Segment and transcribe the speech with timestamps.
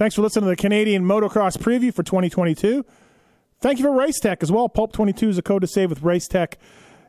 [0.00, 2.86] Thanks for listening to the Canadian Motocross Preview for 2022.
[3.60, 4.66] Thank you for Racetech as well.
[4.66, 6.54] Pulp22 is a code to save with Racetech.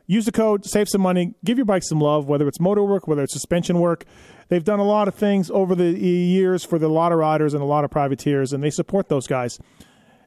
[0.06, 3.08] Use the code, save some money, give your bike some love, whether it's motor work,
[3.08, 4.04] whether it's suspension work.
[4.48, 7.54] They've done a lot of things over the years for the, a lot of riders
[7.54, 9.58] and a lot of privateers, and they support those guys.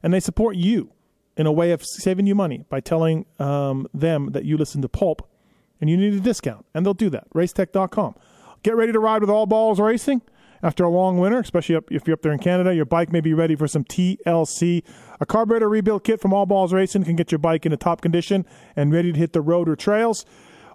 [0.02, 0.90] And they support you
[1.36, 4.88] in a way of saving you money by telling um, them that you listen to
[4.88, 5.30] Pulp
[5.80, 6.66] and you need a discount.
[6.74, 7.30] And they'll do that.
[7.30, 8.16] Racetech.com.
[8.64, 10.20] Get ready to ride with all balls racing
[10.66, 12.74] after a long winter, especially up, if you're up there in Canada.
[12.74, 14.82] Your bike may be ready for some TLC.
[15.20, 18.44] A carburetor rebuild kit from All Balls Racing can get your bike into top condition
[18.74, 20.26] and ready to hit the road or trails.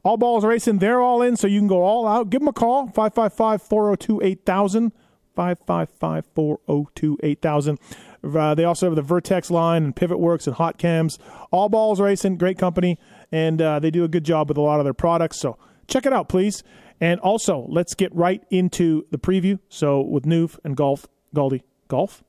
[0.03, 2.29] All Balls Racing, they're all in, so you can go all out.
[2.29, 4.93] Give them a call, 555 402 8000.
[5.35, 7.79] 555 402 8000.
[8.23, 11.19] Uh, they also have the Vertex line and Pivot Works and Hot Cams.
[11.51, 12.97] All Balls Racing, great company,
[13.31, 15.37] and uh, they do a good job with a lot of their products.
[15.37, 16.63] So check it out, please.
[17.01, 19.57] And also, let's get right into the preview.
[19.67, 22.23] So with Newf and Golf, Gauldy, Golf,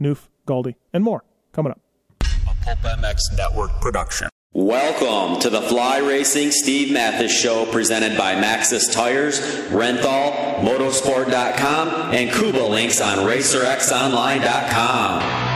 [0.00, 1.80] Newf, Gauldy, and more coming up.
[2.20, 2.24] A
[2.64, 4.28] Pulp MX Network production.
[4.52, 12.32] Welcome to the Fly Racing Steve Matthes Show presented by Maxxis Tires, Renthal, Motorsport.com, and
[12.32, 15.55] Kuba Links on RacerXOnline.com.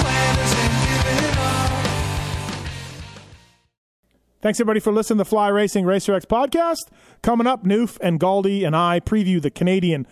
[4.41, 6.89] Thanks everybody for listening to the Fly Racing Racer X podcast.
[7.21, 10.07] Coming up, Newf and Gauldy and I preview the Canadian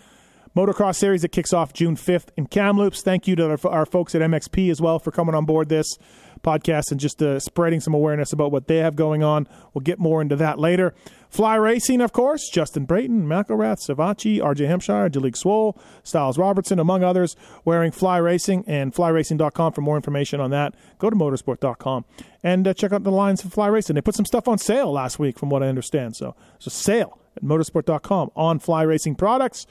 [0.56, 3.02] motocross series that kicks off June 5th in Kamloops.
[3.02, 5.98] Thank you to our, our folks at MXP as well for coming on board this
[6.42, 9.48] podcast and just uh, spreading some awareness about what they have going on.
[9.74, 10.94] We'll get more into that later.
[11.30, 17.04] Fly Racing, of course, Justin Brayton, McElrath, Savatgy, RJ Hampshire, Jalek Swoll, Stilez Robertson, among
[17.04, 20.74] others, wearing Fly Racing and flyracing.com for more information on that.
[20.98, 22.04] Go to motorsport.com
[22.42, 23.94] and uh, check out the lines for Fly Racing.
[23.94, 26.16] They put some stuff on sale last week, from what I understand.
[26.16, 29.68] So it's a sale at motorsport.com on Fly Racing products.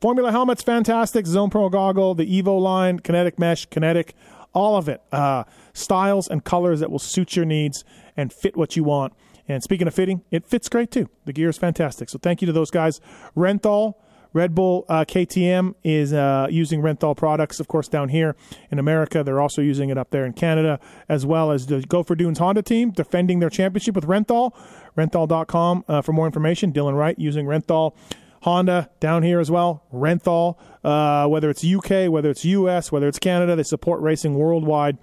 [0.00, 1.26] Formula helmets, fantastic.
[1.26, 4.14] Zone Pro goggle, the Evo line, kinetic mesh, kinetic,
[4.54, 5.02] all of it.
[5.12, 5.44] Uh,
[5.74, 7.84] styles and colors that will suit your needs
[8.16, 9.12] and fit what you want.
[9.48, 11.08] And speaking of fitting, it fits great too.
[11.24, 12.08] The gear is fantastic.
[12.08, 13.00] So thank you to those guys.
[13.36, 13.94] Renthal,
[14.32, 18.34] Red Bull uh, KTM is uh, using Renthal products, of course, down here
[18.70, 19.22] in America.
[19.22, 22.62] They're also using it up there in Canada, as well as the Gopher Dunes Honda
[22.62, 24.52] team defending their championship with Renthal.
[24.96, 26.72] Renthal.com uh, for more information.
[26.72, 27.94] Dylan Wright using Renthal.
[28.42, 29.84] Honda down here as well.
[29.90, 34.98] Renthal, uh, whether it's UK, whether it's US, whether it's Canada, they support racing worldwide.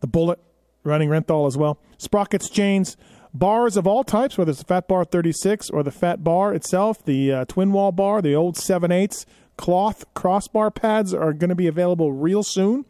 [0.00, 0.38] The Bullet
[0.82, 1.78] running Renthal as well.
[1.98, 2.96] Sprockets, chains,
[3.32, 7.04] bars of all types, whether it's the Fat Bar 36 or the Fat Bar itself,
[7.04, 9.24] the uh, twin wall bar, the old 7 8
[9.56, 12.84] cloth crossbar pads are going to be available real soon.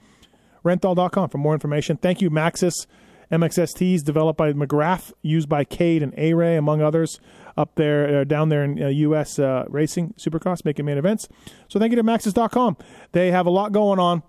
[0.65, 1.97] Renthal.com for more information.
[1.97, 2.87] Thank you, Maxxis.
[3.33, 7.21] MXSTs developed by McGrath, used by Cade and A Ray, among others,
[7.57, 9.39] up there, uh, down there in uh, U.S.
[9.39, 11.29] Uh, racing, Supercross, making main events.
[11.69, 12.77] So thank you to Maxxis.com.
[13.13, 14.23] They have a lot going on,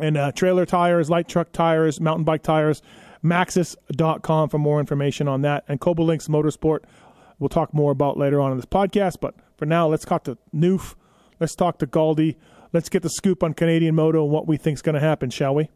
[0.00, 2.82] and uh, trailer tires, light truck tires, mountain bike tires.
[3.24, 5.64] Maxxis.com for more information on that.
[5.68, 6.80] And Coba Links Motorsport,
[7.38, 9.16] we'll talk more about later on in this podcast.
[9.20, 10.94] But for now, let's talk to Newf.
[11.40, 12.36] Let's talk to Gauldy.
[12.72, 15.30] Let's get the scoop on Canadian Moto and what we think is going to happen,
[15.30, 15.70] shall we?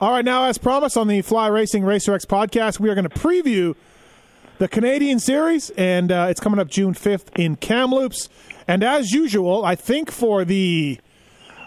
[0.00, 3.08] All right, now, as promised on the Fly Racing Racer X podcast, we are going
[3.08, 3.74] to preview
[4.58, 8.28] the Canadian Series, and uh, it's coming up June 5th in Kamloops.
[8.68, 10.98] And as usual, I think for the,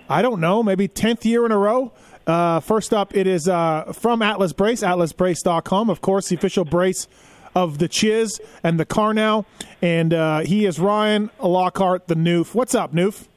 [0.08, 1.92] I don't know, maybe 10th year in a row,
[2.30, 5.90] uh, first up, it is uh, from Atlas Brace, atlasbrace.com.
[5.90, 7.08] Of course, the official brace
[7.56, 9.46] of the Chiz and the Carnow.
[9.82, 12.54] And uh, he is Ryan Lockhart, the Newf.
[12.54, 13.28] What's up, Newf?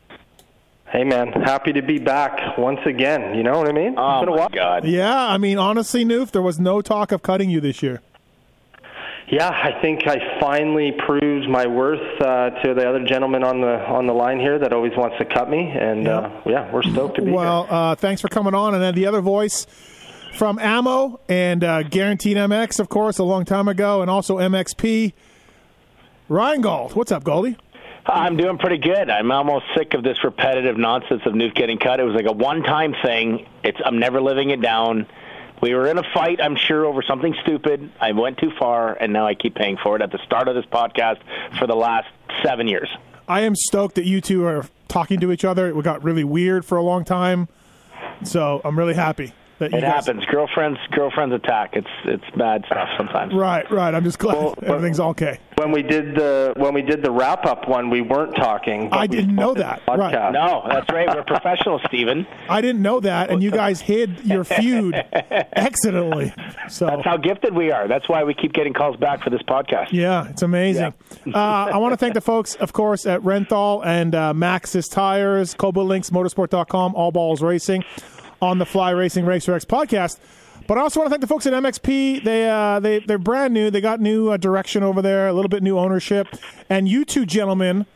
[0.93, 3.35] Hey man, happy to be back once again.
[3.35, 3.95] You know what I mean?
[3.97, 4.85] Oh my god!
[4.85, 8.03] Yeah, I mean honestly, Newf, there was no talk of cutting you this year.
[9.33, 13.81] Yeah, I think I finally proved my worth uh, to the other gentleman on the
[13.81, 16.83] on the line here that always wants to cut me, and yeah, uh, yeah we're
[16.83, 17.73] stoked to be well, here.
[17.73, 19.67] Well, uh, thanks for coming on, and then the other voice
[20.35, 25.15] from Ammo and uh, Guaranteed MX, of course, a long time ago, and also MXP.
[26.29, 27.57] Ryan Gauld, what's up, Gauldy?
[28.05, 29.09] I'm doing pretty good.
[29.09, 32.01] I'm almost sick of this repetitive nonsense of Newf getting cut.
[32.01, 33.49] It was like a one-time thing.
[33.65, 35.07] It's I'm never living it down.
[35.63, 37.89] We were in a fight, I'm sure, over something stupid.
[38.01, 40.57] I went too far, and now I keep paying for it at the start of
[40.57, 41.19] this podcast
[41.57, 42.09] for the last
[42.45, 42.89] seven years.
[43.29, 45.69] I am stoked that you two are talking to each other.
[45.69, 47.47] It got really weird for a long time,
[48.25, 49.33] so I'm really happy.
[49.63, 50.07] That it guys...
[50.07, 50.25] happens.
[50.27, 51.75] Girlfriends, girlfriends attack.
[51.75, 53.33] It's it's bad stuff sometimes.
[53.33, 53.95] Right, right.
[53.95, 55.39] I'm just glad well, everything's okay.
[55.55, 58.89] When we did the when we did the wrap up one, we weren't talking.
[58.91, 59.83] I didn't know that.
[59.87, 60.33] Right.
[60.33, 61.07] No, that's right.
[61.07, 62.27] We're professionals, Stephen.
[62.49, 64.95] I didn't know that, and you guys hid your feud
[65.55, 66.35] accidentally.
[66.69, 67.87] So that's how gifted we are.
[67.87, 69.93] That's why we keep getting calls back for this podcast.
[69.93, 70.93] Yeah, it's amazing.
[71.25, 71.35] Yeah.
[71.37, 75.55] uh, I want to thank the folks, of course, at Renthal and uh, Maxxis Tires,
[75.55, 77.85] Cobalt Links, Motorsport.com, All Balls Racing
[78.43, 80.19] on the Fly Racing Racer X podcast.
[80.67, 82.25] But I also want to thank the folks at MXP.
[82.25, 83.71] They uh, they they're brand new.
[83.71, 86.29] They got new uh, direction over there, a little bit new ownership,
[86.69, 87.87] and you two gentlemen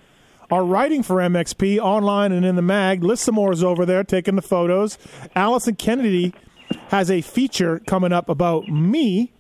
[0.51, 3.03] are writing for MXP online and in the mag.
[3.03, 4.97] Lissamore is over there taking the photos.
[5.35, 6.33] Allison Kennedy
[6.89, 9.33] has a feature coming up about me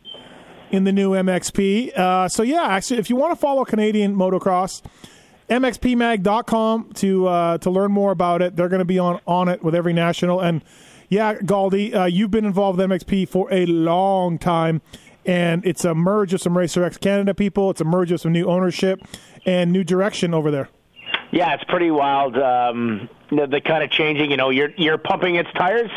[0.71, 1.97] in the new MXP.
[1.97, 4.83] Uh, so yeah, actually, if you want to follow Canadian motocross,
[5.49, 8.57] MXPMag.com to uh, to learn more about it.
[8.57, 10.63] They're going to be on on it with every national and
[11.09, 14.83] yeah, Gauldy, uh, you've been involved with MXP for a long time,
[15.25, 17.71] and it's a merge of some Racer X Canada people.
[17.71, 19.01] It's a merge of some new ownership
[19.45, 20.69] and new direction over there.
[21.33, 22.37] Yeah, it's pretty wild.
[22.37, 25.91] Um, the, the kind of changing, you know, you're you're pumping its tires,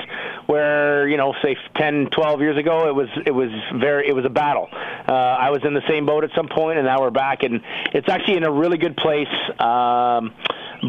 [0.48, 4.26] where you know, say 10, 12 years ago, it was it was very it was
[4.26, 4.68] a battle.
[4.72, 7.62] Uh, I was in the same boat at some point, and now we're back, and
[7.94, 9.28] it's actually in a really good place.
[9.60, 10.34] Um,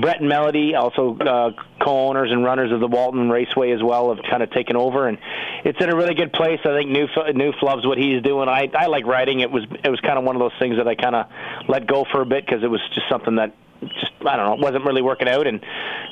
[0.00, 1.50] Brett and Melody, also uh,
[1.80, 5.18] co-owners and runners of the Walton Raceway as well, have kind of taken over, and
[5.64, 6.60] it's in a really good place.
[6.64, 8.48] I think Newf, Newf loves what he's doing.
[8.48, 9.40] I I like riding.
[9.40, 11.26] It was it was kind of one of those things that I kind of
[11.68, 14.54] let go for a bit because it was just something that just I don't know,
[14.54, 15.64] it wasn't really working out, and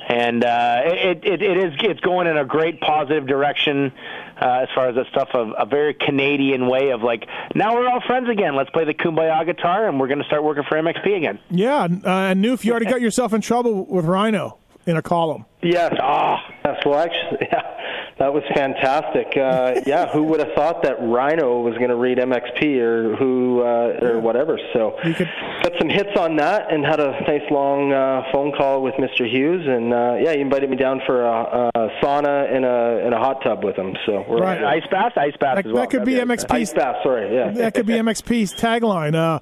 [0.08, 3.92] and uh, it, it it is it's going in a great positive direction
[4.40, 7.88] uh, as far as that stuff of a very Canadian way of like now we're
[7.88, 8.56] all friends again.
[8.56, 11.38] Let's play the kumbaya guitar, and we're going to start working for MXP again.
[11.50, 14.58] Yeah, uh, and Newf, you already got yourself in trouble with Rhino
[14.88, 15.44] in a column.
[15.62, 15.94] Yes.
[16.00, 16.80] Ah, yes.
[16.86, 17.74] Well, actually, yeah.
[18.18, 19.36] That was fantastic.
[19.36, 23.60] Uh, yeah, who would have thought that Rhino was going to read MXP or who
[23.60, 24.58] uh, or whatever?
[24.72, 25.30] So could...
[25.62, 29.30] got some hits on that and had a nice long uh, phone call with Mr.
[29.30, 33.14] Hughes, and uh, yeah, he invited me down for a, a sauna and a and
[33.14, 33.94] a hot tub with him.
[34.04, 35.82] So we're right, ice bath, ice bath that, as well.
[35.82, 36.96] That could be MXP's ice bath.
[37.04, 39.14] Sorry, yeah, that could be MXP's tagline.
[39.14, 39.38] Uh,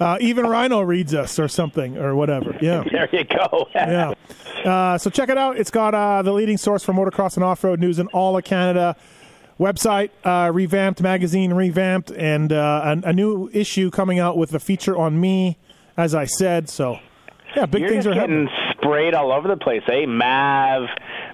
[0.00, 2.56] uh, even Rhino reads us or something or whatever.
[2.60, 2.84] Yeah.
[2.98, 3.68] There you go.
[3.74, 4.14] yeah.
[4.64, 5.56] Uh, so check it out.
[5.56, 8.44] It's got uh, the leading source for motocross and off road news in all of
[8.44, 8.96] Canada.
[9.58, 14.60] Website uh, revamped, magazine revamped, and uh, a, a, new issue coming out with a
[14.60, 15.58] feature on me,
[15.96, 16.68] as I said.
[16.68, 16.98] So,
[17.56, 18.74] yeah, big You're things are getting happening.
[18.80, 20.06] sprayed all over the place, eh?
[20.06, 20.88] Mav,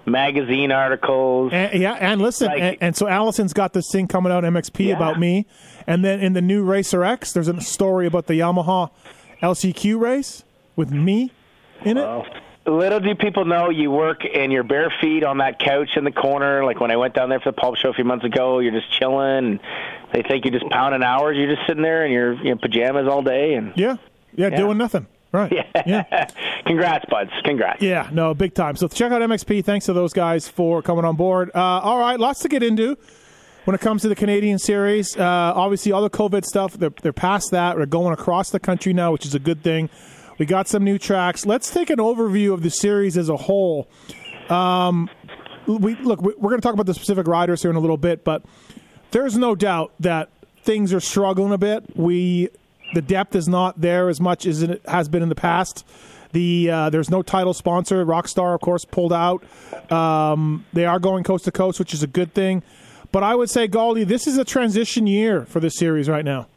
[0.06, 1.52] magazine articles.
[1.52, 4.86] And, yeah, and listen, like, and, and, so Allison's got this thing coming out MXP
[4.86, 4.96] yeah.
[4.96, 5.46] about me,
[5.86, 8.90] and then in the new Racer X, there's a story about the Yamaha
[9.42, 10.44] LCQ race
[10.76, 11.30] with me
[11.84, 12.26] in it.
[12.66, 16.10] Little do people know you work in your bare feet on that couch in the
[16.10, 16.64] corner.
[16.64, 18.72] Like when I went down there for the pulp show a few months ago, you're
[18.72, 19.60] just chilling.
[20.14, 21.36] They think you're just pounding hours.
[21.36, 23.54] You're just sitting there in your you know, pajamas all day.
[23.54, 23.96] And yeah,
[24.34, 24.56] yeah, yeah.
[24.56, 25.06] doing nothing.
[25.30, 25.52] Right.
[25.52, 25.82] Yeah.
[25.84, 26.30] yeah.
[26.66, 27.32] Congrats, buds.
[27.42, 27.82] Congrats.
[27.82, 28.76] Yeah, no, big time.
[28.76, 29.64] So check out MXP.
[29.64, 31.50] Thanks to those guys for coming on board.
[31.54, 32.96] Uh, all right, lots to get into
[33.64, 35.16] when it comes to the Canadian series.
[35.16, 37.76] Uh, obviously, all the COVID stuff, they're, they're past that.
[37.76, 39.90] We're going across the country now, which is a good thing.
[40.38, 41.46] We got some new tracks.
[41.46, 43.88] Let's take an overview of the series as a whole.
[44.48, 45.08] Um,
[45.66, 46.20] we look.
[46.20, 48.44] We're going to talk about the specific riders here in a little bit, but
[49.12, 50.28] there's no doubt that
[50.62, 51.96] things are struggling a bit.
[51.96, 52.48] We
[52.94, 55.86] the depth is not there as much as it has been in the past.
[56.32, 58.04] The uh, there's no title sponsor.
[58.04, 59.44] Rockstar, of course, pulled out.
[59.90, 62.62] Um, they are going coast to coast, which is a good thing.
[63.14, 66.48] But I would say, Gauldy, this is a transition year for this series right now.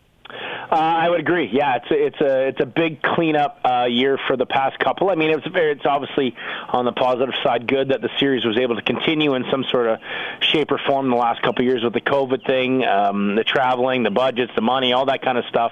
[0.70, 1.50] Uh, I would agree.
[1.52, 5.10] Yeah, it's a, it's a it's a big cleanup uh, year for the past couple.
[5.10, 6.36] I mean, it's very, it's obviously
[6.68, 9.88] on the positive side good that the series was able to continue in some sort
[9.88, 10.00] of
[10.42, 14.04] shape or form the last couple of years with the COVID thing, um, the traveling,
[14.04, 15.72] the budgets, the money, all that kind of stuff.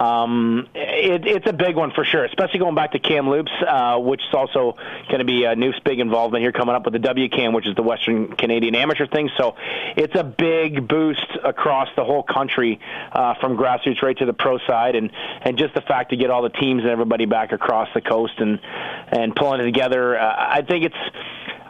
[0.00, 4.22] Um, it, it's a big one for sure, especially going back to Kamloops, uh, which
[4.22, 4.76] is also
[5.08, 7.76] going to be a new big involvement here coming up with the WCAN, which is
[7.76, 9.30] the Western Canadian Amateur thing.
[9.36, 9.56] So
[9.96, 12.80] it's a big boost across the whole country
[13.12, 15.10] uh, from grassroots right to the pro side, and
[15.42, 18.34] and just the fact to get all the teams and everybody back across the coast
[18.38, 18.60] and
[19.08, 20.18] and pulling it together.
[20.18, 20.96] Uh, I think it's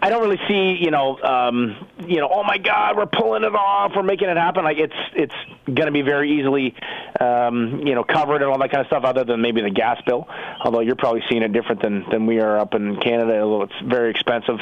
[0.02, 3.54] I don't really see, you know, um, you know, oh my God, we're pulling it
[3.54, 4.64] off, we're making it happen.
[4.64, 5.34] Like it's it's
[5.66, 6.74] going to be very easily,
[7.20, 9.04] um, you know, covered and all that kind of stuff.
[9.04, 10.28] Other than maybe the gas bill,
[10.62, 13.40] although you're probably seeing it different than than we are up in Canada.
[13.40, 14.58] Although it's very expensive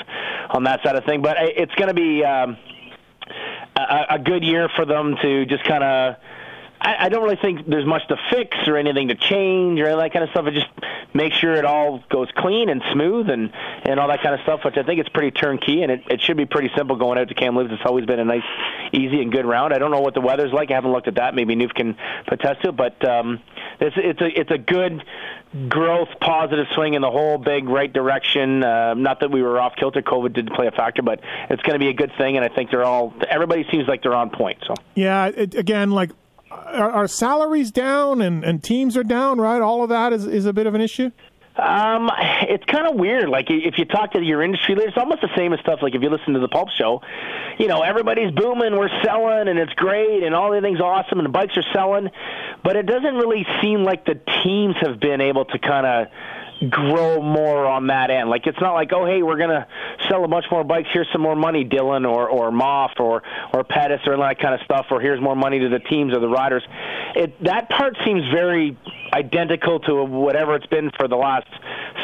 [0.50, 2.56] on that side of thing, but it's going to be um,
[3.76, 6.16] a, a good year for them to just kind of
[6.82, 10.12] I, I don't really think there's much to fix or anything to change or that
[10.12, 10.46] kind of stuff.
[10.46, 10.66] I just
[11.14, 13.52] make sure it all goes clean and smooth and
[13.84, 16.20] and all that kind of stuff, which I think it's pretty turnkey and it, it
[16.20, 17.70] should be pretty simple going out to Kamloops.
[17.72, 18.42] It's always been a nice,
[18.92, 19.72] easy and good round.
[19.72, 20.70] I don't know what the weather's like.
[20.70, 21.34] I haven't looked at that.
[21.34, 21.96] Maybe Newf can
[22.26, 23.40] attest to it, but um,
[23.80, 25.04] it's it's a it's a good
[25.68, 28.64] growth, positive swing in the whole big right direction.
[28.64, 30.02] Uh, not that we were off kilter.
[30.02, 32.48] COVID did play a factor, but it's going to be a good thing, and I
[32.52, 33.14] think they're all.
[33.28, 34.58] Everybody seems like they're on point.
[34.66, 36.10] So yeah, it, again, like
[36.66, 39.60] are, are, salaries down and, and teams are down, right?
[39.60, 41.10] All of that is, is a bit of an issue?
[41.56, 42.10] Um,
[42.48, 43.28] it's kind of weird.
[43.28, 45.80] Like if you talk to your industry leaders, it's almost the same as stuff.
[45.82, 47.02] Like if you listen to the Pulp Show,
[47.58, 51.26] you know everybody's booming, we're selling, and it's great, and all the things awesome, and
[51.26, 52.08] the bikes are selling,
[52.64, 57.20] but it doesn't really seem like the teams have been able to kind of grow
[57.20, 58.30] more on that end.
[58.30, 59.66] Like it's not like, oh hey, we're gonna
[60.08, 60.88] sell a bunch more bikes.
[60.92, 64.60] Here's some more money, Dylan or or Moff or or Pettis or that kind of
[64.64, 64.86] stuff.
[64.90, 66.62] Or here's more money to the teams or the riders.
[67.14, 68.76] It that part seems very
[69.12, 71.46] identical to whatever it's been for the last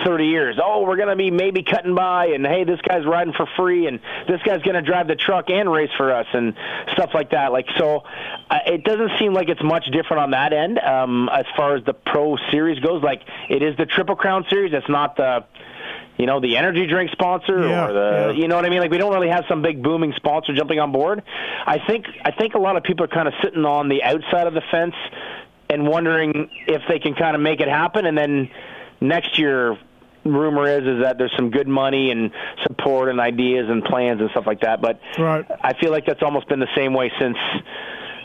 [0.04, 0.58] 30 years.
[0.62, 3.86] Oh, we're going to be maybe cutting by, and hey, this guy's riding for free,
[3.86, 6.54] and this guy's going to drive the truck and race for us, and
[6.92, 7.52] stuff like that.
[7.52, 8.02] Like so,
[8.50, 11.84] uh, it doesn't seem like it's much different on that end um, as far as
[11.84, 13.02] the pro series goes.
[13.02, 14.72] Like it is the Triple Crown series.
[14.74, 15.44] It's not the
[16.18, 18.40] you know, the energy drink sponsor yeah, or the yeah.
[18.40, 18.80] you know what I mean?
[18.80, 21.22] Like we don't really have some big booming sponsor jumping on board.
[21.66, 24.46] I think I think a lot of people are kind of sitting on the outside
[24.46, 24.94] of the fence
[25.70, 28.50] and wondering if they can kind of make it happen and then
[29.00, 29.78] next year
[30.24, 32.32] rumor is is that there's some good money and
[32.62, 35.46] support and ideas and plans and stuff like that but right.
[35.62, 37.36] I feel like that's almost been the same way since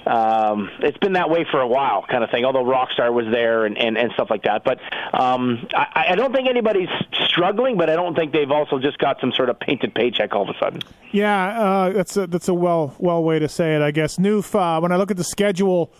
[0.06, 2.46] um, it's been that way for a while, kind of thing.
[2.46, 4.80] Although Rockstar was there and, and, and stuff like that, but
[5.14, 6.90] um, I, I don't think anybody's
[7.26, 7.78] struggling.
[7.78, 10.56] But I don't think they've also just got some sort of painted paycheck all of
[10.56, 10.82] a sudden.
[11.12, 14.18] Yeah, uh, that's a, that's a well well way to say it, I guess.
[14.18, 15.92] Newf, uh, when I look at the schedule,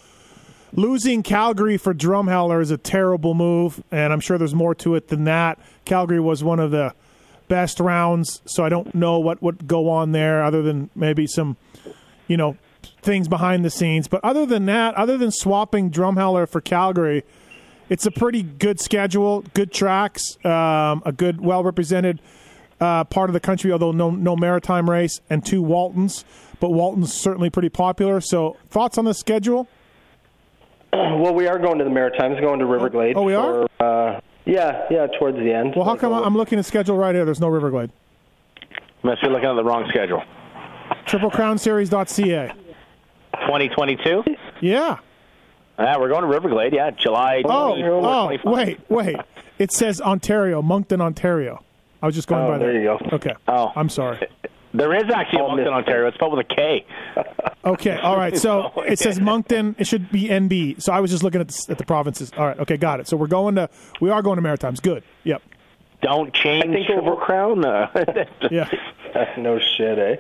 [0.74, 5.08] losing Calgary for Drumheller is a terrible move, and I'm sure there's more to it
[5.10, 5.60] than that.
[5.86, 6.94] Calgary was one of the
[7.48, 11.58] best rounds, so I don't know what would go on there other than maybe some,
[12.28, 12.58] you know,
[13.02, 14.08] things behind the scenes.
[14.08, 17.24] But other than that, other than swapping Drumheller for Calgary,
[17.90, 22.22] it's a pretty good schedule, good tracks, um, a good, well represented
[22.80, 23.72] uh, part of the country.
[23.72, 26.26] Although no no maritime race and two Waltons,
[26.60, 28.22] but Walton's certainly pretty popular.
[28.22, 29.68] So thoughts on the schedule?
[30.94, 33.14] Well, we are going to the Maritimes, going to Riverglade.
[33.16, 33.68] Oh, oh we are.
[33.80, 35.74] For, uh, yeah, yeah, towards the end.
[35.76, 37.24] Well, how come I'm looking at schedule right here?
[37.24, 37.90] There's no Riverglade.
[39.04, 40.22] Must be looking at the wrong schedule.
[41.06, 42.54] TripleCrownSeries.ca.
[43.42, 44.24] 2022?
[44.62, 44.98] Yeah.
[45.80, 46.74] Yeah, we're going to Riverglade.
[46.74, 47.42] Yeah, July.
[47.46, 49.18] Oh, oh, wait, wait.
[49.58, 51.64] It says Ontario, Moncton, Ontario.
[52.02, 52.74] I was just going oh, by there.
[52.74, 53.16] There you go.
[53.16, 53.34] Okay.
[53.48, 54.28] Oh, I'm sorry.
[54.74, 56.08] There is actually a Moncton, Ontario.
[56.08, 56.86] It's spelled with a K.
[57.64, 57.98] Okay.
[57.98, 58.38] All right.
[58.38, 59.76] So it says Moncton.
[59.78, 60.82] It should be NB.
[60.82, 62.32] So I was just looking at the, at the provinces.
[62.36, 62.60] All right.
[62.60, 62.78] Okay.
[62.78, 63.08] Got it.
[63.08, 63.70] So we're going to
[64.02, 64.80] we are going to Maritimes.
[64.80, 65.04] Good.
[65.24, 65.44] Yep.
[66.02, 67.64] Don't change I think Triple Crown.
[67.64, 67.88] Uh,
[68.52, 68.70] yeah.
[69.38, 70.16] no shit, eh?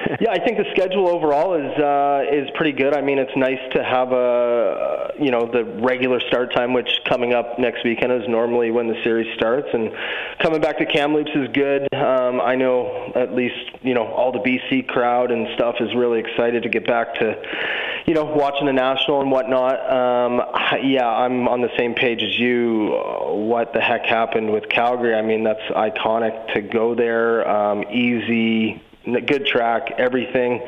[0.20, 2.94] yeah, I think the schedule overall is uh, is pretty good.
[2.94, 7.34] I mean, it's nice to have a you know the regular start time, which coming
[7.34, 9.92] up next weekend is normally when the series starts, and
[10.40, 11.92] coming back to Kamloops is good.
[11.94, 16.20] Um, I know at least you know all the BC crowd and stuff is really
[16.20, 17.34] excited to get back to
[18.06, 19.74] you know watching the national and whatnot.
[19.90, 20.42] Um,
[20.82, 22.98] yeah, I'm on the same page as you.
[23.26, 25.14] What the heck happened with Calgary?
[25.14, 27.48] I mean, that's iconic to go there.
[27.48, 30.60] Um, easy good track, everything.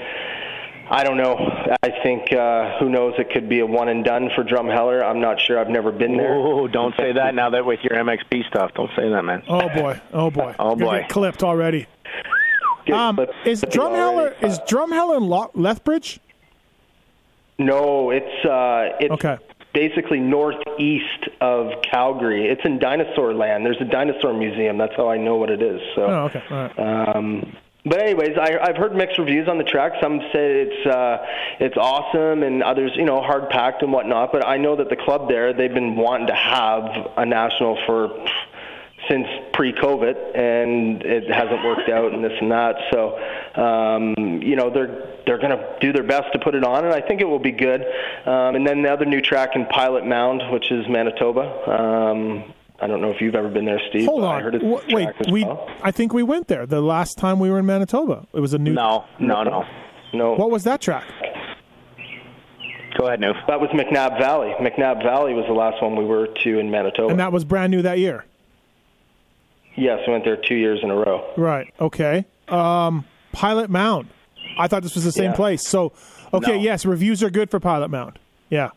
[0.91, 1.37] I don't know.
[1.83, 3.15] I think uh, who knows?
[3.19, 5.03] It could be a one and done for Drumheller.
[5.03, 5.59] I'm not sure.
[5.59, 6.35] I've never been there.
[6.35, 8.73] Oh, don't say that now that with your MXP stuff.
[8.75, 9.43] Don't say that, man.
[9.49, 10.01] Oh boy.
[10.13, 10.55] Oh boy.
[10.59, 11.01] oh boy.
[11.01, 11.87] Get clipped already.
[12.93, 16.21] Um, is Drumheller is Drumheller in Lethbridge?
[17.59, 19.39] No, it's uh, it's okay.
[19.73, 22.49] basically northeast of Calgary.
[22.49, 23.65] It's in dinosaur land.
[23.65, 24.79] There's a dinosaur museum.
[24.79, 25.81] That's how I know what it is.
[25.95, 26.43] So, oh, okay.
[26.51, 27.17] All right.
[27.17, 29.93] Um, but anyways, I, I've heard mixed reviews on the track.
[30.01, 31.19] Some say it's uh,
[31.59, 34.31] it's awesome, and others, you know, hard packed and whatnot.
[34.33, 36.85] But I know that the club there, they've been wanting to have
[37.17, 38.09] a national for
[39.11, 42.77] since pre-COVID, and it hasn't worked out, and this and that.
[42.93, 43.19] So,
[43.61, 46.95] um, you know, they're they're going to do their best to put it on, and
[46.95, 47.83] I think it will be good.
[48.27, 51.69] Um, and then the other new track in Pilot Mound, which is Manitoba.
[51.69, 54.07] Um, I don't know if you've ever been there, Steve.
[54.07, 54.43] Hold I on.
[54.43, 55.71] heard it's W- a Wait, as we well.
[55.83, 58.27] I think we went there the last time we were in Manitoba.
[58.35, 58.73] It was a new.
[58.73, 59.65] No, no, no.
[60.13, 61.05] No, What was that track?
[62.99, 63.37] Go ahead, Newf.
[63.47, 64.53] that was McNabb Valley.
[64.61, 67.09] McNabb Valley was the last one we were to in Manitoba.
[67.11, 68.27] And that was brand new that year.
[69.77, 71.25] yes, we went there two years in a row.
[71.39, 71.73] Right.
[71.81, 72.27] Okay.
[72.49, 74.09] Um, Pilot Mound.
[74.59, 75.37] I thought this was the same Yeah.
[75.37, 75.67] place.
[75.67, 75.93] So,
[76.35, 76.63] okay, No.
[76.63, 78.19] yes, reviews are good for Pilot Mound.
[78.51, 78.71] Yeah.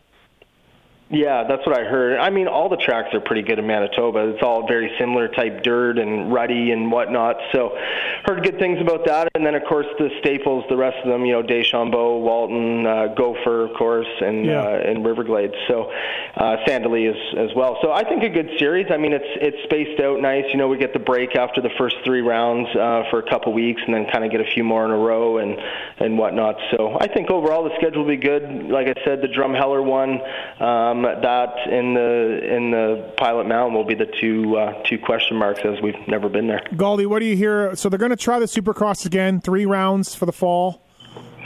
[1.08, 2.18] Yeah, that's what I heard.
[2.18, 4.30] I mean, all the tracks are pretty good in Manitoba.
[4.30, 7.36] It's all very similar type dirt and ruddy and whatnot.
[7.52, 7.76] So,
[8.24, 9.28] heard good things about that.
[9.36, 13.06] And then, of course, the staples, the rest of them, you know, Deschambault, Walton, uh,
[13.16, 14.60] Gopher, of course, and Yeah.
[14.62, 15.54] uh, and Riverglades.
[15.68, 15.92] So,
[16.36, 17.78] uh, Sand Del Lee as as well.
[17.82, 18.86] So, I think a good series.
[18.90, 20.46] I mean, it's it's spaced out nice.
[20.50, 23.52] You know, we get the break after the first three rounds uh, for a couple
[23.52, 25.56] weeks, and then kind of get a few more in a row and
[26.00, 26.56] and whatnot.
[26.72, 28.42] So, I think overall the schedule will be good.
[28.68, 30.20] Like I said, the Drumheller one.
[30.58, 35.36] Um, that in the in the Pilot Mountain will be the two uh, two question
[35.36, 36.62] marks as we've never been there.
[36.72, 37.74] Gauldy, what do you hear?
[37.76, 40.82] So they're going to try the Supercross again, three rounds for the fall.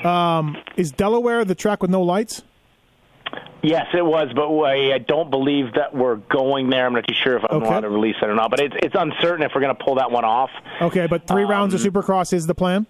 [0.04, 2.42] Um, is Delaware the track with no lights?
[3.62, 6.86] Yes, it was, but I I don't believe that we're going there.
[6.86, 7.66] I'm not too sure if I'm Okay.
[7.66, 9.96] allowed to release it or not, but it's it's uncertain if we're going to pull
[9.96, 10.50] that one off.
[10.80, 12.86] Okay, but three rounds of Supercross is the plan.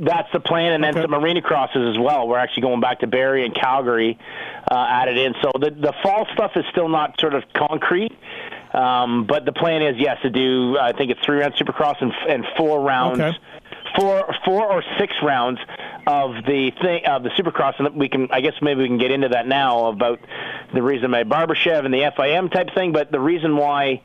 [0.00, 1.02] That's the plan, and then Okay.
[1.02, 2.28] some arena crosses as well.
[2.28, 4.16] We're actually going back to Barrie and Calgary,
[4.70, 5.34] uh, added in.
[5.42, 8.12] So the the fall stuff is still not sort of concrete,
[8.72, 10.78] um, but the plan is yes to do.
[10.78, 13.36] I think it's three round Supercross and, and four rounds, Okay.
[13.96, 15.58] four four or six rounds
[16.06, 18.28] of the thing of the Supercross, and we can.
[18.30, 20.20] I guess maybe we can get into that now about
[20.74, 24.00] the reason by Barbashev and the FIM type thing, but the reason why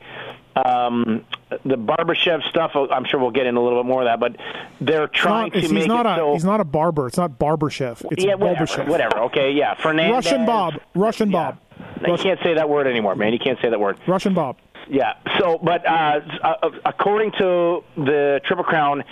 [0.56, 1.24] um,
[1.64, 2.72] the Barbashev stuff.
[2.74, 4.36] I'm sure we'll get in a little bit more of that, but
[4.80, 6.32] they're trying Not- to he's make not it a so.
[6.34, 7.06] he's not a barber.
[7.06, 8.04] It's not Barbashev.
[8.12, 8.88] It's yeah, whatever, Barbashev.
[8.88, 9.18] whatever.
[9.24, 10.12] Okay, yeah, Fernandez.
[10.26, 10.74] Russian Bob.
[10.94, 11.58] Russian Bob.
[12.00, 13.32] No, You can't say that word anymore, man.
[13.32, 13.98] You can't say that word.
[14.06, 14.56] Russian Bob.
[14.88, 15.14] Yeah.
[15.38, 19.02] So, but uh, uh, according to the Triple Crown,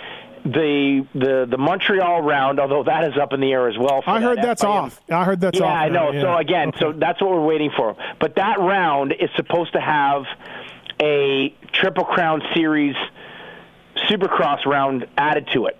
[0.45, 4.03] the the the Montreal round, although that is up in the air as well.
[4.05, 4.69] I heard that's FIM.
[4.69, 5.01] off.
[5.09, 5.85] I heard that's off yeah, off.
[5.85, 6.11] I know.
[6.11, 6.21] yeah.
[6.21, 7.95] So again, so that's what we're waiting for.
[8.19, 10.25] But that round is supposed to have
[11.03, 12.95] a Triple Crown Series
[14.09, 15.77] Supercross round added to it.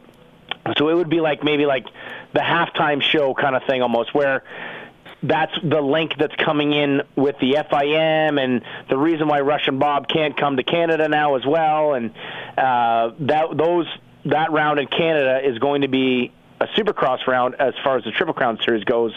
[0.77, 1.85] So it would be like maybe like
[2.33, 4.43] the halftime show kind of thing almost, where
[5.21, 10.07] that's the link that's coming in with the FIM and the reason why Russian Bob
[10.09, 12.11] can't come to Canada now as well, and
[12.57, 13.87] uh, that those
[14.25, 18.11] that round in Canada is going to be a Supercross round as far as the
[18.11, 19.13] Triple Crown Series goes,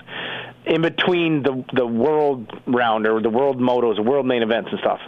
[0.64, 5.00] in between the the World round or the World Motos, World Main events and stuff.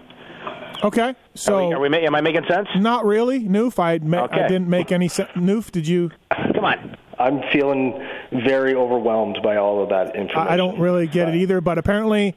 [0.84, 1.14] Okay.
[1.34, 2.68] So Are we, are we ma- am I making sense?
[2.76, 3.40] not really.
[3.40, 5.30] Newf, I ma- I didn't make any sense.
[5.34, 6.11] Newf, did you?
[6.54, 6.96] Come on.
[7.18, 8.00] I'm feeling
[8.44, 10.38] very overwhelmed by all of that information.
[10.38, 11.61] I I don't really get it either.
[11.61, 12.37] But apparently,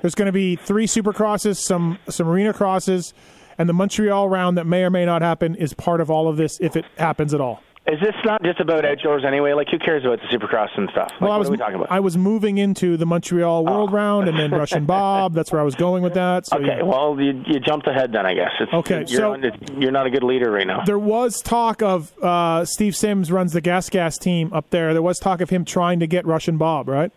[0.00, 3.12] there's going to be three Supercrosses, some some arena crosses,
[3.58, 6.38] and the Montreal round that may or may not happen is part of all of
[6.38, 7.62] this if it happens at all.
[7.84, 9.54] Is this not just about outdoors anyway?
[9.54, 11.08] Like, who cares about the Supercross and stuff?
[11.12, 11.90] Like, Well, I what was are we talking about?
[11.90, 15.34] I was moving into the Montreal World round and then Russian Bob.
[15.34, 16.46] That's where I was going with that.
[16.46, 18.52] So okay, well, you you jumped ahead then, I guess.
[18.60, 20.84] It's, Okay, you're, so- on- you're not a good leader right now.
[20.84, 24.92] There was talk of uh, Steve Sims runs the Gas Gas team up there.
[24.92, 27.10] There was talk of him trying to get Russian Bob, right?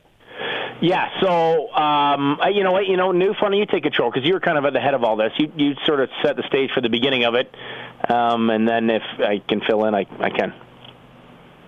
[0.81, 2.85] Yeah, so um, you know what?
[2.85, 4.93] You know, new funny, you take control because you were kind of at the head
[4.93, 5.31] of all this.
[5.37, 7.49] You you sort of set the stage for the beginning of it,
[8.09, 10.53] um, and then if I can fill in, I I can.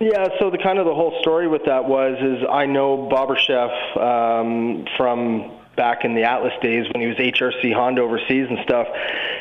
[0.00, 3.98] Yeah, so the kind of the whole story with that was is I know Bobryshev
[3.98, 8.86] um, from back in the Atlas days when he was HRC Honda overseas and stuff,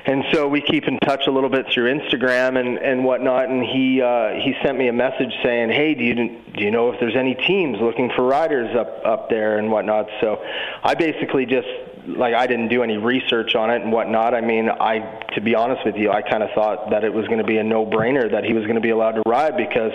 [0.06, 3.50] and so we keep in touch a little bit through Instagram and and whatnot.
[3.50, 6.94] And he uh, he sent me a message saying, "Hey, do you do you know
[6.94, 10.42] if there's any teams looking for riders up up there and whatnot?" So
[10.84, 11.68] I basically just
[12.08, 14.34] like I didn't do any research on it and whatnot.
[14.34, 15.00] I mean, I
[15.36, 17.58] to be honest with you, I kind of thought that it was going to be
[17.58, 19.92] a no-brainer that he was going to be allowed to ride because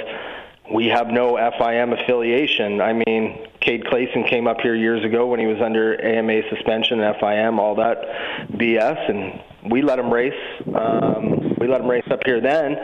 [0.73, 2.81] we have no FIM affiliation.
[2.81, 7.01] I mean, Cade Clason came up here years ago when he was under AMA suspension
[7.01, 8.03] and FIM, all that
[8.53, 10.33] BS, and we let him race.
[10.75, 12.77] Um, we let him race up here then.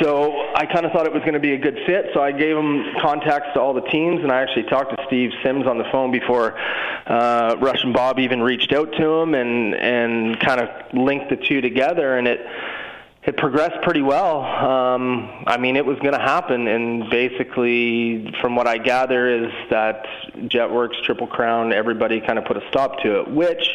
[0.00, 2.06] So I kind of thought it was going to be a good fit.
[2.14, 5.30] So I gave him contacts to all the teams, and I actually talked to Steve
[5.44, 6.58] Sims on the phone before
[7.06, 11.60] uh, Russian Bob even reached out to him, and and kind of linked the two
[11.60, 12.40] together, and it
[13.24, 14.42] it progressed pretty well.
[14.42, 19.52] Um, I mean, it was going to happen, and basically, from what I gather, is
[19.70, 23.68] that Jetwerx, Triple Crown, everybody kind of put a stop to it, which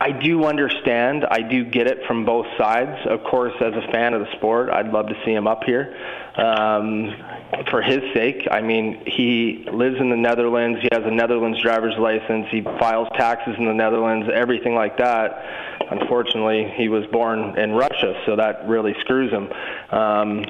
[0.00, 1.24] I do understand.
[1.30, 3.06] I do get it from both sides.
[3.06, 5.96] Of course, as a fan of the sport, I'd love to see him up here.
[6.36, 7.14] Um,
[7.70, 8.46] for his sake.
[8.50, 10.80] I mean, he lives in the Netherlands.
[10.82, 12.46] He has a Netherlands driver's license.
[12.50, 15.42] He files taxes in the Netherlands, everything like that.
[15.90, 19.48] Unfortunately, he was born in Russia, so that really screws him.
[19.90, 20.44] Um,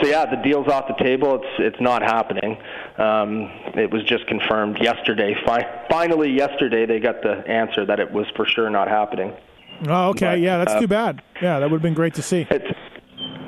[0.00, 1.36] so yeah, the deal's off the table.
[1.42, 2.56] It's it's not happening.
[2.96, 5.36] Um, it was just confirmed yesterday.
[5.44, 9.34] Fi- finally, yesterday they got the answer that it was for sure not happening.
[9.86, 10.26] Oh, okay.
[10.26, 11.22] But, yeah, that's uh, too bad.
[11.42, 12.46] Yeah, that would have been great to see.
[12.50, 12.78] It's,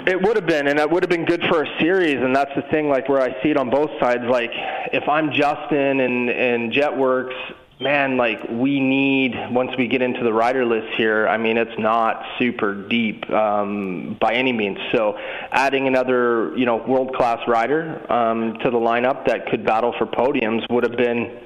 [0.06, 2.16] it would have been, and it would have been good for a series.
[2.16, 4.24] And that's the thing, like where I see it on both sides.
[4.24, 4.50] Like
[4.92, 7.32] if I'm Justin and and Jetwerx,
[7.80, 11.26] man, like we need once we get into the rider list here.
[11.26, 14.78] I mean, it's not super deep um, by any means.
[14.92, 15.16] So
[15.50, 20.06] adding another, you know, world class rider um, to the lineup that could battle for
[20.06, 21.40] podiums would have been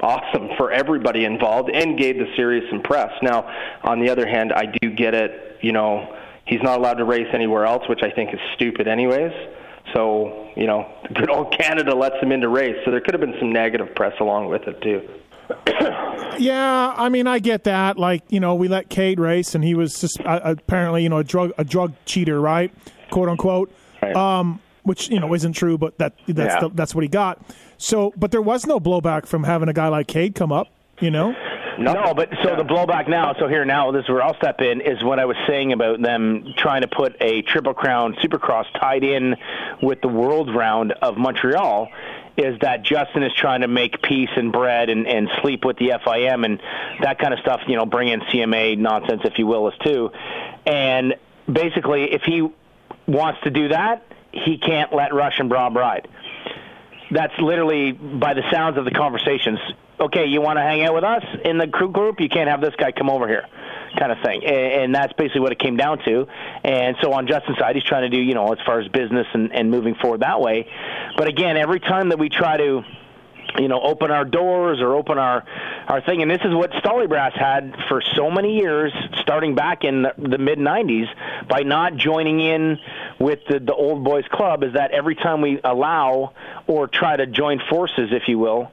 [0.00, 3.10] awesome for everybody involved and gave the series some press.
[3.20, 3.50] Now,
[3.82, 5.58] on the other hand, I do get it.
[5.60, 6.17] You know
[6.48, 9.32] He's not allowed to race anywhere else, which I think is stupid, anyways.
[9.94, 12.76] So, you know, good old Canada lets him into race.
[12.84, 15.08] So there could have been some negative press along with it, too.
[16.38, 17.98] yeah, I mean, I get that.
[17.98, 21.18] Like, you know, we let Cade race, and he was just uh, apparently, you know,
[21.18, 22.72] a drug a drug cheater, right?
[23.10, 24.14] "Quote unquote." Right.
[24.14, 26.60] Um, which you know isn't true, but that that's yeah.
[26.60, 27.40] the, that's what he got.
[27.78, 30.68] So, but there was no blowback from having a guy like Cade come up.
[31.00, 31.34] You know,
[31.78, 32.02] Nothing.
[32.02, 33.34] No, but so the blowback now.
[33.38, 34.80] So here now, this is where I'll step in.
[34.80, 39.04] Is what I was saying about them trying to put a Triple Crown Supercross tied
[39.04, 39.36] in
[39.80, 41.88] with the World Round of Montreal.
[42.36, 45.90] Is that Justin is trying to make peace and bread and, and sleep with the
[46.04, 46.60] FIM and
[47.00, 50.10] that kind of stuff, you know, bring in CMA nonsense, if you will, as too.
[50.66, 51.14] And
[51.52, 52.48] basically, if he
[53.06, 56.06] wants to do that, he can't let Russian Bob ride.
[57.10, 59.58] That's literally, by the sounds of the conversations,
[59.98, 62.20] okay, you want to hang out with us in the crew group?
[62.20, 63.46] You can't have this guy come over here,
[63.98, 64.44] kind of thing.
[64.44, 66.26] And, and that's basically what it came down to.
[66.64, 69.26] And so on Justin's side, he's trying to do, you know, as far as business
[69.32, 70.68] and, and moving forward that way.
[71.16, 72.82] But again, every time that we try to
[73.58, 75.44] you know, open our doors or open our
[75.86, 76.22] our thing.
[76.22, 76.70] And this is what
[77.08, 81.06] Brass had for so many years, starting back in the, the mid '90s,
[81.48, 82.78] by not joining in
[83.18, 84.62] with the, the old boys club.
[84.62, 86.32] Is that every time we allow
[86.66, 88.70] or try to join forces, if you will,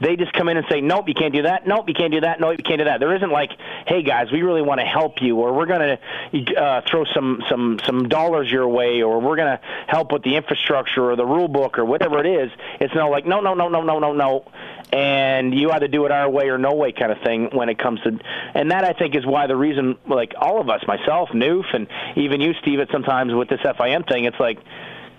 [0.00, 1.66] they just come in and say, nope, you can't do that.
[1.66, 2.40] Nope, you can't do that.
[2.40, 3.00] Nope, you can't do that.
[3.00, 3.50] There isn't like,
[3.86, 5.98] hey guys, we really want to help you, or we're going
[6.32, 10.22] to uh, throw some some some dollars your way, or we're going to help with
[10.22, 12.50] the infrastructure or the rule book or whatever it is.
[12.80, 14.50] It's not like no, no, no, no, no, no, no,
[14.92, 17.78] and you either do it our way or no way kind of thing when it
[17.78, 18.18] comes to,
[18.54, 21.86] and that I think is why the reason, like all of us, myself, Newf, and
[22.16, 24.58] even you, Steve, at sometimes with this FIM thing, it's like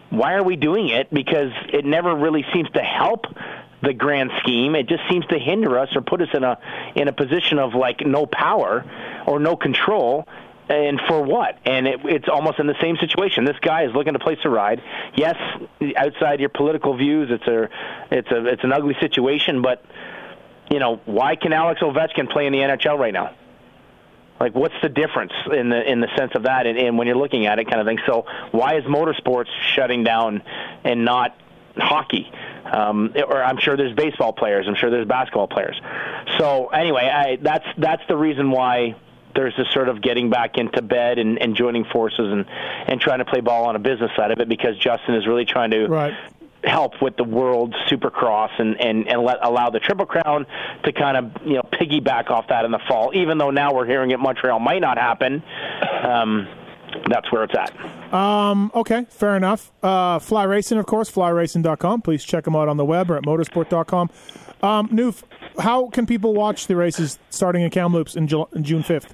[0.09, 1.13] why are we doing it?
[1.13, 3.25] Because it never really seems to help
[3.85, 4.75] the grand scheme.
[4.75, 6.57] It just seems to hinder us or put us in a
[6.95, 8.83] in a position of like no power
[9.25, 10.27] or no control.
[10.67, 11.59] And for what?
[11.65, 13.45] And it, it's almost in the same situation.
[13.45, 14.81] This guy is looking to place a ride.
[15.15, 15.35] Yes,
[15.95, 17.69] outside your political views, it's a
[18.09, 19.61] it's a it's an ugly situation.
[19.61, 19.85] But
[20.71, 23.35] you know, why can Alex Ovechkin play in the NHL right now?
[24.39, 27.15] Like, what's the difference in the in the sense of that, and, and when you're
[27.15, 27.99] looking at it, kind of thing.
[28.05, 30.41] So, why is motorsports shutting down
[30.83, 31.37] and not
[31.77, 32.31] hockey?
[32.65, 34.67] Um, or I'm sure there's baseball players.
[34.67, 35.79] I'm sure there's basketball players.
[36.37, 38.95] So anyway, I, that's that's the reason why
[39.35, 42.45] there's this sort of getting back into bed and, and joining forces and
[42.87, 45.45] and trying to play ball on a business side of it because Justin is really
[45.45, 46.15] trying to right
[46.65, 50.45] help with the world supercross and and and let allow the triple crown
[50.83, 53.85] to kind of you know piggyback off that in the fall even though now we're
[53.85, 55.43] hearing it montreal might not happen
[56.01, 56.47] um
[57.09, 58.13] that's where it's at.
[58.13, 59.71] Um, okay, fair enough.
[59.83, 62.01] Uh, Fly Racing, of course, flyracing.com.
[62.01, 64.09] Please check them out on the web or at motorsport.com.
[64.61, 65.23] Um, Newf,
[65.59, 69.11] how can people watch the races starting in Kamloops in, Ju- in June 5th?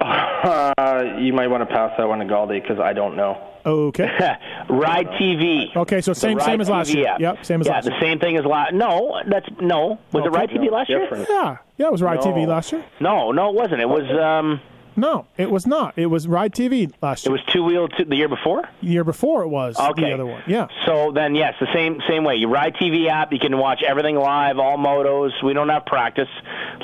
[0.00, 3.42] Uh, you might want to pass that one to Gauldy because I don't know.
[3.66, 4.04] Okay.
[4.70, 5.74] Ride TV.
[5.76, 7.08] Okay, so same same as last TV year.
[7.08, 7.20] App.
[7.20, 8.72] Yep, same as yeah, last the same thing as last.
[8.72, 9.98] No, that's no.
[10.12, 10.26] Was okay.
[10.26, 11.28] it Ride TV no, last different.
[11.28, 11.38] year?
[11.38, 12.26] Yeah, yeah, it was Ride no.
[12.26, 12.84] TV last year.
[13.00, 13.80] No, no, it wasn't.
[13.80, 14.60] It was um.
[14.98, 15.94] No, it was not.
[15.96, 17.34] It was Ride TV last year.
[17.34, 18.68] It was two wheel the year before.
[18.82, 20.02] The year before it was okay.
[20.02, 20.42] the other one.
[20.46, 20.66] Yeah.
[20.86, 22.34] So then, yes, the same same way.
[22.34, 23.32] You Ride TV app.
[23.32, 25.30] You can watch everything live, all motos.
[25.44, 26.28] We don't have practice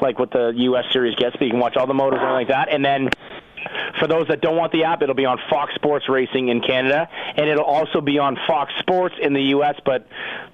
[0.00, 0.84] like what the U.S.
[0.92, 2.68] Series gets, but you can watch all the motos and like that.
[2.68, 3.10] And then
[3.98, 7.08] for those that don't want the app, it'll be on Fox Sports Racing in Canada,
[7.36, 10.06] and it'll also be on Fox Sports in the U.S., but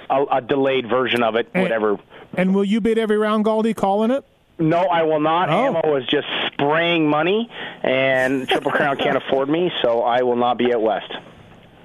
[0.08, 1.98] a, a delayed version of it, and, whatever.
[2.34, 4.24] And will you bid every round, Gauldy, calling it?
[4.60, 5.48] No, I will not.
[5.48, 5.66] Oh.
[5.66, 7.48] Ammo is just spraying money,
[7.82, 11.12] and Triple Crown can't afford me, so I will not be at West.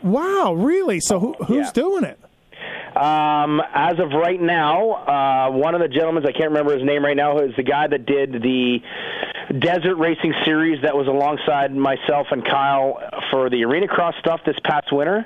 [0.04, 1.00] Wow, really?
[1.00, 1.72] So who, who's yeah.
[1.72, 2.20] doing it?
[2.96, 7.04] Um, as of right now, uh, one of the gentlemen, I can't remember his name
[7.04, 8.80] right now, is the guy that did the
[9.60, 13.00] Desert Racing Series that was alongside myself and Kyle
[13.32, 15.26] for the Arena Cross stuff this past winter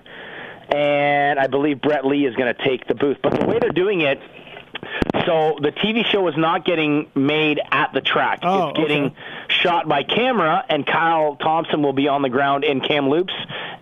[0.69, 3.17] and I believe Brett Lee is going to take the booth.
[3.23, 4.19] But the way they're doing it
[5.25, 8.39] so the TV show is not getting made at the track.
[8.43, 9.15] Oh, it's getting okay.
[9.49, 13.33] Shot by camera, and Kyle Thompson will be on the ground in Kamloops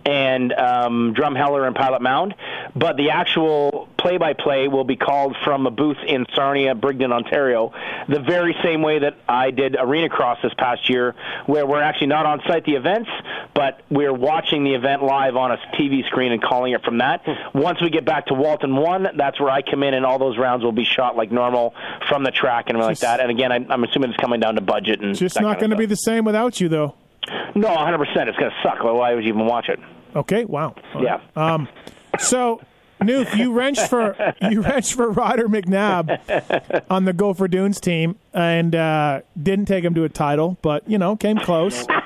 [0.04, 2.34] and um, Drumheller and Pilot Mound.
[2.74, 7.72] But the actual play-by-play will be called from a booth in Sarnia, Brigden, Ontario,
[8.08, 11.14] the very same way that I did Arena Cross this past year,
[11.46, 13.10] where we're actually not on site the events,
[13.54, 17.22] but we're watching the event live on a TV screen and calling it from that.
[17.54, 20.38] Once we get back to Walton One, that's where I come in, and all those
[20.38, 21.74] rounds will be shot like normal
[22.08, 23.20] from the track and everything like that.
[23.20, 25.70] And again, I, I'm assuming it's coming down to budget and Just that not going
[25.70, 26.94] to be the same without you, though.
[27.54, 27.98] no, 100.
[27.98, 28.82] percent It's going to suck.
[28.82, 29.78] Why would you even watch it?
[30.16, 30.44] Okay.
[30.44, 30.74] Wow.
[30.94, 31.20] All Yeah.
[31.36, 31.52] right.
[31.54, 31.68] Um.
[32.18, 32.60] So,
[33.02, 34.16] Newf, you wrenched for
[34.50, 39.94] you wrenched for Ryder McNabb on the Gopher Dunes team, and uh, didn't take him
[39.94, 41.86] to a title, but you know came close.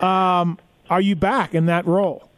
[0.00, 0.58] Um,
[0.90, 2.28] are you back in that role?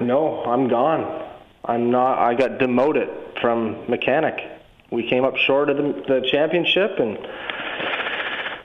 [0.00, 1.28] No, I'm gone.
[1.64, 2.18] I'm not.
[2.18, 3.08] I got demoted
[3.40, 4.34] from mechanic.
[4.90, 7.16] We came up short of the, the championship, and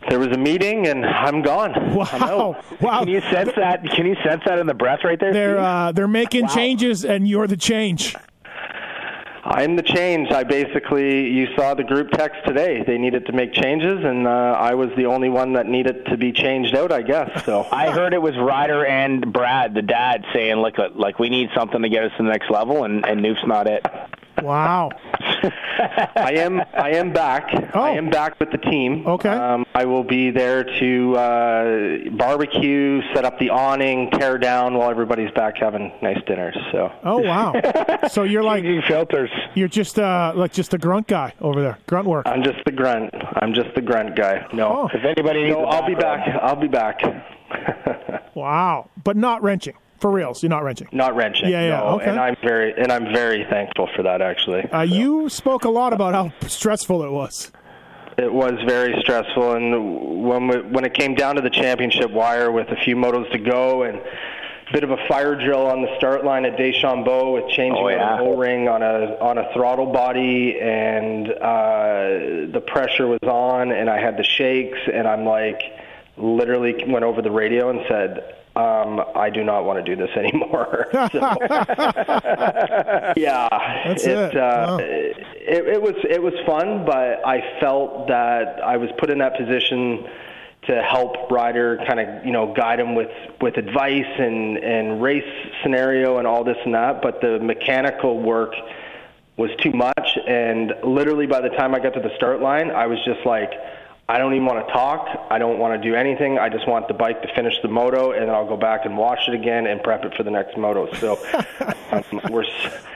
[0.09, 1.73] there was a meeting, and I'm gone.
[1.75, 2.63] I'm Wow.
[2.81, 2.99] Wow.
[2.99, 3.83] Can you sense that?
[3.91, 5.33] Can you sense that in the breath right there?
[5.33, 8.15] They're uh, they're making changes, and you're the change.
[9.47, 10.31] I'm the change.
[10.31, 12.83] I basically, you saw the group text today.
[12.85, 16.17] They needed to make changes, and uh, I was the only one that needed to
[16.17, 17.45] be changed out, I guess.
[17.45, 21.49] So I heard it was Ryder and Brad, the dad, saying, "Look, like we need
[21.55, 23.85] something to get us to the next level," and and Newf's not it.
[24.41, 24.91] Wow.
[26.15, 27.49] I am I am back.
[27.73, 27.79] Oh.
[27.81, 29.05] I am back with the team.
[29.07, 29.29] Okay.
[29.29, 34.89] Um, I will be there to uh, barbecue, set up the awning, tear down while
[34.89, 36.57] everybody's back having nice dinners.
[36.71, 37.53] So Oh wow.
[38.09, 39.29] So you're like Changing filters.
[39.55, 42.27] you're just uh like just a grunt guy over there, grunt work.
[42.27, 43.13] I'm just the grunt.
[43.41, 44.45] I'm just the grunt guy.
[44.53, 44.67] No.
[44.67, 44.89] Oh.
[44.97, 46.27] If anybody needs, No, a I'll be back.
[46.41, 47.01] I'll be back.
[48.35, 48.89] Wow.
[49.01, 49.75] But not wrenching.
[49.99, 50.87] For reals, you're not wrenching.
[50.91, 51.49] Not wrenching.
[51.49, 52.09] Yeah, yeah, No, okay.
[52.09, 54.21] And I'm very and I'm very thankful for that.
[54.21, 57.51] Actually, Uh, you spoke a lot about how stressful it was.
[58.17, 59.53] it was very stressful.
[59.53, 63.29] And when we, when it came down to the championship wire with a few motos
[63.31, 67.33] to go and a bit of a fire drill on the start line at Deschambault
[67.33, 68.15] with changing Oh, yeah.
[68.15, 73.89] an O-ring on a on a throttle body, and uh, the pressure was on, and
[73.89, 75.61] I had the shakes, and I'm like,
[76.17, 78.33] literally went over the radio and said.
[78.55, 80.87] Um, I do not want to do this anymore.
[81.11, 81.19] So,
[83.17, 83.47] yeah,
[83.85, 84.35] That's it.
[84.35, 84.77] Uh, Wow.
[84.79, 89.35] it, it was it was fun, but I felt that I was put in that
[89.37, 90.07] position
[90.67, 95.23] to help Ryder kind of you know guide him with with advice and and race
[95.61, 97.01] scenario and all this and that.
[97.01, 98.53] But the mechanical work
[99.37, 102.87] was too much, and literally by the time I got to the start line, I
[102.87, 103.51] was just like.
[104.07, 105.07] I don't even want to talk.
[105.31, 106.37] I don't want to do anything.
[106.37, 108.95] I just want the bike to finish the moto, and then I'll go back and
[108.95, 110.93] wash it again and prep it for the next moto.
[110.95, 111.17] So
[111.91, 112.43] um, we're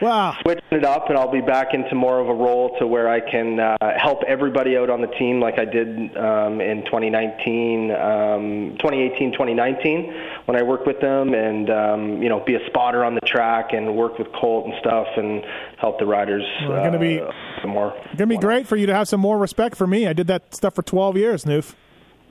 [0.02, 0.38] Wow.
[0.42, 3.22] switching it up, and I'll be back into more of a role to where I
[3.22, 8.76] can uh, help everybody out on the team, like I did um, in 2019, um,
[8.78, 10.14] 2018, 2019,
[10.46, 13.74] when I worked with them, and um, you know, be a spotter on the track
[13.74, 15.44] and work with Colt and stuff, and
[15.80, 16.46] help the riders.
[16.68, 17.94] Well, gonna be- uh, some more.
[18.16, 20.08] Gonna be great for you to have some more respect for me.
[20.08, 21.74] I did that stuff for 12 years, Newf.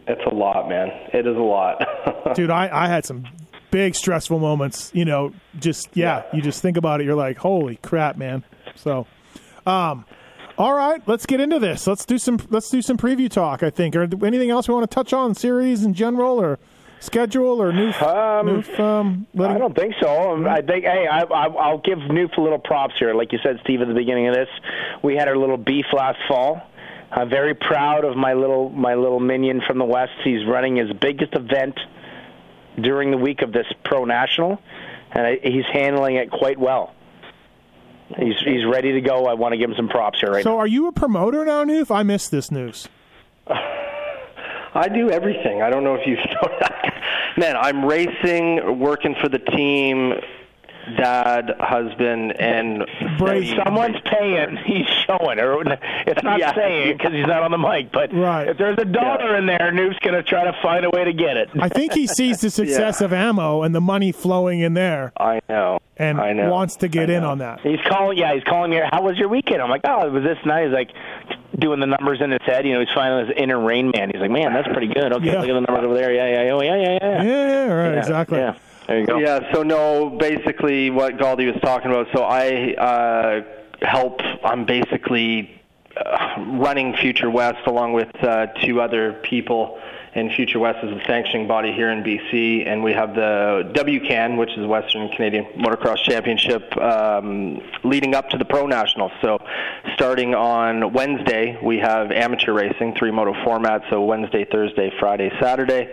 [0.06, 0.88] It's a lot, man.
[1.12, 1.82] It is a lot.
[2.34, 3.26] Dude, I, I had some
[3.70, 4.90] big stressful moments.
[4.94, 7.04] You know, just yeah, you just think about it.
[7.04, 8.44] You're like, holy crap, man.
[8.74, 9.06] So,
[9.66, 10.04] um,
[10.56, 11.86] all right, let's get into this.
[11.86, 13.62] Let's do some let's do some preview talk.
[13.62, 16.58] I think, or anything else we want to touch on series in general, or
[17.00, 19.26] schedule, or new Um, um.
[19.34, 20.32] letting- I don't think so.
[20.32, 23.14] Um, I think, hey, I, I, I'll give Newf a little props here.
[23.14, 24.48] Like you said, Steve, at the beginning of this,
[25.02, 26.60] we had our little beef last fall.
[27.10, 30.12] I'm very proud of my little my little minion from the west.
[30.24, 31.78] He's running his biggest event
[32.78, 34.60] during the week of this pro national,
[35.12, 36.94] and I, he's handling it quite well.
[38.18, 39.24] He's he's ready to go.
[39.26, 41.64] I want to give him some props here right so, are you a promoter now,
[41.64, 41.90] Newf?
[41.90, 42.88] I missed this news.
[44.78, 45.60] I do everything.
[45.62, 47.34] I don't know if you know that.
[47.36, 50.14] Man, I'm racing, working for the team,
[50.96, 52.84] dad, husband, and
[53.18, 53.56] Brave.
[53.56, 53.64] now.
[53.64, 54.56] Someone's paying.
[54.66, 55.38] He's showing.
[55.38, 55.62] Or
[56.06, 56.54] it's not Yeah.
[56.54, 57.92] saying because he's not on the mic.
[57.92, 58.48] But Right.
[58.48, 61.12] if there's a dollar in there, Noob's going to try to find a way to
[61.12, 61.48] get it.
[61.60, 63.04] I think he sees the success Yeah.
[63.06, 65.78] of ammo and the money flowing in there, I know.
[65.98, 66.50] and I know.
[66.50, 67.60] wants to get in on that.
[67.60, 68.16] He's calling.
[68.18, 68.80] Yeah, he's calling me.
[68.90, 69.60] How was your weekend?
[69.62, 70.64] I'm like, oh, it was this night.
[70.64, 70.90] He's like
[71.58, 72.66] doing the numbers in his head.
[72.66, 74.10] You know, he's finding his inner Rain Man.
[74.12, 75.12] He's like, man, that's pretty good.
[75.12, 75.40] Okay, Yeah.
[75.40, 76.12] look at the numbers over there.
[76.12, 77.22] Yeah, yeah, oh, yeah, yeah, yeah.
[77.22, 78.38] Yeah, yeah, right, Yeah, exactly.
[78.38, 78.54] Yeah.
[78.86, 79.18] There you go.
[79.18, 82.06] Yeah, so no, basically what Gauldy was talking about.
[82.14, 83.42] So I uh,
[83.82, 84.20] help.
[84.44, 85.60] I'm basically
[85.96, 89.78] uh, running Future West along with uh, two other people
[90.18, 94.36] and Future West is the sanctioning body here in BC, and we have the WCAN,
[94.36, 99.12] which is Western Canadian Motocross Championship, um, leading up to the Pro Nationals.
[99.22, 99.38] So,
[99.94, 103.82] starting on Wednesday, we have amateur racing, three moto format.
[103.90, 105.92] So Wednesday, Thursday, Friday, Saturday.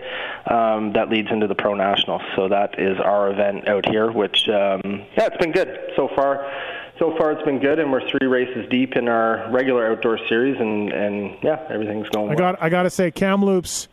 [0.50, 2.22] Um, that leads into the Pro Nationals.
[2.34, 4.80] So that is our event out here, which um,
[5.16, 6.50] yeah, it's been good so far
[6.98, 10.58] so far it's been good, and we're three races deep in our regular outdoor series,
[10.58, 12.30] and and yeah, everything's going.
[12.30, 12.52] I well.
[12.52, 13.88] got I got to say, Kamloops.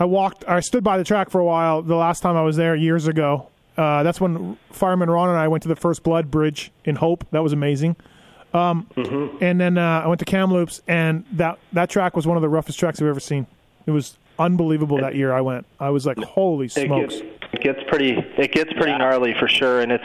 [0.00, 0.44] I walked.
[0.48, 1.82] I stood by the track for a while.
[1.82, 3.48] The last time I was there years ago.
[3.76, 7.24] Uh, that's when Fireman Ron and I went to the First Blood Bridge in Hope.
[7.30, 7.96] That was amazing.
[8.52, 9.42] Um, mm-hmm.
[9.42, 12.48] And then uh, I went to Kamloops, and that that track was one of the
[12.48, 13.46] roughest tracks I've ever seen.
[13.86, 15.66] It was unbelievable that year I went.
[15.78, 17.16] I was like, holy smokes!
[17.16, 18.12] It gets, it gets pretty.
[18.38, 18.98] It gets pretty yeah.
[18.98, 20.04] gnarly for sure, and it's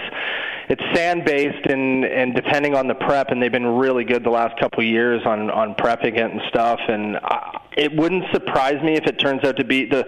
[0.67, 4.29] it's sand based and and depending on the prep and they've been really good the
[4.29, 8.81] last couple of years on on prepping it and stuff and I, it wouldn't surprise
[8.81, 10.05] me if it turns out to be the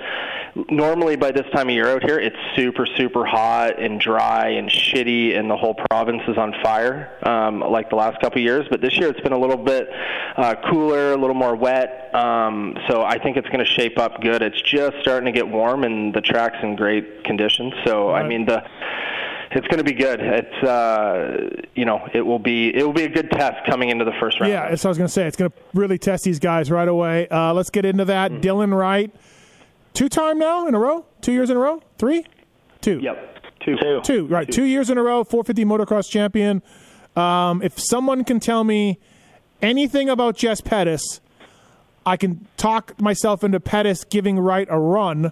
[0.70, 4.70] normally by this time of year out here it's super super hot and dry and
[4.70, 8.66] shitty and the whole province is on fire um, like the last couple of years
[8.70, 9.90] but this year it's been a little bit
[10.38, 14.22] uh, cooler a little more wet um, so I think it's going to shape up
[14.22, 18.26] good it's just starting to get warm and the track's in great condition so right.
[18.26, 18.64] I mean the
[19.52, 20.20] it's going to be good.
[20.20, 24.06] It's uh, you know it will be it will be a good test coming into
[24.06, 24.52] the first round.
[24.52, 25.28] Yeah, that's what I was going to say.
[25.28, 27.28] It's going to really test these guys right away.
[27.28, 28.32] Uh, let's get into that.
[28.32, 28.42] Mm-hmm.
[28.42, 29.14] Dylan Wright,
[29.94, 32.26] two time now in a row, two years in a row, three,
[32.82, 33.00] two.
[33.00, 34.28] Yep, two, two, two.
[34.28, 36.62] Right, two, two years in a row, 450 motocross champion.
[37.16, 39.00] Um, if someone can tell me
[39.62, 41.20] anything about Jess Pettis,
[42.06, 45.32] I can talk myself into Pettis giving Wright a run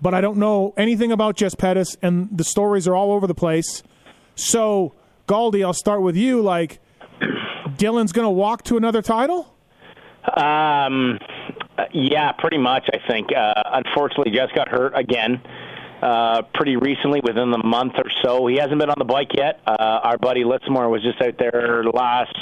[0.00, 3.34] but I don't know anything about Jess Pettis, and the stories are all over the
[3.34, 3.82] place.
[4.34, 4.94] So,
[5.26, 6.40] Gauldy, I'll start with you.
[6.40, 6.78] Like,
[7.76, 9.54] Dylan's going to walk to another title?
[10.36, 11.18] Um,
[11.92, 12.88] yeah, pretty much.
[12.92, 13.28] I think.
[13.34, 15.40] Uh, unfortunately, Jess got hurt again.
[16.02, 18.46] Uh, pretty recently, within the month or so.
[18.46, 19.60] He hasn't been on the bike yet.
[19.66, 22.36] Uh, our buddy Litzmore was just out there last.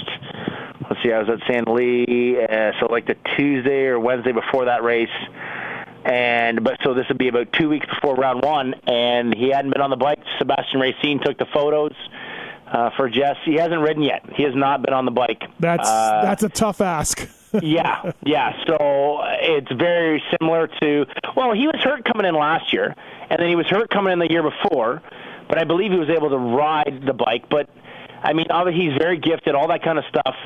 [0.89, 4.67] Let's see, I was at San Lee, uh, so like the Tuesday or Wednesday before
[4.67, 5.09] that race
[6.07, 9.73] and but so this would be about two weeks before round one, and he hadn't
[9.73, 10.21] been on the bike.
[10.39, 11.95] Sebastian Racine took the photos
[12.67, 13.37] uh, for Jess.
[13.45, 14.23] He hasn't ridden yet.
[14.35, 15.43] He has not been on the bike.
[15.59, 17.29] That's uh, that's a tough ask.
[17.63, 18.53] yeah, yeah.
[18.67, 22.95] So it's very similar to well, he was hurt coming in last year,
[23.29, 25.03] and then he was hurt coming in the year before,
[25.49, 27.49] but I believe he was able to ride the bike.
[27.51, 27.69] But
[28.23, 30.37] I mean, obviously he's very gifted, all that kind of stuff.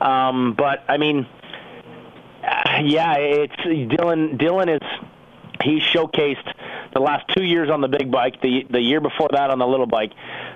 [0.00, 1.26] Um, but I mean
[2.42, 4.38] uh, yeah, it's Dylan.
[4.38, 4.88] Dylan is
[5.62, 6.54] he showcased
[6.92, 9.66] the last two years on the big bike, the the year before that on the
[9.66, 10.12] little bike,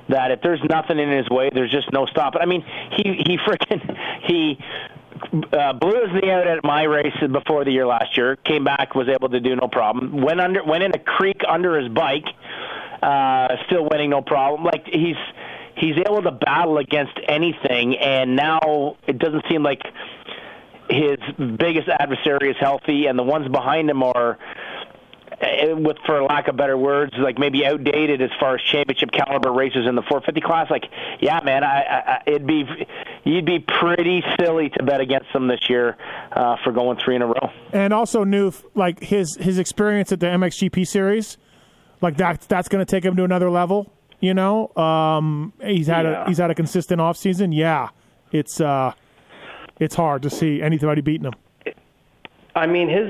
[0.08, 2.40] that if there's nothing in his way, there's just no stopping.
[2.40, 4.58] I mean, he he freaking he
[5.52, 8.36] uh, blew his knee out at my race before the year last year.
[8.36, 10.22] Came back, was able to do no problem.
[10.22, 12.26] Went under, went in a creek under his bike,
[13.02, 14.64] uh, still winning no problem.
[14.64, 15.16] Like he's
[15.76, 19.82] he's able to battle against anything, and now it doesn't seem like
[20.90, 21.18] his
[21.56, 24.38] biggest adversary is healthy, and the ones behind him are,
[25.40, 29.50] eh, with for lack of better words, like maybe outdated as far as championship caliber
[29.52, 30.70] races in the 450 class.
[30.70, 30.84] Like,
[31.20, 32.64] yeah, man, I, I it'd be
[33.24, 35.96] you'd be pretty silly to bet against them this year
[36.32, 37.50] uh, for going three in a row.
[37.72, 41.38] And also, Newf, like his his experience at the MXGP series,
[42.02, 43.90] like that that's going to take him to another level.
[44.20, 46.24] You know, um, he's had yeah.
[46.24, 47.52] a he's had a consistent off season.
[47.52, 47.88] Yeah,
[48.32, 48.60] it's.
[48.60, 48.92] uh
[49.80, 51.34] it's hard to see anybody beating him.
[52.56, 53.08] I mean, his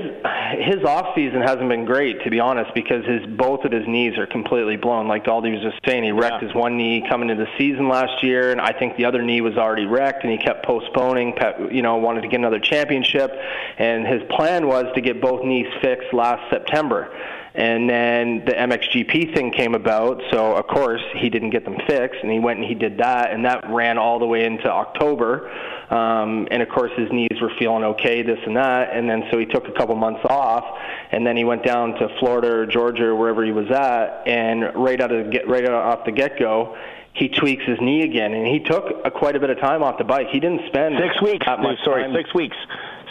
[0.57, 4.17] his off season hasn't been great to be honest, because his both of his knees
[4.17, 5.07] are completely blown.
[5.07, 6.47] Like Gauldy was just saying, he wrecked yeah.
[6.47, 9.41] his one knee coming into the season last year, and I think the other knee
[9.41, 11.37] was already wrecked, and he kept postponing.
[11.71, 13.31] You know, wanted to get another championship,
[13.77, 17.13] and his plan was to get both knees fixed last September.
[17.55, 22.19] And then the MXGP thing came about, so of course he didn't get them fixed,
[22.21, 25.49] and he went and he did that, and that ran all the way into October.
[25.89, 29.37] Um, and of course his knees were feeling okay, this and that, and then so
[29.37, 30.65] he took a couple months off,
[31.11, 34.75] and then he went down to Florida or Georgia or wherever he was at, and
[34.75, 36.75] right out of the get right out off the get go,
[37.13, 39.97] he tweaks his knee again, and he took a, quite a bit of time off
[39.97, 40.27] the bike.
[40.29, 41.45] He didn't spend six weeks.
[41.45, 42.13] That much sorry, time.
[42.13, 42.57] six weeks.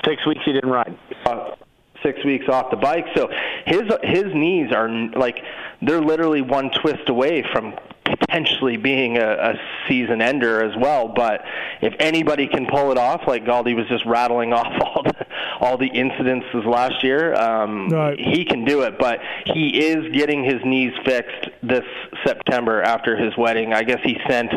[0.04, 0.98] Six weeks he didn't ride.
[1.24, 1.52] Uh,
[2.04, 3.06] six weeks off the bike.
[3.16, 3.28] So
[3.66, 5.42] his his knees are like
[5.82, 7.74] they're literally one twist away from
[8.04, 9.54] potentially being a, a
[9.88, 11.08] season ender as well.
[11.08, 11.42] But
[11.80, 15.23] if anybody can pull it off, like Gauldy was just rattling off all the
[15.64, 17.34] all the incidences last year.
[17.34, 18.18] Um, Right.
[18.20, 19.20] He can do it, but
[19.54, 21.84] he is getting his knees fixed this
[22.26, 23.72] September after his wedding.
[23.72, 24.50] I guess he sent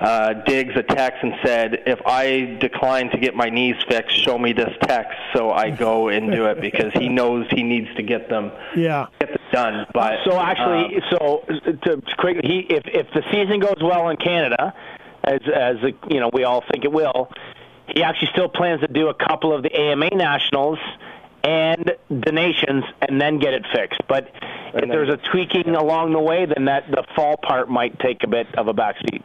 [0.00, 4.38] uh, Diggs a text and said, "If I decline to get my knees fixed, show
[4.38, 8.02] me this text so I go and do it," because he knows he needs to
[8.02, 9.06] get them Yeah.
[9.20, 9.86] get them done.
[9.92, 11.44] But So actually, um, so
[11.82, 14.72] to quick, he if if the season goes well in Canada,
[15.24, 15.76] as as
[16.08, 17.30] you know we all think it will,
[17.88, 20.78] he actually still plans to do a couple of the AMA nationals
[21.44, 24.00] and the nations, and then get it fixed.
[24.08, 27.98] But if then- there's a tweaking along the way, then that the fall part might
[28.00, 29.22] take a bit of a backseat.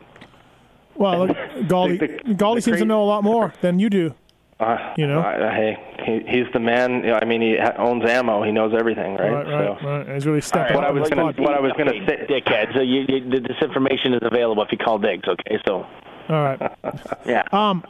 [0.96, 1.38] Well, look,
[1.68, 4.14] Gauldy, The- the- Gauldy the seems to know a lot more than you do.
[4.60, 5.20] Uh, You know?
[5.22, 6.98] uh, hey, he, he's the man.
[7.04, 8.44] you know, I mean, he ha- owns ammo.
[8.44, 9.32] He knows everything, right?
[9.32, 9.88] Right, right, so.
[9.88, 10.08] right.
[10.10, 11.44] He's really stepping What up I in was the gonna- spot.
[11.44, 12.74] what I was gonna say- dickhead.
[12.76, 15.28] So you, you, this information is available if you call Diggs.
[15.28, 15.88] Okay, so
[16.30, 16.72] All right.
[17.26, 17.42] yeah.
[17.52, 17.84] Um,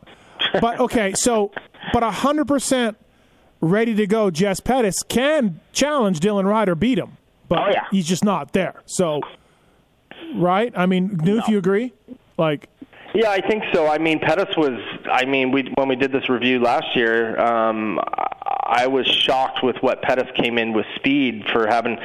[0.62, 1.52] but okay, so
[1.94, 2.98] but hundred percent
[3.62, 4.30] ready to go.
[4.32, 7.18] Jess Pettis can challenge Dylan Ryder, beat him,
[7.48, 7.86] but Oh, yeah.
[7.92, 8.82] he's just not there.
[8.86, 9.22] So,
[10.36, 10.74] right?
[10.76, 11.94] I mean, Newf, you agree?
[12.38, 12.68] Like,
[13.14, 13.88] Yeah, I think so.
[13.88, 14.80] I mean, Pettis was.
[15.12, 18.00] I mean, we when we did this review last year, um,
[18.74, 21.98] I was shocked with what Pettis came in with speed for having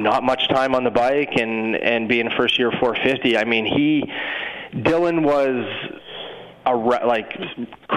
[0.00, 3.38] not much time on the bike and and being first year 450.
[3.38, 4.04] I mean, he
[4.74, 5.64] Dylan was
[6.66, 7.32] a ra- like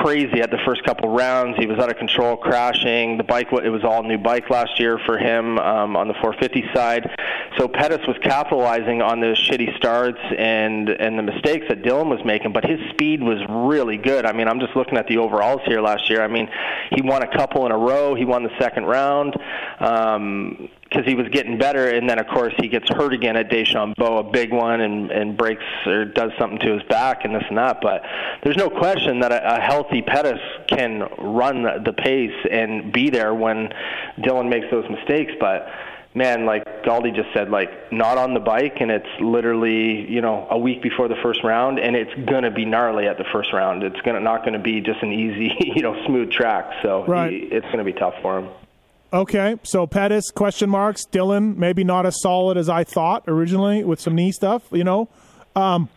[0.02, 1.58] crazy at the first couple rounds.
[1.58, 3.18] He was out of control, crashing.
[3.18, 6.74] The bike, it was all new bike last year for him um, on the 450
[6.74, 7.10] side.
[7.58, 12.24] So Pettis was capitalizing on those shitty starts and and the mistakes that Dylan was
[12.26, 12.54] making.
[12.54, 14.26] But his speed was really good.
[14.26, 16.24] I mean, I'm just looking at the overalls here last year.
[16.24, 16.50] I mean,
[16.92, 18.16] he won a couple in a row.
[18.16, 19.36] He won the second round.
[19.80, 23.50] Um, because he was getting better, and then of course he gets hurt again at
[23.50, 27.44] Deschambault, a big one, and and breaks or does something to his back and this
[27.50, 27.80] and that.
[27.82, 28.04] But
[28.44, 33.10] there's no question that a, a healthy Pettis can run the, the pace and be
[33.10, 33.74] there when
[34.20, 35.32] Dylan makes those mistakes.
[35.40, 35.68] But
[36.16, 40.48] man, like Gauldy just said, like not on the bike, and it's literally you know
[40.50, 43.84] a week before the first round, and it's gonna be gnarly at the first round.
[43.84, 46.72] It's gonna not gonna be just an easy you know smooth track.
[46.82, 47.32] So Right.
[47.32, 48.50] he, it's gonna be tough for him.
[49.12, 51.06] okay, so Pettis question marks.
[51.06, 54.64] Dylan maybe not as solid as I thought originally with some knee stuff.
[54.72, 55.10] You know,
[55.56, 55.90] um,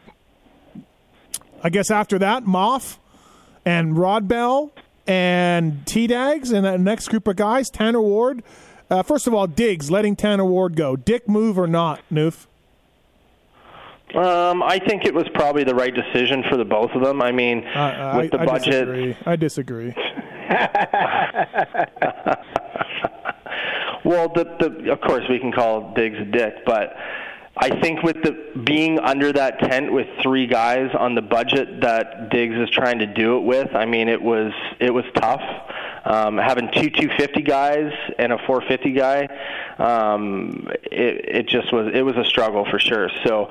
[1.63, 2.99] I guess after that, Moff
[3.67, 4.71] and Rodbell
[5.07, 8.43] and T Dags and that next group of guys, Tanner Ward.
[8.89, 10.95] Uh, first of all, Diggs letting Tanner Ward go.
[10.97, 12.47] Dick move or not, Newf?
[14.15, 17.21] Um, I think it was probably the right decision for the both of them.
[17.21, 19.17] I mean, Uh, with the I, I budget, disagree.
[19.27, 19.95] I disagree.
[24.05, 26.95] well, the, the of course we can call Diggs a dick, but
[27.59, 32.31] I think with the being under that tent with three guys on the budget that
[32.31, 35.43] Diggs is trying to do it with, I mean, it was it was tough.
[36.05, 39.27] Um, having two 250 guys and a 450 guy,
[39.79, 43.11] um, it, it just was it was a struggle for sure.
[43.25, 43.51] So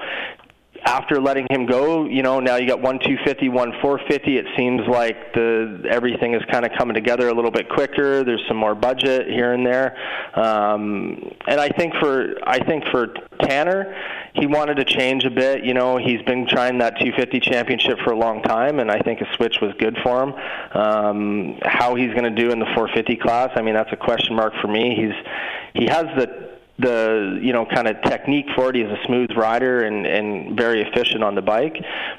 [0.85, 4.37] after letting him go, you know, now you got one 250, one 450.
[4.37, 8.23] It seems like the everything is kind of coming together a little bit quicker.
[8.23, 9.97] There's some more budget here and there,
[10.35, 13.07] um, and I think for I think for
[13.41, 13.95] Tanner,
[14.35, 15.65] he wanted to change a bit.
[15.65, 19.21] You know, he's been trying that 250 championship for a long time, and I think
[19.21, 20.33] a switch was good for him.
[20.73, 24.35] Um, how he's going to do in the 450 class, I mean, that's a question
[24.35, 24.95] mark for me.
[24.95, 28.75] He's he has the the you know kind of technique for it.
[28.75, 31.75] He's a smooth rider and and very efficient on the bike,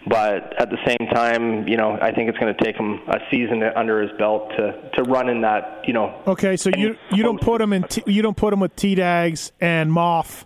[0.06, 3.18] but at the same time, you know, I think it's going to take him a
[3.30, 6.22] season under his belt to to run in that you know.
[6.26, 8.94] Okay, so you you don't put him in t- you don't put him with T
[8.94, 10.44] Dags and Moff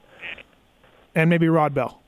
[1.15, 2.00] and maybe Rodbell.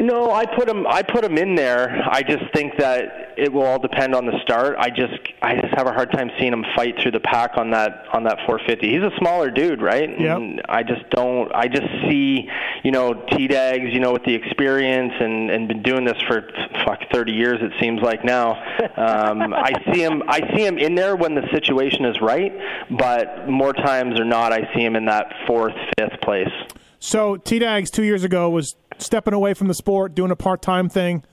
[0.00, 0.86] No, I put him.
[0.86, 2.02] I put him in there.
[2.08, 4.76] I just think that it will all depend on the start.
[4.78, 7.72] I just, I just have a hard time seeing him fight through the pack on
[7.72, 8.88] that on that 450.
[8.88, 10.08] He's a smaller dude, right?
[10.08, 10.36] Yep.
[10.36, 11.52] And I just don't.
[11.52, 12.48] I just see,
[12.84, 16.48] you know, T Dags, you know, with the experience and and been doing this for
[16.84, 17.58] fuck 30 years.
[17.60, 18.52] It seems like now.
[18.96, 20.22] Um, I see him.
[20.28, 22.52] I see him in there when the situation is right,
[22.88, 26.52] but more times or not, I see him in that fourth, fifth place.
[27.00, 30.62] So T Dags two years ago was stepping away from the sport, doing a part
[30.62, 31.24] time thing.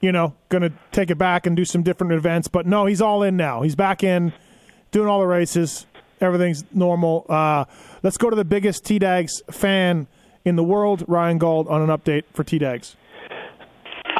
[0.00, 2.48] You know, going to take it back and do some different events.
[2.48, 3.62] But no, he's all in now.
[3.62, 4.34] He's back in,
[4.90, 5.86] doing all the races.
[6.20, 7.24] Everything's normal.
[7.28, 7.64] Uh,
[8.02, 10.06] let's go to the biggest T Dags fan
[10.44, 12.96] in the world, Ryan Gauld, on an update for T Dags.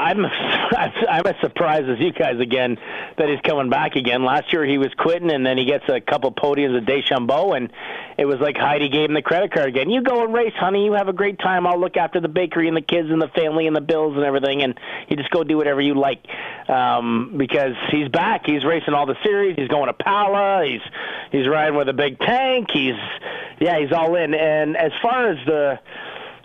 [0.05, 2.76] I'm I'm as surprised as you guys again
[3.16, 4.24] that he's coming back again.
[4.24, 7.72] Last year he was quitting, and then he gets a couple podiums at Deschambault, and
[8.18, 9.88] it was like Heidi gave him the credit card again.
[9.88, 10.84] You go and race, honey.
[10.84, 11.66] You have a great time.
[11.66, 14.24] I'll look after the bakery and the kids and the family and the bills and
[14.24, 14.78] everything, and
[15.09, 16.24] you just go do whatever you like.
[16.68, 18.42] Um, because he's back.
[18.44, 19.57] He's racing all the series.
[19.57, 20.66] He's going to Pala.
[20.66, 20.82] He's
[21.32, 22.68] he's riding with a big tank.
[22.72, 22.94] He's
[23.59, 24.34] yeah, he's all in.
[24.34, 25.78] And as far as the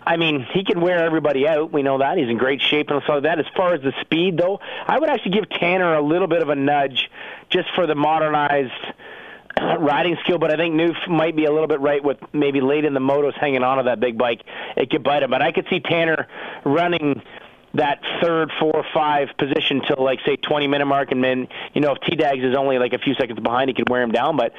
[0.06, 1.72] I mean, he can wear everybody out.
[1.72, 2.16] We know that.
[2.16, 3.38] He's in great shape and stuff like that.
[3.38, 6.48] As far as the speed, though, I would actually give Tanner a little bit of
[6.48, 7.10] a nudge
[7.50, 8.72] just for the modernized
[9.78, 12.84] riding skill, but I think Newf might be a little bit right with maybe late
[12.84, 14.40] in the motos hanging onto that big bike.
[14.76, 15.30] It could bite him.
[15.30, 16.26] But I could see Tanner
[16.64, 17.22] running
[17.74, 21.92] that third, four, five position till like say 20 minute mark, and then you know
[21.92, 24.36] if T Dags is only like a few seconds behind, he could wear him down.
[24.36, 24.52] But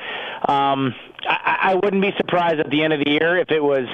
[0.50, 0.96] um,
[1.28, 3.88] I, I wouldn't be surprised at the end of the year if it was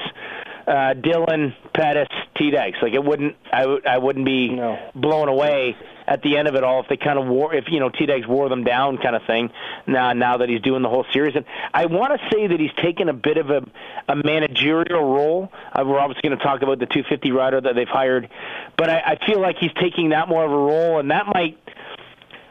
[0.68, 2.76] uh, Dylan, Pettis, T Dags.
[2.82, 4.78] Like it wouldn't, I, w- I wouldn't be no.
[4.94, 7.80] blown away at the end of it all if they kind of wore, if you
[7.80, 9.50] know T Dags wore them down, kind of thing.
[9.86, 12.72] Now, now that he's doing the whole series, and I want to say that he's
[12.82, 13.62] taken a bit of a,
[14.08, 15.50] a managerial role.
[15.72, 18.28] Uh, we're obviously going to talk about the 250 rider that they've hired,
[18.76, 21.58] but I, I feel like he's taking that more of a role, and that might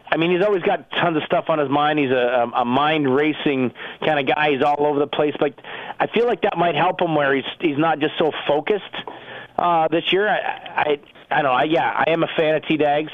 [0.09, 1.99] I mean, he's always got tons of stuff on his mind.
[1.99, 4.51] He's a, a mind racing kind of guy.
[4.51, 5.35] He's all over the place.
[5.39, 5.53] But
[5.99, 8.83] I feel like that might help him where he's he's not just so focused
[9.57, 10.27] uh, this year.
[10.27, 10.99] I, I
[11.29, 11.51] I don't know.
[11.51, 13.11] I, yeah, I am a fan of T Dags.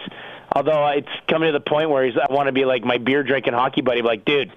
[0.55, 3.23] Although it's coming to the point where he's, I want to be like my beer
[3.23, 4.03] drinking hockey buddy.
[4.03, 4.51] Like, dude,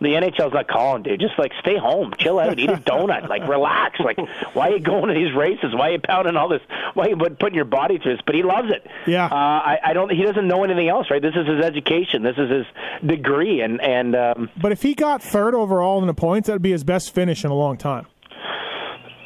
[0.00, 1.20] the NHL's not calling, dude.
[1.20, 4.00] Just like stay home, chill out, eat a donut, like relax.
[4.00, 4.18] Like,
[4.54, 5.74] why are you going to these races?
[5.74, 6.62] Why are you pounding all this?
[6.94, 8.22] Why are you putting your body through this?
[8.24, 8.86] But he loves it.
[9.06, 9.26] Yeah.
[9.26, 10.10] Uh, I, I don't.
[10.10, 11.20] He doesn't know anything else, right?
[11.22, 12.22] This is his education.
[12.22, 12.66] This is his
[13.06, 14.14] degree, and and.
[14.16, 17.44] Um, but if he got third overall in the points, that'd be his best finish
[17.44, 18.06] in a long time.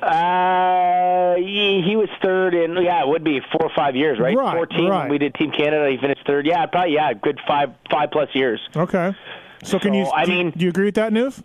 [0.03, 4.37] Uh, he, he was third in yeah, it would be four or five years, right?
[4.37, 4.89] Right, Fourteen.
[4.91, 5.11] right.
[5.11, 5.89] We did Team Canada.
[5.91, 6.47] He finished third.
[6.47, 8.61] Yeah, probably yeah, good five five plus years.
[8.77, 9.12] Okay.
[9.65, 10.07] So, can So, you?
[10.07, 11.43] I do, mean- do you agree with that, Newf?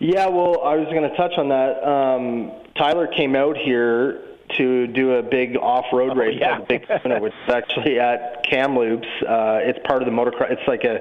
[0.00, 1.82] Yeah, well, I was going to touch on that.
[1.86, 4.20] Um, Tyler came out here
[4.56, 6.56] to do a big off-road race yeah.
[6.56, 9.06] called the Big Sooner, which is actually at Kamloops.
[9.22, 10.50] Uh, it's part of the motocross.
[10.50, 11.00] It's like a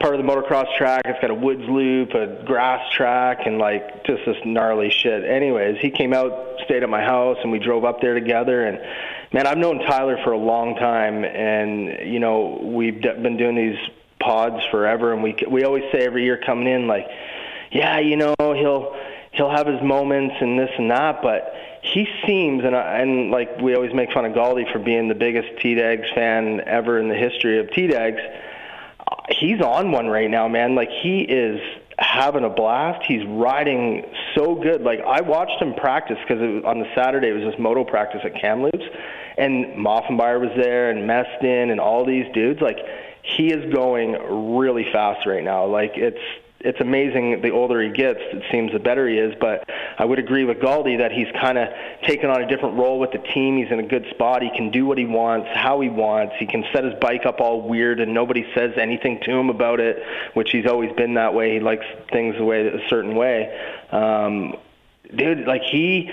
[0.00, 1.02] part of the motocross track.
[1.04, 5.24] It's got a woods loop, a grass track, and like just this gnarly shit.
[5.24, 6.32] Anyways, he came out,
[6.64, 8.64] stayed at my house, and we drove up there together.
[8.64, 8.78] And
[9.32, 13.78] man, I've known Tyler for a long time, and you know we've been doing these
[14.24, 17.06] pods forever, and we we always say every year coming in like,
[17.70, 18.96] yeah, you know he'll
[19.32, 23.60] he'll have his moments and this and that, but he seems and I, and like
[23.60, 27.08] we always make fun of Gauldy for being the biggest T Dags fan ever in
[27.08, 28.20] the history of T Dags.
[29.28, 30.74] He's on one right now, man.
[30.74, 31.60] Like he is
[31.98, 33.04] having a blast.
[33.06, 34.04] He's riding
[34.34, 34.82] so good.
[34.82, 38.40] Like I watched him practice because on the Saturday it was just moto practice at
[38.40, 38.84] Kamloops,
[39.36, 42.60] and Moffenbauer was there and Meston and all these dudes.
[42.60, 42.78] Like
[43.24, 44.12] he is going
[44.54, 45.64] really fast right now.
[45.66, 46.20] Like it's
[46.60, 47.42] it's amazing.
[47.42, 49.34] The older he gets, it seems the better he is.
[49.38, 49.68] But
[49.98, 51.68] I would agree with Gauldy that he's kind of
[52.06, 53.58] taken on a different role with the team.
[53.58, 54.42] He's in a good spot.
[54.42, 56.34] He can do what he wants, how he wants.
[56.38, 59.78] He can set his bike up all weird, and nobody says anything to him about
[59.78, 60.02] it.
[60.34, 61.54] Which he's always been that way.
[61.54, 63.58] He likes things the way a certain way.
[63.90, 64.56] Um,
[65.14, 66.10] dude, like he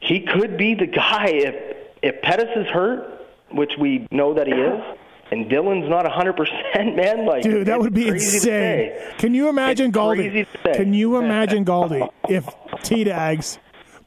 [0.00, 4.52] he could be the guy if if Pettis is hurt, which we know that he
[4.54, 4.98] is
[5.30, 7.26] and Dylan's not 100%, man.
[7.26, 8.92] Like, Dude, that would be insane.
[9.18, 10.74] Can you imagine It's crazy Gauldy?
[10.76, 12.48] Can you imagine Gauldy if
[12.82, 13.58] T Dags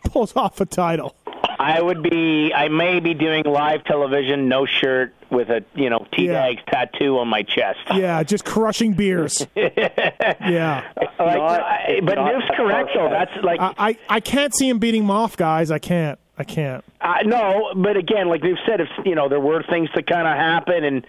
[0.05, 1.15] pulls off a title?
[1.59, 2.51] I would be.
[2.53, 6.34] I may be doing live television, no shirt, with a you know T Yeah.
[6.34, 7.80] Dags tattoo on my chest.
[7.93, 9.45] Yeah, just crushing beers.
[9.55, 10.91] yeah.
[10.97, 13.09] Like, not- I- but not correct though.
[13.09, 15.69] That's like I, I, I can't see him beating Moff, guys.
[15.71, 16.17] I can't.
[16.38, 16.84] I can't.
[17.00, 20.28] Uh, no, but again, like they've said, if you know there were things to kind
[20.28, 21.06] of happen, and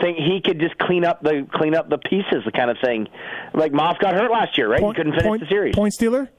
[0.00, 3.08] think he could just clean up the clean up the pieces, the kind of thing.
[3.54, 4.80] Like Moff got hurt last year, right?
[4.80, 5.74] Point, he couldn't finish point, the series.
[5.74, 6.30] point stealer?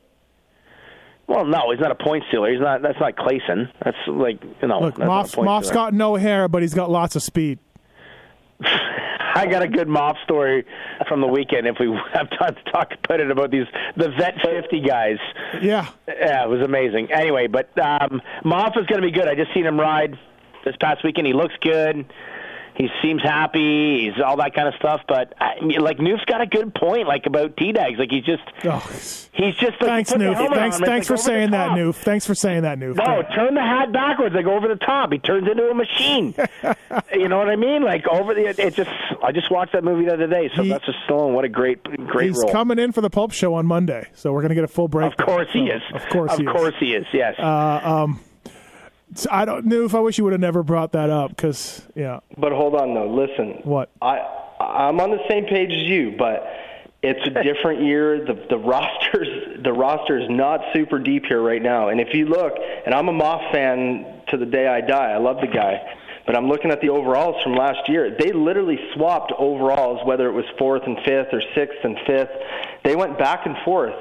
[1.27, 2.49] Well, no, he's not a point stealer.
[2.49, 2.81] He's not.
[2.81, 3.69] That's not Clason.
[3.83, 4.79] That's like you know.
[4.79, 7.59] Look, a Moff's got no hair, but he's got lots of speed.
[8.61, 10.65] I got a good Moff story
[11.07, 11.67] from the weekend.
[11.67, 15.17] If we have time to talk about it, about these the vet fifty guys.
[15.61, 15.89] Yeah.
[16.07, 17.11] Yeah, it was amazing.
[17.11, 19.27] Anyway, but um, Moff is going to be good.
[19.27, 20.17] I just seen him ride
[20.65, 21.27] this past weekend.
[21.27, 22.05] He looks good.
[22.79, 24.05] He seems happy.
[24.09, 25.01] He's all that kind of stuff.
[25.05, 27.99] But I, like Newf's got a good point, like about T Dags.
[27.99, 28.79] Like he's just Oh,
[29.33, 30.37] he's just like thanks, Newf.
[30.55, 31.71] Thanks, thanks like for saying that.
[31.71, 31.95] Newf.
[31.95, 32.95] Thanks for saying that, Newf.
[32.95, 35.11] No, turn the hat backwards, like over the top.
[35.11, 36.33] He turns into a machine.
[37.13, 37.83] you know what I mean?
[37.83, 38.45] Like over the.
[38.47, 38.89] It just.
[39.21, 40.49] I just watched that movie the other day.
[40.55, 41.33] So He- that's just Stallone.
[41.33, 42.49] What a great, great He's role.
[42.53, 44.87] coming in for the Pulp Show on Monday, so we're going to get a full
[44.87, 45.11] break.
[45.11, 45.81] of course he is.
[45.93, 46.73] Of course Of he is.
[46.79, 47.05] he is.
[47.11, 47.35] Yes.
[47.37, 48.07] Uh,
[49.31, 52.19] I don't know if I wish you would have never brought that up because yeah.
[52.37, 53.09] But hold on though.
[53.09, 53.61] Listen.
[53.63, 53.89] What?
[54.01, 54.19] I
[54.59, 56.45] I'm on the same page as you, but
[57.01, 58.25] it's a different year.
[58.25, 61.89] The the rosters the roster is not super deep here right now.
[61.89, 62.53] And if you look,
[62.85, 65.11] and I'm a Moff fan to the day I die.
[65.11, 65.95] I love the guy.
[66.25, 68.15] But I'm looking at the overalls from last year.
[68.19, 72.29] They literally swapped overalls, whether it was fourth and fifth or sixth and fifth.
[72.83, 73.95] They went back and forth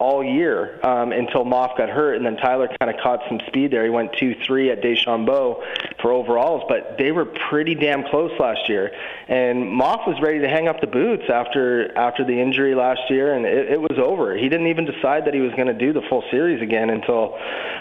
[0.00, 3.70] all year um, until Moff got hurt, and then Tyler kind of caught some speed
[3.70, 3.84] there.
[3.84, 5.62] He went two three at Deschambault
[6.00, 8.90] for overalls, but they were pretty damn close last year.
[9.28, 13.34] And Moff was ready to hang up the boots after after the injury last year,
[13.34, 14.34] and it, it was over.
[14.34, 17.36] He didn't even decide that he was going to do the full series again until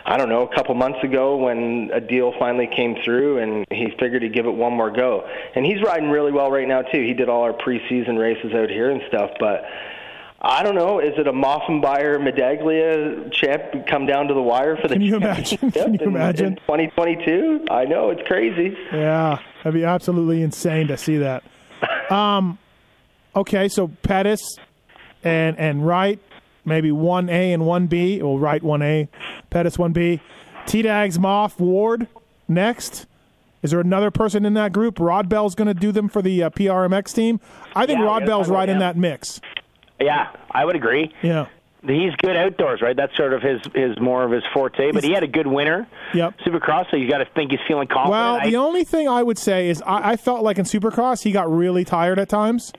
[0.05, 3.95] I don't know a couple months ago when a deal finally came through, and he
[3.97, 5.25] figured he'd give it one more go.
[5.55, 7.01] And he's riding really well right now too.
[7.01, 9.63] He did all our preseason races out here and stuff, but.
[10.41, 10.99] I don't know.
[10.99, 15.17] Is it a Moffenbauer Medaglia champ come down to the wire for the Can you
[15.17, 15.71] imagine?
[15.71, 16.55] Can you in, imagine?
[16.55, 17.65] 2022?
[17.69, 18.77] I know it's crazy.
[18.93, 21.43] Yeah, that'd be absolutely insane to see that.
[22.09, 22.57] Um,
[23.35, 24.41] okay, so Pettis
[25.23, 26.19] and and Wright,
[26.63, 28.21] maybe one A and one B.
[28.21, 29.09] Well, Wright one A,
[29.49, 30.21] Pettis one B.
[30.65, 32.07] T Dags Moff Ward
[32.47, 33.07] next.
[33.61, 34.95] Is there another person in that group?
[34.95, 37.41] Rodbell's going to do them for the uh, PRMX team.
[37.75, 39.41] I think Yeah, Rodbell's right in that mix.
[39.99, 41.13] Yeah, I would agree.
[41.21, 41.47] Yeah.
[41.85, 42.95] He's good outdoors, right?
[42.95, 44.91] That's sort of his his more of his forte.
[44.91, 46.39] But he had a good winter, Yep.
[46.45, 48.11] Supercross, so you got to think he's feeling confident.
[48.11, 51.23] Well, I- the only thing I would say is I, I felt like in Supercross
[51.23, 52.73] he got really tired at times.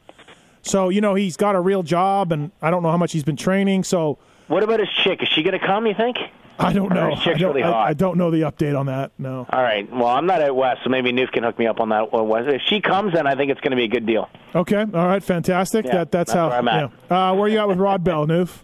[0.62, 3.24] So you know he's got a real job, and I don't know how much he's
[3.24, 3.84] been training.
[3.84, 4.18] So
[4.48, 5.22] what about his chick?
[5.22, 5.86] Is she going to come?
[5.86, 6.18] You think?
[6.60, 7.10] I don't know.
[7.10, 7.88] Or chick's I don't, really hot.
[7.88, 9.12] I don't know the update on that.
[9.18, 9.46] No.
[9.50, 9.90] All right.
[9.90, 12.28] Well, I'm not at west, so maybe Newf can hook me up on that one.
[12.28, 12.48] West.
[12.48, 14.28] If she comes, then I think it's going to be a good deal.
[14.54, 14.80] Okay.
[14.80, 15.22] All right.
[15.22, 15.86] Fantastic.
[15.86, 16.48] Yeah, that that's, that's how.
[16.48, 16.90] where I'm at.
[17.10, 17.30] yeah.
[17.30, 18.62] Uh, where you at with Rod Bell, Newf?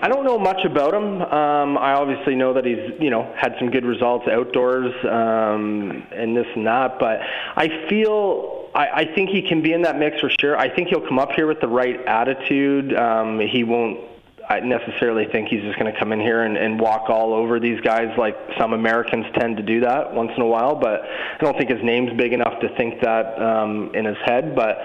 [0.00, 1.20] I don't know much about him.
[1.22, 6.36] Um, I obviously know that he's, you know, had some good results outdoors um, and
[6.36, 6.98] this and that.
[6.98, 7.20] But
[7.56, 10.56] I feel, I, I think he can be in that mix for sure.
[10.58, 12.94] I think he'll come up here with the right attitude.
[12.94, 14.00] Um, he won't.
[14.48, 17.58] I necessarily think he's just going to come in here and, and walk all over
[17.58, 20.74] these guys like some Americans tend to do that once in a while.
[20.74, 24.54] But I don't think his name's big enough to think that um, in his head.
[24.54, 24.82] But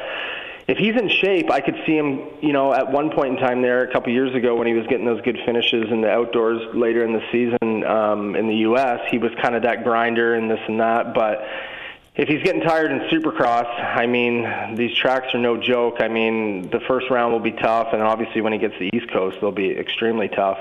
[0.67, 3.61] if he's in shape, I could see him, you know, at one point in time
[3.61, 6.61] there a couple years ago when he was getting those good finishes in the outdoors
[6.75, 8.99] later in the season um, in the U.S.
[9.09, 11.43] He was kind of that grinder and this and that, but
[12.15, 15.97] if he's getting tired in Supercross, I mean, these tracks are no joke.
[16.01, 18.97] I mean, the first round will be tough, and obviously when he gets to the
[18.97, 20.57] East Coast, they'll be extremely tough.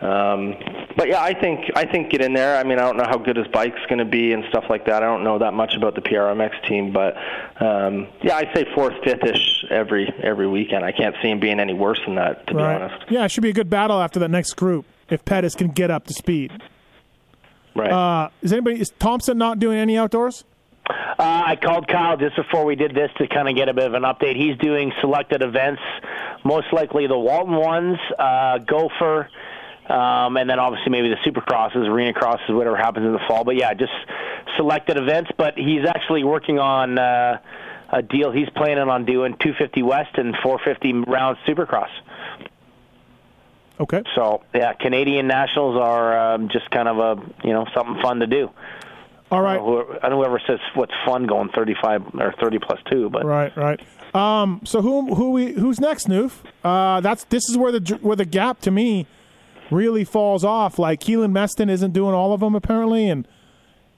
[0.00, 0.54] Um,
[0.96, 2.56] but yeah, I think I think get in there.
[2.56, 4.86] I mean, I don't know how good his bike's going to be and stuff like
[4.86, 5.02] that.
[5.02, 7.16] I don't know that much about the PRMX team, but
[7.60, 10.84] um, yeah, I'd say fourth, fifth-ish every every weekend.
[10.84, 13.06] I can't see him being any worse than that, to be honest.
[13.08, 15.90] Yeah, it should be a good battle after that next group if Pettis can get
[15.90, 16.52] up to speed.
[17.74, 17.90] Right.
[17.90, 20.44] Uh, is anybody is Thompson not doing any outdoors?
[20.88, 23.86] Uh, I called Kyle just before we did this to kind of get a bit
[23.86, 24.36] of an update.
[24.36, 25.82] He's doing selected events,
[26.44, 29.28] most likely the Walton ones, uh, Gopher,
[29.88, 33.44] um, and then obviously maybe the Supercrosses, Arena Crosses, whatever happens in the fall.
[33.44, 33.92] But yeah, just
[34.56, 35.30] selected events.
[35.36, 37.38] But he's actually working on uh,
[37.90, 38.30] a deal.
[38.30, 41.90] He's planning on doing 250 West and 450 round Supercross.
[43.80, 44.02] Okay.
[44.14, 48.26] So yeah, Canadian nationals are um, just kind of a you know something fun to
[48.26, 48.50] do.
[49.30, 49.58] All right.
[49.58, 53.10] Uh, whoever, I don't know whoever says what's fun going 35 or 30 plus two,
[53.10, 53.80] but Right, right.
[54.14, 56.40] Um, so who who we who's next, Newf?
[56.64, 59.06] Uh, that's this is where the where the gap to me
[59.70, 60.78] really falls off.
[60.78, 63.28] Like Keelan Meston isn't doing all of them apparently, and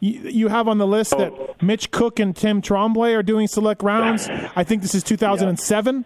[0.00, 3.82] you, you have on the list that Mitch Cook and Tim Tremblay are doing select
[3.84, 4.28] rounds.
[4.56, 6.04] I think this is 2007.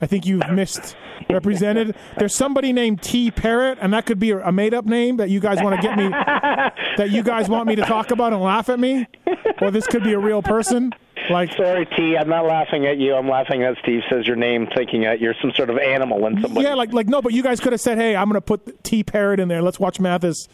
[0.00, 0.96] I think you've missed
[1.30, 1.94] represented.
[2.18, 5.40] There's somebody named T Parrott, and that could be a made up name that you
[5.40, 8.68] guys want to get me that you guys want me to talk about and laugh
[8.68, 9.06] at me,
[9.60, 10.92] or this could be a real person.
[11.30, 12.16] Like Sorry, T.
[12.16, 13.14] I'm not laughing at you.
[13.14, 16.40] I'm laughing at Steve says your name, thinking that you're some sort of animal and
[16.40, 16.66] somebody.
[16.66, 18.82] Yeah, like like no, but you guys could have said, "Hey, I'm going to put
[18.84, 19.62] T Parrot in there.
[19.62, 20.48] Let's watch Matthes."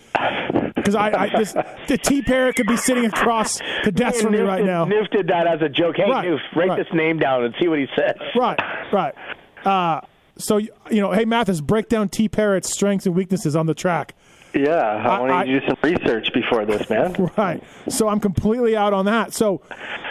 [0.75, 1.53] Because I, I this,
[1.89, 4.85] the T Parrot could be sitting across the desk from me right did, now.
[4.85, 5.97] Newf did that as a joke.
[5.97, 6.77] Hey, Right, Newf, write right.
[6.77, 8.17] this name down and see what he says.
[8.37, 8.59] Right,
[8.93, 9.15] right.
[9.65, 10.03] Uh,
[10.37, 14.15] so you know, hey Matthes, break down T Parrot's strengths and weaknesses on the track.
[14.55, 17.15] Yeah, I, I- want to do some research before this, man.
[17.37, 17.63] Right.
[17.89, 19.33] So I'm completely out on that.
[19.33, 19.61] So,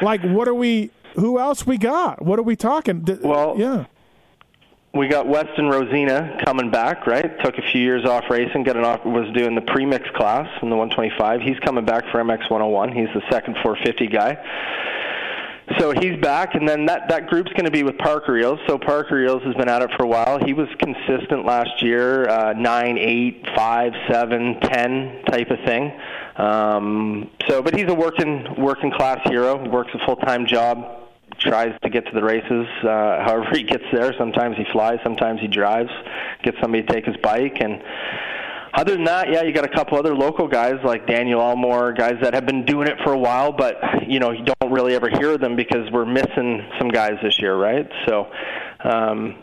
[0.02, 0.92] like, what are we?
[1.16, 2.22] Who else we got?
[2.24, 3.06] What are we talking?
[3.22, 3.86] Well, yeah.
[4.96, 7.40] We got Westen Wrozyna coming back, right?
[7.44, 10.70] Took a few years off racing, got an off, was doing the premix class in
[10.70, 11.42] the 125.
[11.42, 12.92] He's coming back for MX 101.
[12.92, 14.38] He's the second 450 guy.
[15.80, 18.60] So he's back, and then that that group's going to be with Parker Eels.
[18.68, 20.44] So Parker Eels has been at it for a while.
[20.44, 25.94] He was consistent last year, uh, nine, eight, five, seven, ten type of thing.
[26.36, 29.70] Um, so, but he's a working working class hero.
[29.70, 31.00] Works a full time job.
[31.40, 32.68] Tries to get to the races.
[32.84, 34.14] Uh, however, he gets there.
[34.18, 35.00] Sometimes he flies.
[35.04, 35.90] Sometimes he drives.
[36.44, 37.82] Gets somebody to take his bike and
[38.74, 42.16] other than that, yeah, you got a couple other local guys like Daniel Elmore, guys
[42.22, 43.76] that have been doing it for a while, but
[44.08, 47.56] you know you don't really ever hear them because we're missing some guys this year,
[47.56, 47.90] right?
[48.08, 48.32] So,
[48.84, 49.36] um,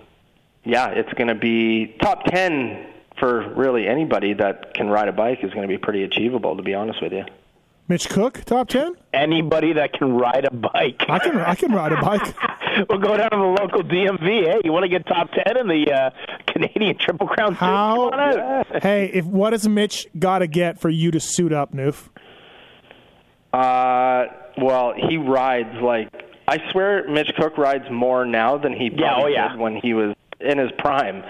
[0.65, 2.87] yeah, it's going to be top ten
[3.19, 6.63] for really anybody that can ride a bike is going to be pretty achievable, to
[6.63, 7.25] be honest with you.
[7.91, 8.95] Mitch Cook, top ten.
[9.13, 11.05] Anybody that can ride a bike.
[11.09, 11.37] I can.
[11.39, 12.23] I can ride a bike.
[12.89, 14.45] we'll go down to the local DMV.
[14.47, 16.11] Hey, you want to get top ten in the uh,
[16.47, 17.53] Canadian Triple Crown?
[17.53, 18.63] How?
[18.81, 22.11] hey, if what does Mitch got to get for you to suit up, Newf?
[23.53, 24.27] Uh,
[24.57, 26.13] well, he rides like
[26.47, 29.49] I swear, Mitch Cook rides more now than he yeah, oh, yeah.
[29.49, 31.25] did when he was in his prime.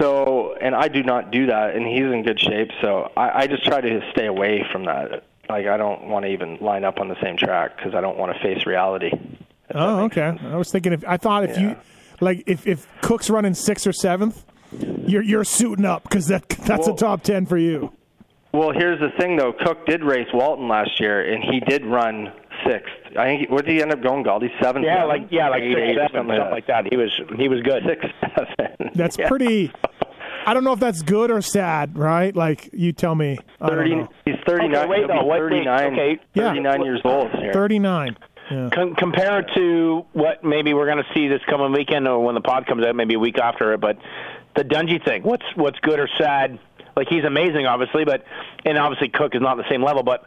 [0.00, 2.70] So, and I do not do that, and he's in good shape.
[2.82, 6.32] So I, I just try to stay away from that like I don't want to
[6.32, 9.10] even line up on the same track because I don't want to face reality.
[9.74, 10.36] Oh, okay.
[10.36, 10.40] Sense.
[10.44, 11.70] I was thinking if I thought if yeah.
[11.70, 11.76] you
[12.20, 14.44] like if if Cook's running sixth or seventh,
[15.06, 17.92] you're you're suiting up because that that's well, a top ten for you.
[18.52, 19.52] Well, here's the thing though.
[19.52, 22.32] Cook did race Walton last year, and he did run
[22.64, 22.92] sixth.
[23.18, 24.48] I think what did he end up going, Gauldy?
[24.62, 24.82] Seven.
[24.82, 26.86] Yeah, seven, like yeah, like eight, six, eight, seven, something, something like that.
[26.90, 27.82] He was he was good.
[27.84, 28.04] Six,
[28.56, 28.90] seven.
[28.94, 29.28] That's yeah.
[29.28, 29.72] pretty.
[30.46, 32.34] I don't know if that's good or sad, right?
[32.34, 33.38] Like you tell me.
[33.66, 34.06] Thirty.
[34.24, 34.76] He's thirty-nine.
[34.76, 36.18] Okay, wait, no, wait, 39, okay.
[36.34, 36.84] Thirty-nine yeah.
[36.84, 37.30] years old.
[37.30, 37.52] Here.
[37.52, 38.16] Thirty-nine.
[38.50, 38.68] Yeah.
[38.72, 42.42] Com- compared to what maybe we're going to see this coming weekend, or when the
[42.42, 43.80] pod comes out, maybe a week after it.
[43.80, 43.98] But
[44.54, 46.58] the Dungey thing, what's what's good or sad?
[46.96, 48.24] Like he's amazing, obviously, but
[48.64, 50.26] and obviously Cook is not the same level, but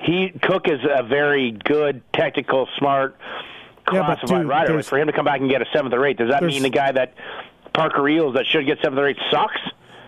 [0.00, 3.16] he Cook is a very good, technical, smart,
[3.86, 4.82] classified yeah, dude, rider.
[4.82, 6.70] For him to come back and get a seventh or eighth, does that mean the
[6.70, 7.14] guy that
[7.74, 9.60] Parker Eels that should get seventh or eighth sucks?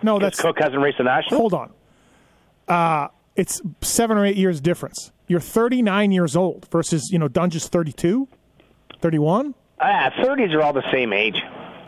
[0.03, 1.41] No, that's Cook hasn't raced the national.
[1.41, 1.73] Hold on,
[2.69, 5.13] uh, it's seven or eight years difference.
[5.27, 8.29] You're 39 years old versus you know Dunge's 32,
[9.01, 9.55] 31.
[9.81, 11.37] Ah, 30s are all the same age.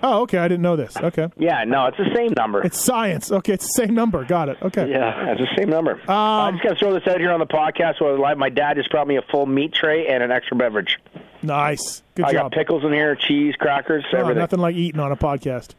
[0.02, 0.38] Oh, okay.
[0.38, 0.96] I didn't know this.
[0.96, 1.28] Okay.
[1.38, 2.62] Yeah, no, it's the same number.
[2.62, 3.30] It's science.
[3.30, 4.24] Okay, it's the same number.
[4.24, 4.58] Got it.
[4.62, 4.90] Okay.
[4.90, 5.92] Yeah, it's the same number.
[6.02, 8.00] Um, I just got to throw this out here on the podcast.
[8.00, 10.98] Well, my dad just brought me a full meat tray and an extra beverage.
[11.42, 12.02] Nice.
[12.14, 12.50] Good I job.
[12.50, 14.40] got pickles in here, cheese, crackers, oh, everything.
[14.40, 15.74] Nothing like eating on a podcast.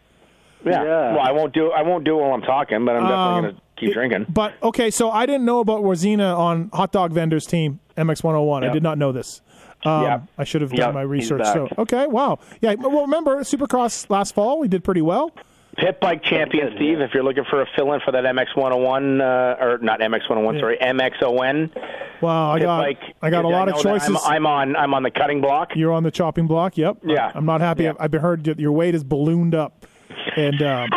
[0.65, 0.84] Yeah.
[0.84, 1.13] yeah.
[1.13, 3.43] Well, I won't do I won't do it while I'm talking, but I'm definitely um,
[3.43, 4.26] going to keep it, drinking.
[4.30, 8.61] But okay, so I didn't know about Wrozyna on Hot Dog Vendors team MX101.
[8.61, 8.70] Yep.
[8.70, 9.41] I did not know this.
[9.86, 10.22] Um, yeah.
[10.38, 11.46] I should have done my research.
[11.46, 12.74] So okay, wow, yeah.
[12.76, 14.60] Well, remember Supercross last fall?
[14.60, 15.32] We did pretty well.
[15.78, 17.02] Pit bike champion, Steve.
[17.02, 20.60] If you're looking for a fill-in for that MX101, uh, or not MX101, yeah.
[20.60, 21.70] sorry, MXON.
[22.20, 24.10] Wow, I got bike, I got a lot of choices.
[24.26, 25.76] I'm, I'm, on I'm on the cutting block.
[25.76, 26.78] You're on the chopping block.
[26.78, 27.02] Yep.
[27.04, 27.32] Yeah.
[27.36, 27.84] I'm not happy.
[27.84, 27.94] Yeah.
[28.00, 29.86] I've heard your weight is ballooned up,
[30.36, 30.90] and um,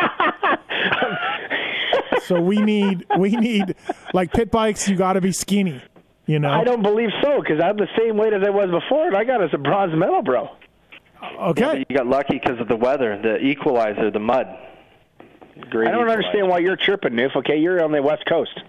[2.23, 3.75] so we need we need
[4.15, 4.89] like pit bikes.
[4.89, 5.83] You got to be skinny.
[6.31, 6.49] You know.
[6.49, 9.25] I don't believe so because I'm the same weight as I was before, and I
[9.25, 10.49] got us a bronze medal, bro.
[11.41, 11.61] Okay.
[11.63, 14.47] Yeah, you got lucky because of the weather, the equalizer, the mud.
[15.71, 16.11] Great I don't equalizer.
[16.11, 17.35] understand why you're chirping, Newf.
[17.35, 18.63] Okay, you're on the West Coast.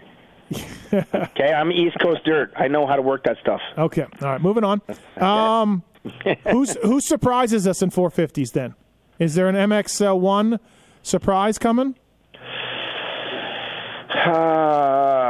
[1.13, 2.51] okay, I'm East Coast dirt.
[2.55, 3.61] I know how to work that stuff.
[3.77, 4.81] Okay, all right, moving on.
[5.17, 5.83] Um,
[6.49, 8.53] who's who surprises us in 450s?
[8.53, 8.73] Then
[9.19, 10.59] is there an MX1
[11.03, 11.93] surprise coming?
[14.09, 15.20] Uh,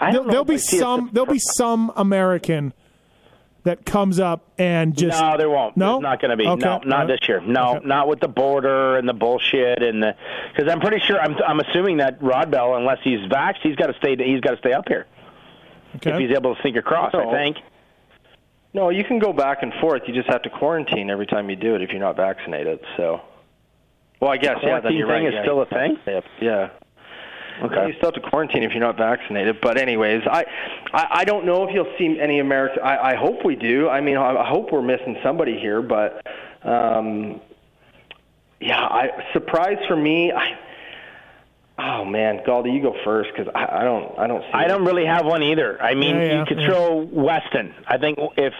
[0.00, 1.10] there'll, there'll be some.
[1.12, 2.72] There'll be some American
[3.64, 5.76] that comes up and just no, there won't.
[5.76, 6.46] No, There's not going to be.
[6.46, 6.64] Okay.
[6.64, 7.40] No, not this year.
[7.40, 7.86] No, okay.
[7.86, 10.16] not with the border and the bullshit and the
[10.50, 13.94] because I'm pretty sure I'm I'm assuming that Rodbell, unless he's vaxxed, he's got to
[13.98, 14.16] stay.
[14.16, 15.06] He's got to stay up here
[15.96, 16.12] okay.
[16.12, 17.12] if he's able to sink across.
[17.12, 17.28] No.
[17.28, 17.56] I think.
[18.74, 20.02] No, you can go back and forth.
[20.06, 22.80] You just have to quarantine every time you do it if you're not vaccinated.
[22.96, 23.20] So,
[24.20, 24.80] well, I guess yeah.
[24.80, 25.28] Then you're thing right.
[25.28, 25.98] is yeah, still a thing?
[26.02, 26.70] stay Yeah.
[27.62, 27.88] Okay.
[27.88, 29.60] You still have to quarantine if you're not vaccinated.
[29.60, 30.44] But anyways, I
[30.92, 32.82] I, I don't know if you'll see any American.
[32.82, 33.88] I, I hope we do.
[33.88, 35.82] I mean, I, I hope we're missing somebody here.
[35.82, 36.26] But
[36.62, 37.40] um,
[38.60, 40.32] yeah, I surprise for me.
[40.32, 40.58] I,
[41.78, 44.50] oh man, Gauldy, you go first because I, I don't I don't see.
[44.52, 45.80] I don't really have one either.
[45.82, 46.68] I mean, Yeah, yeah, you could yeah.
[46.68, 47.74] throw Weston.
[47.86, 48.52] I think if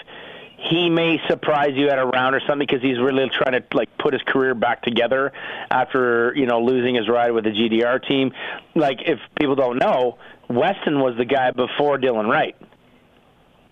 [0.59, 3.97] he may surprise you at a round or something because he's really trying to like
[3.99, 5.33] put his career back together
[5.71, 8.33] after you know losing his ride with the GDR team.
[8.75, 12.57] Like if people don't know, Weston was the guy before Dylan Wright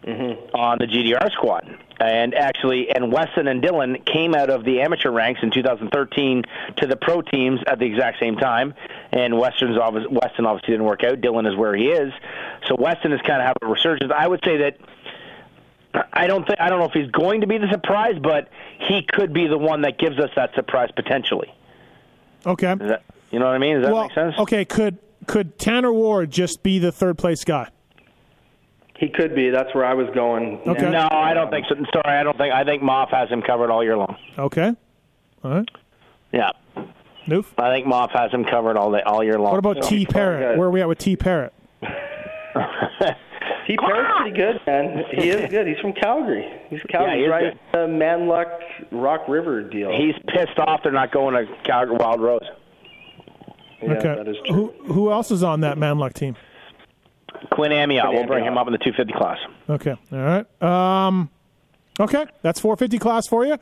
[0.04, 0.54] mm-hmm.
[0.54, 1.68] on the GDR squad.
[1.98, 6.44] And actually, and Weston and Dylan came out of the amateur ranks in 2013
[6.76, 8.74] to the pro teams at the exact same time.
[9.12, 11.20] And Weston's obviously, Weston obviously didn't work out.
[11.20, 12.12] Dylan is where he is.
[12.66, 14.12] So Weston is kind of having a resurgence.
[14.14, 14.76] I would say that
[16.12, 18.48] I don't think I don't know if he's going to be the surprise, but
[18.80, 21.52] he could be the one that gives us that surprise potentially.
[22.44, 22.74] Okay.
[22.74, 23.76] That, you know what I mean?
[23.76, 24.34] Does that well, make sense?
[24.38, 27.68] Okay, could could Tanner Ward just be the third place guy?
[28.98, 29.50] He could be.
[29.50, 30.60] That's where I was going.
[30.66, 30.90] Okay.
[30.90, 31.74] No, I don't think so.
[31.92, 32.54] Sorry, I don't think.
[32.54, 34.16] I think Moff has him covered all year long.
[34.38, 34.74] Okay.
[35.44, 35.68] All right.
[36.32, 36.50] Yeah.
[37.26, 37.46] Newf.
[37.58, 39.52] I think Moff has him covered all day, all year long.
[39.52, 40.56] What about T Parrott?
[40.56, 41.52] Where are we at with T Parrott?
[43.66, 45.04] T Parrott's pretty good, man.
[45.12, 45.66] He is good.
[45.66, 46.46] He's from Calgary.
[46.70, 47.58] He's Calgary, he is right?
[47.72, 48.60] The Manluk
[48.92, 49.90] Rock River deal.
[49.90, 52.40] He's pissed off they're not going to Calgary Wild Rose.
[53.82, 54.14] yeah, okay.
[54.16, 54.72] that is true.
[54.86, 56.36] Who who else is on that Manluk team?
[57.50, 58.12] Quinn Amyotte.
[58.12, 59.38] We'll bring him up in the 250 class.
[59.68, 59.94] Okay.
[60.12, 60.62] All right.
[61.06, 61.28] Um,
[62.00, 62.24] okay.
[62.42, 63.58] That's 450 class for you.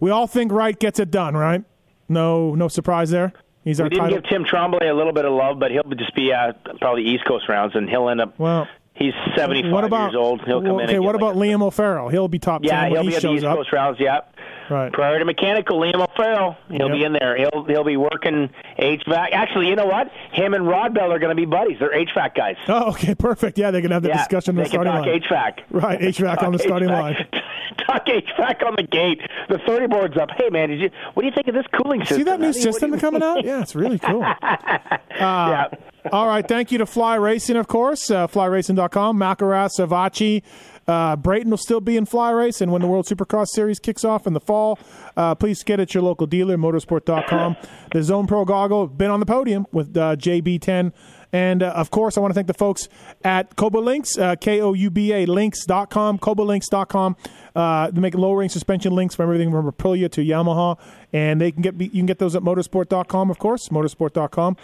[0.00, 1.62] We all think Wright gets it done, right?
[2.08, 3.32] No, no surprise there.
[3.64, 4.20] He's our We didn't title.
[4.20, 7.24] give Tim Tremblay a little bit of love, but he'll just be uh, probably East
[7.26, 8.38] Coast rounds, and he'll end up.
[8.38, 8.66] well,
[8.98, 10.40] He's 75 what about years old.
[10.44, 10.90] He'll come well, in.
[10.90, 10.98] Okay.
[10.98, 12.08] What about like, Liam O'Farrell?
[12.08, 13.56] He'll be top Yeah, ten when he'll he be at the shows East up.
[13.56, 14.00] Coast rounds.
[14.00, 14.34] Yep.
[14.70, 14.92] Right.
[14.92, 16.56] Prior to mechanical, Liam O'Farrell.
[16.70, 16.92] He'll Yep.
[16.92, 17.36] be in there.
[17.36, 19.32] He'll he'll be working HVAC.
[19.32, 20.10] Actually, you know what?
[20.32, 21.78] Him and Rodbell are going to be buddies.
[21.80, 22.56] They're HVAC guys.
[22.68, 23.14] Oh, okay.
[23.14, 23.58] Perfect.
[23.58, 25.04] Yeah, they can have the yeah, discussion on the starting line.
[25.20, 25.60] HVAC.
[25.70, 27.00] Right, HVAC on the starting HVAC.
[27.00, 27.26] line.
[27.86, 29.20] Talk HVAC on the gate.
[29.48, 30.30] The 30 board's up.
[30.36, 30.90] Hey, man, did you?
[31.14, 32.18] What do you think of this cooling system?
[32.18, 33.44] See that new What do you- what system you- coming out?
[33.44, 34.20] Yeah, it's really cool.
[35.10, 35.66] yeah.
[36.12, 36.46] All right.
[36.46, 38.10] Thank you to Fly Racing, of course.
[38.10, 39.18] Uh, FlyRacing.com.
[39.18, 40.42] Makaras, Savachi.
[40.88, 44.04] Uh, Brayton will still be in Fly Race, and when the World Supercross Series kicks
[44.04, 44.78] off in the fall,
[45.16, 47.56] uh, please get at your local dealer, motosport.com.
[47.92, 50.92] the Zone Pro goggle, been on the podium with uh, JB10.
[51.32, 52.88] And uh, of course, I want to thank the folks
[53.22, 57.16] at Kouba Links, uh, K O U B A links.com, koubalinks.com.
[57.54, 60.78] Uh, they make lowering suspension links from everything from Aprilia to Yamaha,
[61.12, 64.56] and they can get you can get those at motosport.com, of course, motosport.com.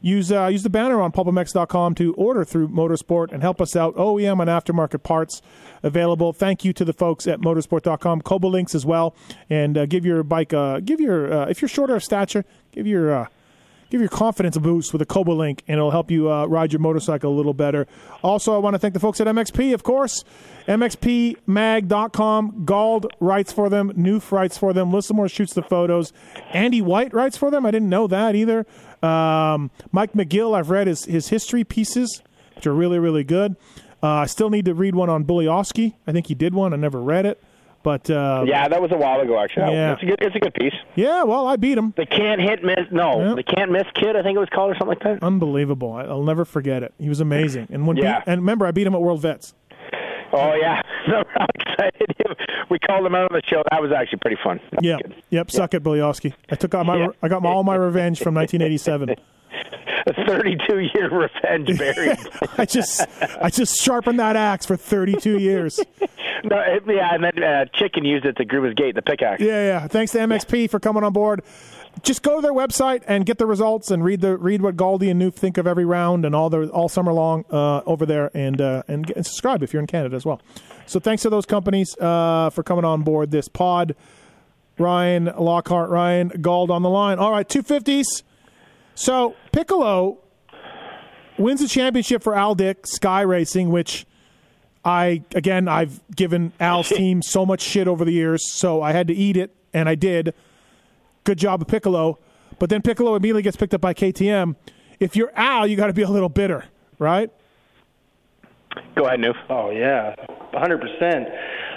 [0.00, 3.94] Use uh, use the banner on pulpmx.com to order through Motosport and help us out.
[3.96, 5.42] OEM and aftermarket parts
[5.82, 6.32] available.
[6.32, 8.22] Thank you to the folks at motosport.com.
[8.22, 9.14] Kouba links as well,
[9.50, 12.86] and uh, give your bike uh, give your uh, if you're shorter of stature, give
[12.86, 13.26] your uh,
[13.90, 16.72] give your confidence a boost with a Kouba link, and it'll help you uh, ride
[16.72, 17.86] your motorcycle a little better.
[18.22, 20.24] Also, I want to thank the folks at MXP, of course.
[20.66, 22.64] MXPMag.com.
[22.64, 23.92] Gauld writes for them.
[23.92, 24.90] Noof writes for them.
[24.92, 26.12] Lissamore shoots the photos.
[26.52, 27.66] Andy White writes for them.
[27.66, 28.66] I didn't know that either.
[29.02, 32.22] Um, Mike McGill, I've read his, his history pieces,
[32.54, 33.56] which are really, really good.
[34.02, 35.94] Uh, I still need to read one on Bulioski.
[36.06, 36.72] I think he did one.
[36.72, 37.42] I never read it.
[37.82, 39.72] But uh, Yeah, that was a while ago, actually.
[39.72, 39.94] Yeah.
[39.94, 40.74] It's, a good, it's a good piece.
[40.96, 41.94] yeah, well, I beat him.
[41.96, 42.86] The can't hit miss.
[42.90, 43.34] No, Yeah.
[43.34, 44.16] the can't miss kid.
[44.16, 45.22] I think it was called or something like that.
[45.26, 45.92] Unbelievable.
[45.94, 46.92] I'll never forget it.
[46.98, 47.68] He was amazing.
[47.70, 48.18] And when Yeah.
[48.20, 49.54] beat, and remember, I beat him at World Vets.
[50.32, 52.14] Oh yeah, how excited?
[52.68, 53.64] We called him out on the show.
[53.72, 54.60] That was actually pretty fun.
[54.80, 54.98] Yeah.
[55.30, 55.50] Yep.
[55.50, 56.34] Suck it, Bulioski.
[56.50, 57.06] I took out my Yeah.
[57.22, 59.16] I got my, all my revenge from 1987.
[60.06, 62.18] A 32 year revenge buried.
[62.56, 63.06] I just
[63.40, 65.78] I just sharpened that axe for 32 years.
[66.44, 69.42] no, it, yeah, and then uh, Chicken used it to groove his gate, the pickaxe.
[69.42, 69.86] Yeah, yeah.
[69.88, 71.42] Thanks to MXP for coming on board.
[72.02, 75.10] Just go to their website and get the results and read the read what Gauldy
[75.10, 78.30] and Newf think of every round and all the all summer long uh, over there
[78.32, 80.40] and uh, and, get, and subscribe if you're in Canada as well.
[80.86, 83.94] So thanks to those companies uh, for coming on board this pod.
[84.78, 87.18] Ryan Lockhart, Ryan Gauld on the line.
[87.18, 88.22] All right, two fifties.
[88.94, 90.18] So Piccolo
[91.38, 94.06] wins the championship for Al Dick Sky Racing, which
[94.84, 99.08] I again I've given Al's team so much shit over the years, so I had
[99.08, 100.34] to eat it, and I did.
[101.24, 102.18] Good job of Piccolo,
[102.58, 104.56] but then Piccolo immediately gets picked up by KTM.
[104.98, 106.64] If you're Al, you got to be a little bitter,
[106.98, 107.30] right?
[108.94, 109.36] Go ahead, Newf.
[109.48, 110.14] Oh yeah,
[110.54, 111.24] 100%.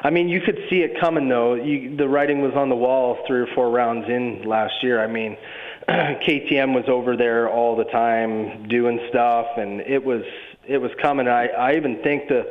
[0.04, 1.56] I mean, you could see it coming though.
[1.56, 5.04] You, the writing was on the wall three or four rounds in last year.
[5.04, 5.38] I mean,
[5.90, 10.24] KTM was over there all the time doing stuff, and it was
[10.68, 11.28] it was coming.
[11.28, 12.44] I I even think the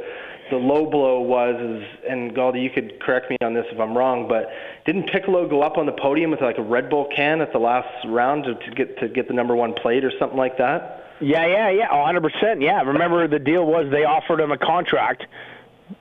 [0.50, 3.96] the low blow was is, and Gauldy, you could correct me on this if I'm
[3.96, 4.48] wrong, but
[4.84, 7.58] didn't Piccolo go up on the podium with like a Red Bull can at the
[7.58, 10.98] last round to, to get to get the number one plate or something like that?
[11.20, 12.60] Yeah, yeah, yeah, 100%.
[12.60, 15.22] Yeah, remember the deal was they offered him a contract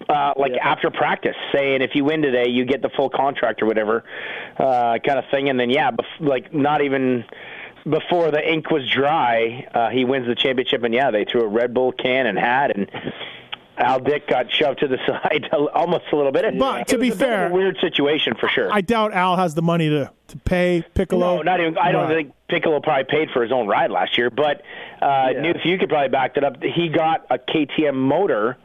[0.10, 0.68] uh, like Yeah.
[0.68, 4.04] after practice, saying if you win today, you get the full contract or whatever,
[4.58, 5.50] uh, kind of thing.
[5.50, 7.24] And then yeah, bef- like not even
[7.90, 10.84] before the ink was dry, uh, he wins the championship.
[10.84, 12.90] And yeah, they threw a Red Bull can and hat, and
[13.78, 16.46] Al Dick got shoved to the side almost a little bit.
[16.46, 18.72] It- But it to be a fair, weird situation for sure.
[18.72, 21.38] I doubt Al has the money to, to pay Piccolo.
[21.38, 21.78] No, not even.
[21.78, 22.16] I don't Right.
[22.28, 24.62] think Piccolo probably paid for his own ride last year, but
[25.02, 25.54] uh, Yeah.
[25.64, 26.62] You could probably back that up.
[26.62, 28.58] He got a KTM motor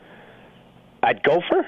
[1.07, 1.66] at Gopher.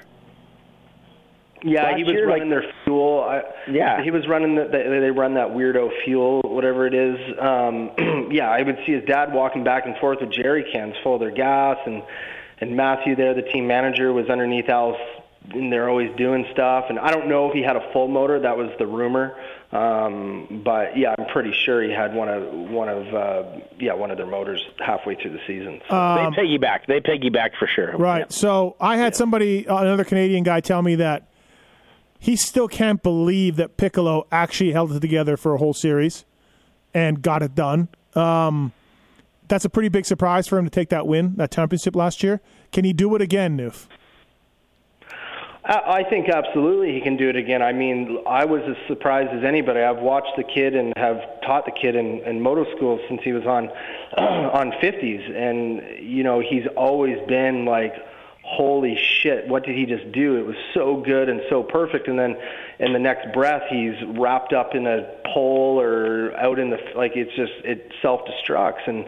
[1.65, 3.25] Yeah, Last he was year, like- running their fuel.
[3.29, 4.03] I, Yeah.
[4.03, 4.65] he was running the.
[4.71, 7.19] They, they run that weirdo fuel, whatever it is.
[7.41, 7.91] Um,
[8.31, 11.21] yeah, I would see his dad walking back and forth with jerry cans full of
[11.21, 12.03] their gas, and
[12.61, 14.97] and Matthew there, the team manager, was underneath Al's
[15.55, 16.87] and they're always doing stuff.
[16.91, 18.39] And I don't know if he had a full motor.
[18.41, 19.35] That was the rumor.
[19.71, 23.43] Um, but yeah, I'm pretty sure he had one of one of uh,
[23.79, 25.83] yeah one of their motors halfway through the season.
[25.89, 25.95] So.
[25.95, 26.87] Um, they piggyback.
[26.87, 27.95] They piggyback for sure.
[27.97, 28.21] Right.
[28.21, 28.27] Yeah.
[28.31, 29.19] So I had yeah.
[29.19, 31.29] somebody, another Canadian guy, tell me that
[32.19, 36.25] he still can't believe that Piccolo actually held it together for a whole series
[36.95, 37.89] and got it done.
[38.15, 38.73] Um,
[39.49, 42.41] that's a pretty big surprise for him to take that win, that championship last year.
[42.73, 43.87] Can he do it again, Newf?
[45.69, 47.61] I think absolutely he can do it again.
[47.61, 49.81] I mean, I was as surprised as anybody.
[49.81, 53.33] I've watched the kid and have taught the kid in, in moto school since he
[53.33, 53.69] was on
[54.17, 57.93] on 50s, and you know he's always been like,
[58.43, 60.37] holy shit, what did he just do?
[60.37, 62.39] It was so good and so perfect, and then
[62.79, 67.13] in the next breath he's wrapped up in a pole or out in the like
[67.15, 69.05] it's just it self destructs and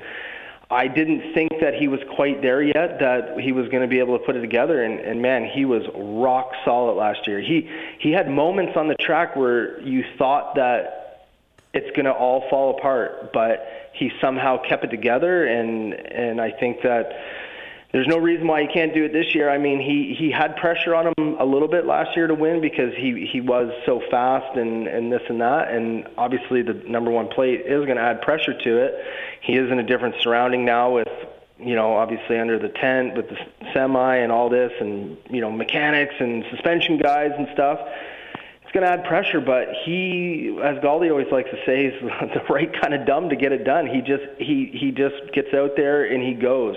[0.70, 3.98] I didn't think that he was quite there yet, that he was going to be
[3.98, 4.84] able to put it together.
[4.84, 7.40] And, and man, he was rock solid last year.
[7.40, 7.68] He
[7.98, 11.26] he had moments on the track where you thought that
[11.74, 15.44] it's going to all fall apart, but he somehow kept it together.
[15.44, 17.18] And and I think that
[17.92, 19.50] there's no reason why he can't do it this year.
[19.50, 22.60] I mean, he he had pressure on him a little bit last year to win
[22.60, 27.10] because he he was so fast and and this and that, and obviously the number
[27.10, 28.94] one plate is going to add pressure to it.
[29.42, 31.08] He is in a different surrounding now with
[31.58, 33.36] you know obviously under the tent with the
[33.74, 37.80] semi and all this, and you know mechanics and suspension guys and stuff.
[38.62, 42.44] It's going to add pressure, but he, as Gauldy always likes to say, is the
[42.48, 43.88] right kind of dumb to get it done.
[43.88, 46.76] He just he he just gets out there and he goes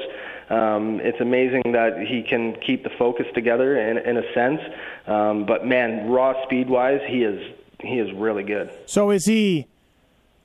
[0.49, 4.61] um, it's amazing that he can keep the focus together in, in a sense.
[5.07, 8.71] Um, but man, raw speed wise, he is he is really good.
[8.85, 9.67] So is he?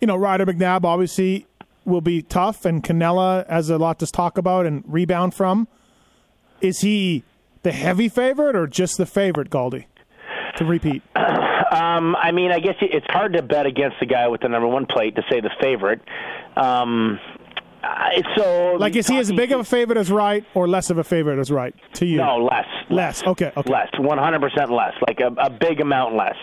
[0.00, 1.46] You know, Ryder McNabb obviously
[1.84, 5.66] will be tough, and Canella has a lot to talk about and rebound from.
[6.60, 7.24] Is he
[7.62, 9.86] the heavy favorite or just the favorite, Gauldy?
[10.56, 11.02] To repeat.
[11.70, 14.66] Um, I mean, I guess it's hard to bet against the guy with the number
[14.66, 16.00] one plate to say the favorite.
[16.56, 17.20] Um,
[17.82, 20.98] uh, so, like, is he as big of a favorite as Wright, or less of
[20.98, 22.16] a favorite as Wright to you?
[22.16, 22.66] No, less.
[22.90, 23.22] Less.
[23.22, 23.52] Okay.
[23.56, 23.70] Okay.
[23.70, 23.88] Less.
[23.98, 24.94] One hundred percent less.
[25.06, 26.36] Like a, a big amount less.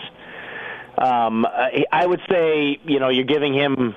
[0.98, 1.46] Um,
[1.92, 3.94] I would say, you know, you're giving him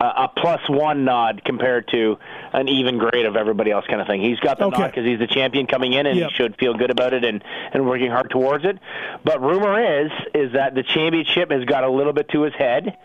[0.00, 2.18] a, a plus one nod compared to
[2.52, 4.20] an even grade of everybody else, kind of thing.
[4.20, 4.82] He's got the okay.
[4.82, 6.30] nod because he's the champion coming in, and yep.
[6.30, 8.78] he should feel good about it and and working hard towards it.
[9.24, 12.98] But rumor is is that the championship has got a little bit to his head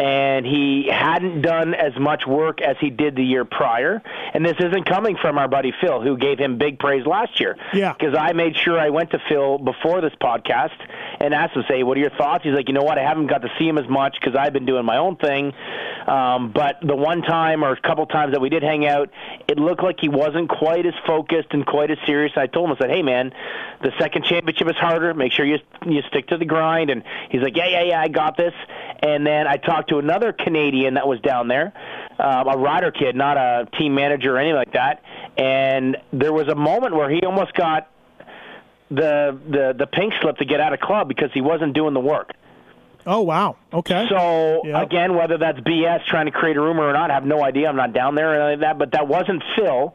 [0.00, 4.02] and he hadn't done as much work as he did the year prior.
[4.32, 7.58] And this isn't coming from our buddy Phil, who gave him big praise last year.
[7.74, 7.92] Yeah.
[7.92, 10.78] Because I made sure I went to Phil before this podcast
[11.20, 12.44] and asked him, say, what are your thoughts?
[12.44, 14.54] He's like, you know what, I haven't got to see him as much because I've
[14.54, 15.52] been doing my own thing.
[16.06, 19.10] Um, but the one time or a couple times that we did hang out,
[19.46, 22.32] it looked like he wasn't quite as focused and quite as serious.
[22.36, 23.32] I told him, I said, hey, man,
[23.82, 25.12] the second championship is harder.
[25.12, 26.90] Make sure you you stick to the grind.
[26.90, 28.54] And he's like, yeah, yeah, yeah, I got this.
[29.02, 31.72] And then I talked to another Canadian that was down there,
[32.18, 35.02] um, a rider kid, not a team manager or anything like that.
[35.36, 37.89] And there was a moment where he almost got
[38.90, 42.00] the the the pink slip to get out of club because he wasn't doing the
[42.00, 42.32] work.
[43.06, 43.56] Oh wow!
[43.72, 44.06] Okay.
[44.10, 44.82] So yep.
[44.82, 47.68] again, whether that's BS trying to create a rumor or not, I have no idea.
[47.68, 48.78] I'm not down there or anything like that.
[48.78, 49.94] But that wasn't Phil,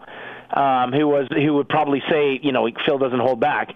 [0.52, 3.70] um, who was who would probably say, you know, Phil doesn't hold back.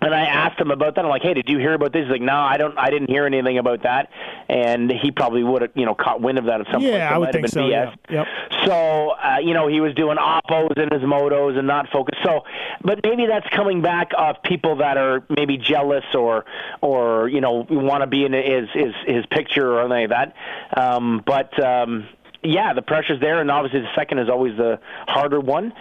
[0.00, 1.04] And I asked him about that.
[1.04, 2.78] I'm like, "Hey, did you hear about this?" He's like, "No, I don't.
[2.78, 4.10] I didn't hear anything about that."
[4.48, 7.00] And he probably would have, you know, caught wind of that at some yeah, point.
[7.00, 7.66] Yeah, I would think so.
[7.66, 7.94] Yeah.
[8.08, 8.26] Yep.
[8.64, 12.22] So, uh, you know, he was doing oppos in his motos and not focused.
[12.24, 12.44] So,
[12.82, 16.44] but maybe that's coming back of people that are maybe jealous or,
[16.80, 20.32] or you know, want to be in his his his picture or anything like
[20.74, 20.80] that.
[20.80, 22.08] Um, but um,
[22.42, 25.72] yeah, the pressure's there, and obviously the second is always the harder one.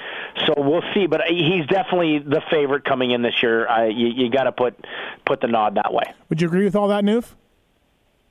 [0.45, 3.68] So we'll see, but he's definitely the favorite coming in this year.
[3.68, 4.76] Uh, you you got to put
[5.26, 6.03] put the nod that way.
[6.30, 7.34] Would you agree with all that, Newf?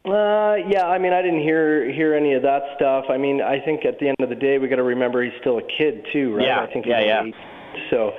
[0.05, 3.07] Uh, yeah, I mean, I didn't hear hear any of that stuff.
[3.11, 5.33] I mean, I think at the end of the day, we got to remember he's
[5.41, 6.47] still a kid too, right?
[6.47, 7.24] Yeah, I think yeah, yeah.
[7.24, 7.35] Eight.
[7.91, 8.12] So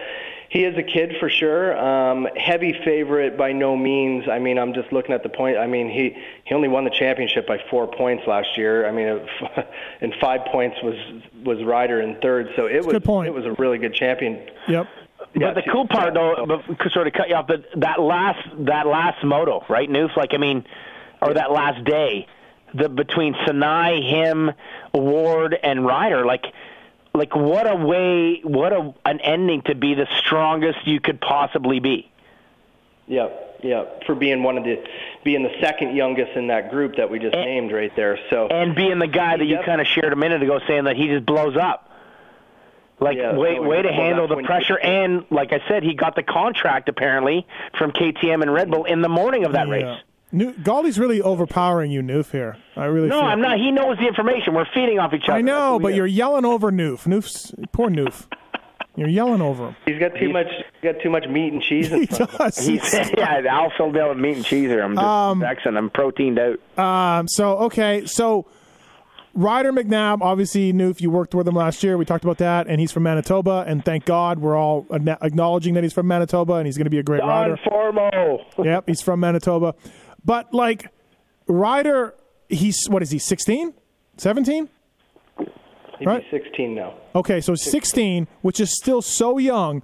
[0.50, 1.78] he is a kid for sure.
[1.78, 4.30] Um, heavy favorite by no means.
[4.30, 5.58] I mean, I'm just looking at the point.
[5.58, 8.88] I mean, he he only won the championship by four points last year.
[8.88, 9.08] I mean,
[10.02, 10.95] and five points was
[11.43, 12.48] was Ryder in third.
[12.56, 14.48] So it That's was it was a really good champion.
[14.68, 14.88] Yep.
[15.18, 18.48] But yeah, the cool part, though, but sort of cut you off, but that last
[18.66, 20.16] that last moto, right, Newf?
[20.16, 20.66] Like, I mean,
[21.22, 22.28] or that last day,
[22.74, 24.52] the between Sanai, him,
[24.93, 26.45] Ward, and Ryder, like
[27.18, 31.80] like what a way what a an ending to be the strongest you could possibly
[31.80, 32.09] be
[33.07, 33.28] yeah
[33.63, 34.84] yeah for being one of the
[35.24, 38.47] being the second youngest in that group that we just and, named right there so
[38.47, 41.07] and being the guy that you kind of shared a minute ago saying that he
[41.07, 41.89] just blows up
[42.99, 45.84] Like Yeah, way oh, way to handle the when you- pressure, and like I said,
[45.84, 47.45] he got the contract apparently
[47.78, 49.74] from KTM and Red Bull in the morning of that Yeah.
[49.74, 49.97] race.
[50.32, 52.32] New, Gauldy's really overpowering you, Newf.
[52.32, 53.07] Here, I really.
[53.07, 53.30] No, feel.
[53.30, 53.57] I'm not.
[53.57, 54.53] He knows the information.
[54.53, 55.34] We're feeding off each other.
[55.38, 57.03] I know, but you're yelling over Newf.
[57.05, 58.28] Newf's poor Newf.
[58.97, 59.75] You're yelling over him.
[59.86, 60.47] He's got too much.
[60.82, 61.91] He's got too much meat and cheese.
[61.91, 62.38] In He front of him.
[62.39, 62.57] does.
[62.67, 64.82] He's, yeah, Al filled down with meat and cheese here.
[64.82, 65.78] I'm just Um, vexing.
[65.78, 66.39] I'm proteined
[66.78, 66.84] out.
[67.19, 68.47] Um, so okay, so
[69.36, 71.95] Ryder McNabb, obviously Newf, you worked with him last year.
[71.95, 75.84] We talked about that, and he's from Manitoba, and thank God we're all acknowledging that
[75.84, 77.57] he's from Manitoba, and he's going to be a great Don rider.
[77.67, 78.43] Formo.
[78.65, 79.75] yep, he's from Manitoba.
[80.24, 80.88] But like
[81.47, 82.13] Ryder,
[82.49, 83.20] he's what is he?
[83.20, 83.74] 16?
[84.18, 84.70] 17?
[85.99, 86.24] He'd Right.
[86.32, 86.93] be 16 now.
[87.15, 89.82] Okay, so 16, which is still so young,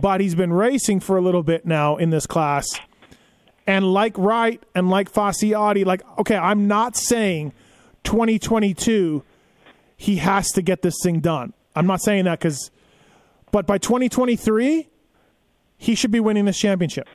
[0.00, 2.66] but he's been racing for a little bit now in this class.
[3.66, 7.52] And like Wright and like Facciotti, like, okay, I'm not saying
[8.04, 9.22] 2022
[9.96, 11.52] he has to get this thing done.
[11.76, 12.70] I'm not saying that because,
[13.52, 14.88] but by 2023,
[15.76, 17.08] he should be winning this championship.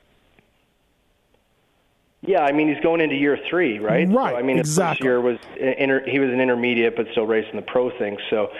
[2.22, 4.06] Yeah, I mean he's going into year three, right?
[4.08, 4.96] Right, So, I mean his exactly.
[4.96, 8.18] first year was inter, he was an intermediate, but still racing the pro thing.
[8.28, 8.50] So,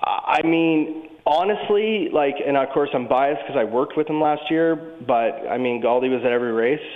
[0.00, 4.50] I mean, honestly, like, and of course I'm biased because I worked with him last
[4.50, 6.86] year, but I mean Gauldy was at every race.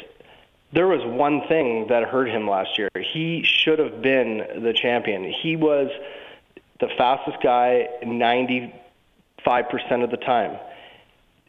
[0.72, 2.88] There was one thing that hurt him last year.
[3.12, 5.24] He should have been the champion.
[5.24, 5.90] He was
[6.80, 8.72] the fastest guy 95%
[10.04, 10.58] of the time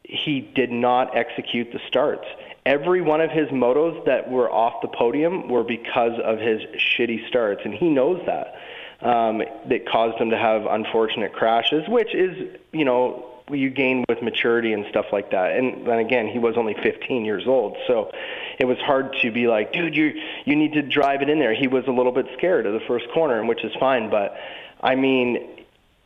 [0.04, 2.28] he did not execute the starts.
[2.66, 7.28] Every one of his motos that were off the podium were because of his shitty
[7.28, 8.55] starts, and he knows that.
[9.01, 14.22] Um, that caused him to have unfortunate crashes, which is, you know, you gain with
[14.22, 15.57] maturity and stuff like that.
[15.57, 18.11] And then again, he was only 15 years old, so
[18.59, 20.14] it was hard to be like, dude, you
[20.45, 21.53] you need to drive it in there.
[21.53, 24.09] He was a little bit scared of the first corner, which is fine.
[24.09, 24.38] But
[24.82, 25.53] I mean,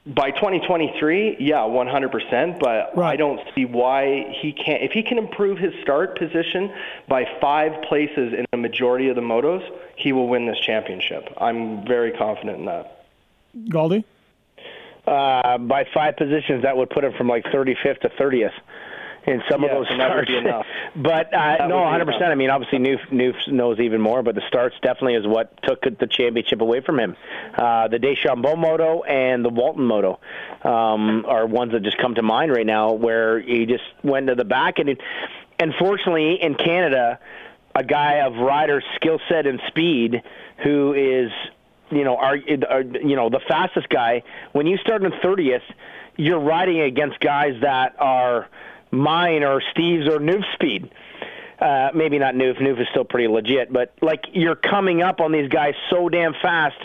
[0.07, 2.59] by 2023, yeah, 100%.
[2.59, 3.13] But Right.
[3.13, 4.83] I don't see why he can't.
[4.83, 6.71] If he can improve his start position
[7.07, 9.63] by five places in a majority of the motos,
[9.95, 11.27] he will win this championship.
[11.37, 13.05] I'm very confident in that.
[13.69, 14.03] Gauldy?
[15.05, 18.51] Uh, by five positions, that would put him from like 35th to 30th
[19.27, 20.27] in some Yeah, of those starts.
[20.29, 20.65] be enough.
[20.95, 22.21] but uh, no, 100%.
[22.21, 25.81] I mean, obviously, Newf, Newf knows even more, but the starts definitely is what took
[25.81, 27.15] the championship away from him.
[27.53, 30.19] Uh, the Deschambault moto and the Walton moto
[30.63, 34.35] um, are ones that just come to mind right now, where he just went to
[34.35, 35.01] the back, and it,
[35.59, 37.19] unfortunately, in Canada,
[37.75, 40.23] a guy of rider skill set and speed
[40.63, 41.31] who is
[41.89, 42.37] you know, are,
[42.69, 44.23] are you know the fastest guy.
[44.51, 45.61] When you start in 30th,
[46.17, 48.47] you're riding against guys that are
[48.91, 50.89] mine or Steve's or Newf speed.
[51.59, 52.61] Uh, maybe not Newf.
[52.61, 56.33] Newf is still pretty legit, but like you're coming up on these guys so damn
[56.39, 56.77] fast.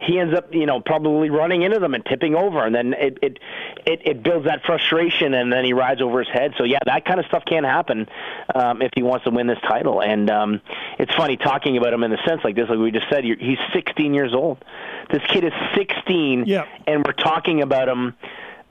[0.00, 3.18] He ends up, you know, probably running into them and tipping over, and then it
[3.22, 3.38] it
[3.84, 6.54] it, it builds that frustration, and then he rides over his head.
[6.58, 8.06] So yeah, that kind of stuff can happen
[8.54, 10.00] um, if he wants to win this title.
[10.00, 10.60] And um,
[11.00, 13.24] it's funny talking about him in the sense like this, like we just said.
[13.26, 14.64] you're- He's 16 years old.
[15.12, 16.66] This kid is 16, Yeah.
[16.86, 18.14] and we're talking about him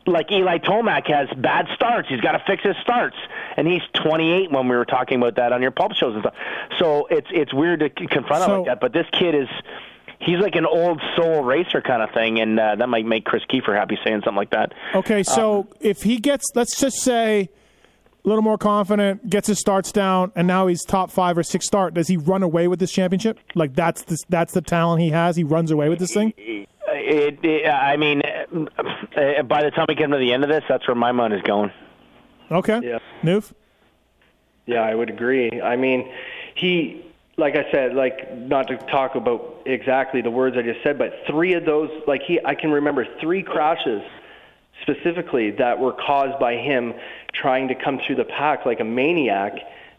[0.10, 2.10] like Eli Tomac has bad starts.
[2.10, 3.16] He's got to fix his starts,
[3.58, 6.36] and he's 28 when we were talking about that on your pulp shows and stuff.
[6.80, 8.80] So it's it's weird to confront him So- like that.
[8.82, 9.48] But this kid is.
[10.22, 13.42] He's like an old soul racer kind of thing, and uh, that might make Chris
[13.50, 14.74] Kiefer happy saying something like that.
[14.94, 17.48] Okay, so Um, if he gets, let's just say,
[18.26, 21.66] a little more confident, gets his starts down, and now he's top five or six
[21.66, 23.40] start, does he run away with this championship?
[23.56, 25.38] Like that's the, that's the talent he has.
[25.38, 26.34] He runs away with this thing.
[27.12, 30.64] It, it, I mean, uh, by the time we get to the end of this,
[30.70, 31.72] that's where my mind is going.
[32.52, 33.00] Okay, Yeah.
[33.24, 33.52] Newf.
[34.68, 35.60] Yeah, I would agree.
[35.60, 36.12] I mean,
[36.54, 37.04] he,
[37.36, 41.14] like I said, like not to talk about exactly the words I just said, but
[41.26, 44.04] three of those, like he, I can remember three crashes
[44.84, 46.94] specifically that were caused by him
[47.34, 49.54] trying to come through the pack like a maniac,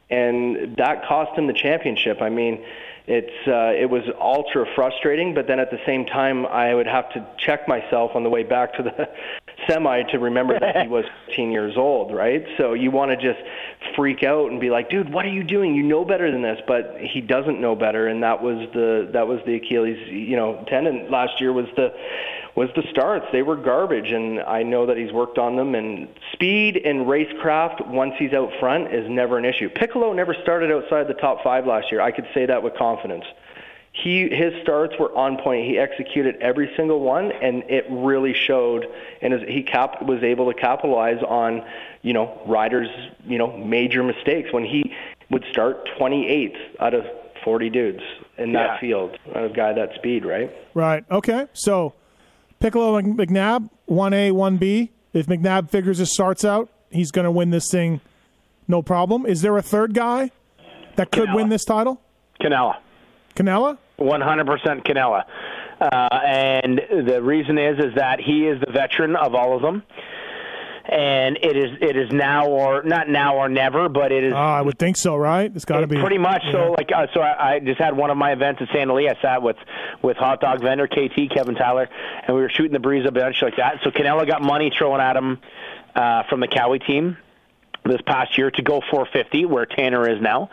[0.08, 2.22] and that cost him the championship.
[2.22, 2.64] I mean,
[3.06, 7.10] it's uh, it was ultra frustrating, but then at the same time, I would have
[7.12, 9.08] to check myself on the way back to the
[9.68, 12.44] semi to remember that he was 15 years old, right?
[12.56, 13.40] So you want to just
[13.96, 15.74] freak out and be like, dude, what are you doing?
[15.74, 19.26] You know better than this, but he doesn't know better, and that was the that
[19.26, 21.94] was the Achilles, you know, tendon last year was the
[22.60, 23.24] was the starts.
[23.32, 25.74] They were garbage, and I know that he's worked on them.
[25.74, 29.70] And speed and racecraft, once he's out front, is never an issue.
[29.70, 32.02] Piccolo never started outside the top five last year.
[32.02, 33.24] I could say that with confidence.
[33.92, 35.66] He his starts were on point.
[35.66, 38.86] He executed every single one, and it really showed.
[39.22, 41.64] And his, he cap was able to capitalize on,
[42.02, 42.88] you know, riders,
[43.24, 44.92] you know, major mistakes when he
[45.30, 47.04] would start 28th out of
[47.42, 48.02] 40 dudes
[48.36, 48.78] in that Yeah.
[48.80, 49.18] field.
[49.34, 50.50] A guy that speed, right?
[50.74, 51.04] Right.
[51.10, 51.46] Okay.
[51.54, 51.94] So
[52.60, 54.90] Piccolo and McNabb, one A, one B.
[55.12, 58.00] If McNabb figures his starts out, he's going to win this thing,
[58.68, 59.26] no problem.
[59.26, 60.30] Is there a third guy
[60.96, 61.34] that could Canella.
[61.34, 62.00] win this title?
[62.40, 62.76] Canella.
[63.34, 63.78] Canella?
[63.98, 65.24] 100% Canella.
[65.80, 69.82] Uh, and the reason is is that he is the veteran of all of them.
[70.92, 74.36] And it is it is now or not now or never, but it is Oh,
[74.36, 75.50] I would think so, right?
[75.54, 76.42] It's got to be pretty much.
[76.50, 78.96] So like uh, so I, I just had one of my events at Sand Del
[78.96, 79.08] Lee.
[79.08, 79.56] I sat with
[80.02, 81.88] with hot dog vendor KT Kevin Tyler,
[82.26, 83.76] and we were shooting the breeze a bunch like that.
[83.84, 85.38] So Canelo got money thrown at him
[85.94, 87.16] uh, from the Cowie team
[87.84, 90.50] this past year to go 450 where Tanner is now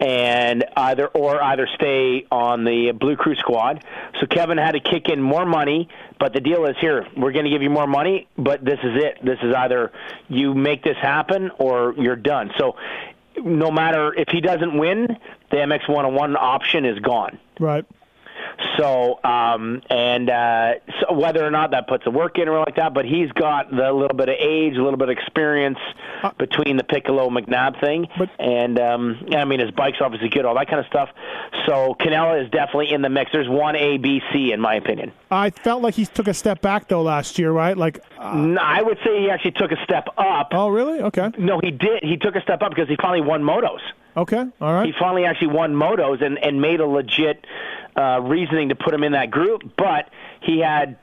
[0.00, 3.84] and either or either stay on the Blue Crew squad.
[4.20, 5.88] So Kevin had to kick in more money,
[6.18, 9.02] but the deal is here, we're going to give you more money, but this is
[9.02, 9.18] it.
[9.24, 9.92] This is either
[10.28, 12.50] you make this happen or you're done.
[12.58, 12.76] So
[13.36, 15.06] no matter if he doesn't win,
[15.50, 17.38] the MX 101 option is gone.
[17.58, 17.84] right.
[18.78, 22.76] So, um, and uh, so whether or not that puts a work in or like
[22.76, 25.78] that, but he's got the little bit of age, a little bit of experience
[26.38, 30.54] between the Piccolo McNabb thing, But- and um, I mean his bike's obviously good, all
[30.56, 31.08] that kind of stuff.
[31.66, 33.30] So Canella is definitely in the mix.
[33.32, 35.12] There's one A, B, C in my opinion.
[35.30, 37.76] I felt like he took a step back though last year, right?
[37.76, 40.48] Like, uh, N- I would say he actually took a step up.
[40.52, 41.00] oh, really?
[41.00, 42.02] Okay, No, he did.
[42.02, 43.80] He took a step up because he finally won motos.
[44.16, 44.86] Okay, all right.
[44.86, 47.44] he finally actually won motos and, and made a legit
[47.96, 49.62] uh, reasoning to put him in that group.
[49.76, 50.08] But
[50.40, 50.98] he had,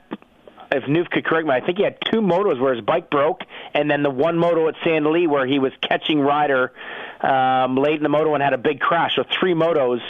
[0.70, 3.42] if Newf could correct me, I think he had two motos where his bike broke,
[3.74, 6.72] and then the one moto at Sand Lee where he was catching Ryder
[7.20, 9.16] um, late in the moto and had a big crash.
[9.16, 10.00] So three motos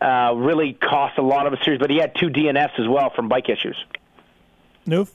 [0.00, 1.80] uh, really cost a lot of a series.
[1.80, 3.82] But he had two DNFs as well from bike issues.
[4.86, 5.10] Newf?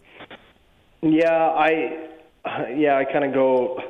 [1.01, 2.07] Yeah, I
[2.75, 3.83] yeah, I kind of go a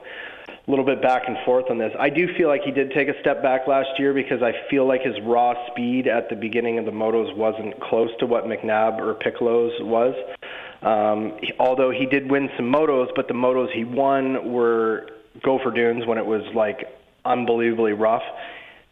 [0.70, 1.92] little bit back and forth on this.
[2.00, 4.88] I do feel like he did take a step back last year because I feel
[4.88, 9.00] like his raw speed at the beginning of the motos wasn't close to what McNabb
[9.00, 10.14] or Piccolo's was.
[10.84, 15.10] Um, he- although he did win some motos, but the motos he won were
[15.42, 16.88] Gopher Dunes when it was like
[17.26, 18.24] unbelievably rough.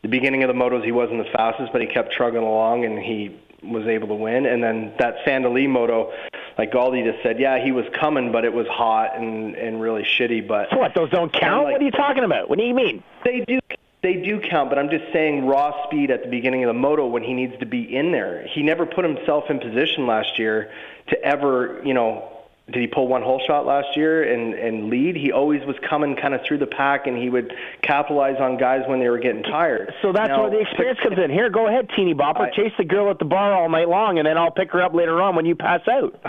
[0.02, 2.98] The beginning of the motos he wasn't the fastest, but he kept trugging along and
[2.98, 4.46] he was able to win.
[4.46, 6.12] And then that Sand Del Lee moto,
[6.58, 10.04] like Gauldy just said, yeah, he was coming, but it was hot and and really
[10.04, 10.48] shitty.
[10.48, 10.94] But What?
[10.96, 11.66] Those don't count?
[11.66, 12.50] like- what are you talking about?
[12.50, 13.04] What do you mean?
[13.24, 13.60] they do
[14.04, 17.08] they do count, but I'm just saying raw speed at the beginning of the moto
[17.08, 18.46] when he needs to be in there.
[18.48, 20.72] He never put himself in position last year
[21.10, 22.30] to ever, you know,
[22.72, 25.15] did he pull one hole shot last year and and lead?
[25.15, 28.81] He always was coming kind of through the pack and he would capitalize on guys
[28.88, 29.94] when they were getting tired.
[30.02, 31.31] So that's Now, where the experience comes in.
[31.31, 32.41] Here, go ahead, teeny bopper.
[32.41, 34.81] I- Chase the girl at the bar all night long, and then I'll pick her
[34.81, 36.19] up later on when you pass out.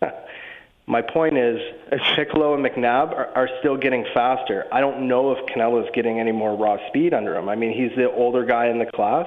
[0.86, 1.60] My point is,
[2.16, 4.64] Piccolo and McNabb are, are still getting faster.
[4.72, 7.48] I don't know if Canelo's getting any more raw speed under him.
[7.48, 9.26] I mean, he's the older guy in the class.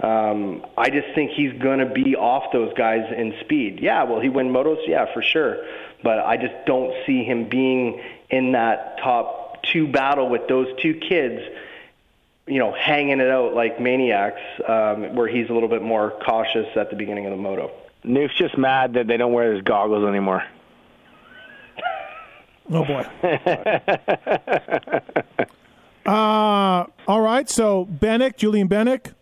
[0.00, 3.78] Um, I just think he's going to be off those guys in speed.
[3.80, 4.78] Yeah, will he win motos?
[4.86, 5.64] Yeah, for sure.
[6.02, 10.94] But I just don't see him being in that top two battle with those two
[10.94, 11.40] kids,
[12.46, 16.66] you know, hanging it out like maniacs, um, where he's a little bit more cautious
[16.76, 17.70] at the beginning of the moto.
[18.02, 20.42] Newf's just mad that they don't wear his goggles anymore.
[22.70, 23.06] Oh boy.
[26.06, 27.48] uh, all right.
[27.48, 29.12] So Bennick, Julian Bennick.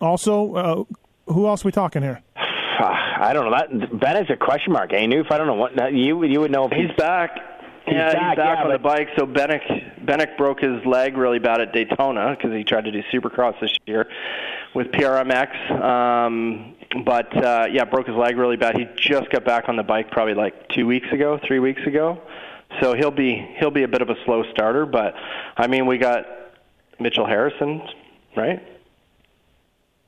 [0.00, 0.84] Also, uh,
[1.32, 2.22] who else are we talking here?
[2.36, 3.56] I don't know.
[3.56, 4.92] That Bennett's a question mark.
[4.92, 5.30] Eh, Newf?
[5.30, 7.38] I don't know what you you would know if He's back.
[7.86, 9.08] yeah, back, he's back yeah, on the bike.
[9.16, 13.02] So Bennick Bennick broke his leg really bad at Daytona because he tried to do
[13.12, 14.06] Supercross this year
[14.74, 15.70] with PRMX.
[15.82, 16.74] Um,
[17.04, 18.76] but uh, yeah, broke his leg really bad.
[18.76, 22.20] He just got back on the bike probably like two weeks ago, three weeks ago.
[22.82, 24.84] So he'll be he'll be a bit of a slow starter.
[24.84, 25.14] But
[25.56, 26.26] I mean, we got
[27.00, 27.80] Mitchell Harrison,
[28.36, 28.62] right?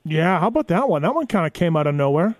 [0.05, 1.01] Yeah, how about that one?
[1.01, 2.35] That one kind of came out of nowhere.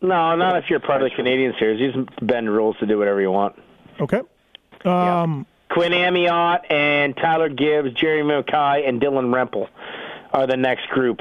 [0.00, 1.80] No, not if you're part of the Canadian series.
[1.80, 3.56] You just bend rules to do whatever you want.
[4.00, 4.20] Okay.
[4.84, 9.68] Um, Quinn Amyotte and Tyler Gibbs, Jerry Mackay, and Dylan Rempel
[10.32, 11.20] are the next group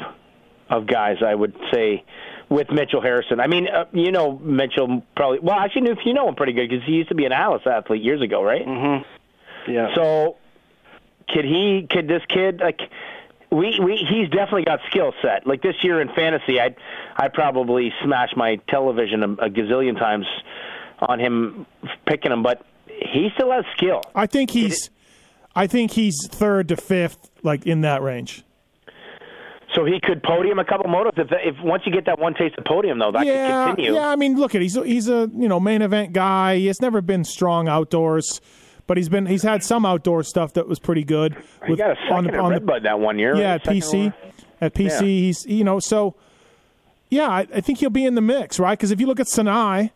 [0.69, 1.17] of guys.
[1.25, 2.03] I would say
[2.49, 3.39] with Mitchell Harrison.
[3.39, 5.39] I mean, uh, you know Mitchell probably.
[5.39, 7.63] Well, actually, if you know him pretty good because he used to be an Alice
[7.65, 8.65] athlete years ago, right?
[8.65, 9.71] Mm-hmm.
[9.71, 9.95] Yeah.
[9.95, 10.37] So,
[11.29, 11.87] could he?
[11.89, 12.79] Could this kid like?
[13.49, 15.47] We, we he's definitely got skill set.
[15.47, 16.75] Like this year in fantasy, I
[17.15, 20.25] I probably smashed my television a, a gazillion times
[20.99, 21.65] on him
[22.05, 24.01] picking him, but he still has skill.
[24.15, 24.89] I think he's,
[25.55, 28.43] I think he's third to fifth, like in that range.
[29.73, 32.57] So he could podium a couple motos if if once you get that one taste
[32.57, 33.93] of podium though, that yeah, could continue.
[33.99, 34.09] yeah.
[34.09, 36.57] I mean, look at he's a, he's a you know main event guy.
[36.57, 38.41] He's never been strong outdoors,
[38.87, 41.35] but he's been he's had some outdoor stuff that was pretty good.
[41.67, 43.35] He got a second at Red Bud that one year.
[43.35, 44.13] yeah, at PC.
[44.59, 44.99] At PC, Yeah.
[45.01, 46.15] he's you know so.
[47.09, 48.77] Yeah, I, I think he'll be in the mix, right?
[48.77, 49.87] Because if you look at Sinai,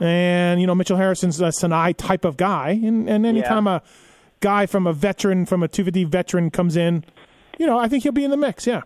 [0.00, 3.76] and you know Mitchell Harrison's a Sanai type of guy, and and anytime Yeah.
[3.76, 3.82] a
[4.40, 7.04] guy from a veteran from a 250 veteran comes in,
[7.58, 8.66] you know I think he'll be in the mix.
[8.66, 8.82] Yeah.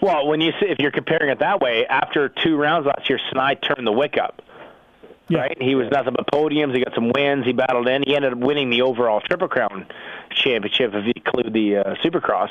[0.00, 3.20] Well, when you see, if you're comparing it that way, after two rounds last year,
[3.30, 4.42] Snide turned the wick up.
[5.28, 5.40] Yeah.
[5.40, 6.74] Right, he was nothing but podiums.
[6.74, 7.46] He got some wins.
[7.46, 8.02] He battled in.
[8.06, 9.86] He ended up winning the overall Triple Crown
[10.30, 12.50] championship if you include the uh, Supercross.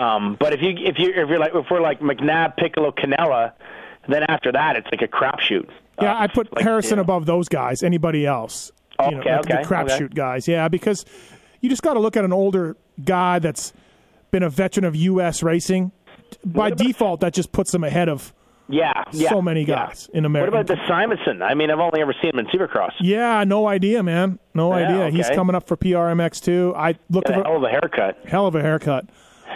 [0.00, 3.52] Um, but if you if you if you're like if we're like McNabb, Piccolo, Canella,
[4.08, 5.68] then after that it's like a crapshoot.
[6.00, 7.02] Yeah, Uh, I put like, Harrison you know.
[7.02, 7.82] above those guys.
[7.82, 8.72] Anybody else?
[9.00, 10.14] you know, Okay, like the okay, crapshoot okay.
[10.14, 10.48] guys.
[10.48, 11.04] Yeah, because
[11.60, 13.72] you just got to look at an older guy that's
[14.30, 15.42] been a veteran of U.S.
[15.42, 15.92] racing.
[16.44, 18.32] By default, that just puts him ahead of.
[18.68, 19.86] Yeah, yeah, so many yeah.
[19.86, 20.50] guys in America.
[20.56, 21.42] What about the Simonson?
[21.42, 22.92] I mean, I've only ever seen him in Supercross.
[23.00, 24.38] Yeah, no idea, man.
[24.54, 25.10] No Yeah, idea.
[25.10, 26.72] He's coming up for PRMX too.
[26.76, 28.18] I look at hell of a haircut.
[28.26, 29.06] hell of a haircut.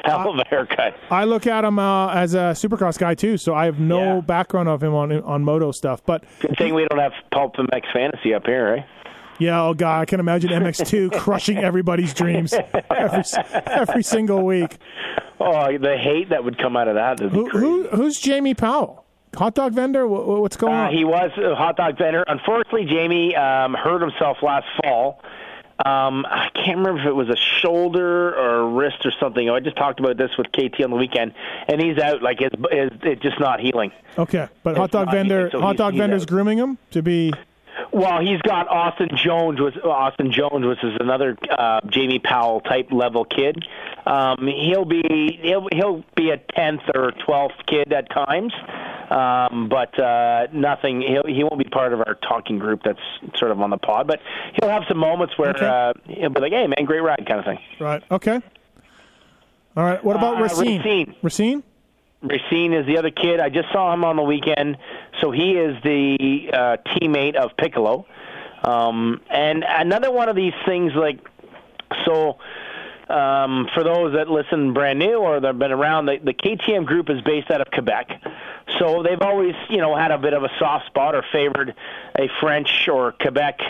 [0.05, 0.95] Hell of a haircut.
[1.11, 4.21] I look at him uh, as a Supercross guy too, so I have no Yeah.
[4.21, 6.03] background of him on on moto stuff.
[6.05, 8.87] But Good thing we don't have Pulp and Max Fantasy up here, right?
[9.39, 12.55] Yeah, oh god, I can imagine MX2 crushing everybody's dreams
[12.90, 13.23] every
[13.66, 14.78] every single week.
[15.40, 17.19] Oh, the hate that would come out of that.
[17.20, 19.05] Who, who who's Jamie Powell?
[19.36, 20.09] Hot dog vendor?
[20.09, 20.93] Wha- wha- What's going Uh, on?
[20.94, 22.24] he was a hot dog vendor.
[22.27, 25.23] Unfortunately, Jamie um, hurt himself last fall.
[25.86, 29.48] Um, I can't remember if it was a shoulder or a wrist or something.
[29.48, 31.35] I just talked about this with KT on the weekend,
[31.69, 32.20] and he's out.
[32.20, 33.93] Like it's, it's, it's just not healing.
[34.19, 36.28] okay, but hot dog vendor, healing, so hot dog vendor's out.
[36.28, 37.32] grooming him to be.
[37.90, 39.59] Well, he's got Austin Jones.
[39.60, 43.65] Was Austin Jones, which is another uh, Jamie Powell type level kid.
[44.06, 48.52] Um, he'll be he'll he'll be a tenth or twelfth kid at times,
[49.10, 51.01] um, but uh, nothing.
[51.02, 52.82] He'll, he won't be part of our talking group.
[52.85, 53.01] That's
[53.39, 54.20] sort of on the pod, but
[54.60, 55.66] he'll have some moments where Okay.
[55.66, 57.59] uh, he'll be like, "Hey, man, great ride," kind of thing.
[57.81, 58.02] Right.
[58.10, 58.40] Okay.
[59.77, 60.02] All right.
[60.05, 60.78] What about Uh, Racine?
[60.78, 61.15] Racine.
[61.23, 61.62] Racine?
[62.23, 63.40] Racine is the other kid.
[63.40, 64.77] I just saw him on the weekend.
[65.20, 68.07] So he is the uh, teammate of Piccolo.
[68.65, 71.20] Um, and another one of these things, like,
[72.05, 72.39] so
[73.09, 76.85] um, for those that listen brand new or that have been around, the, the KTM
[76.86, 78.11] group is based out of Quebec.
[78.78, 81.74] So they've always, you know, had a bit of a soft spot or favored
[82.19, 83.61] a French or Quebec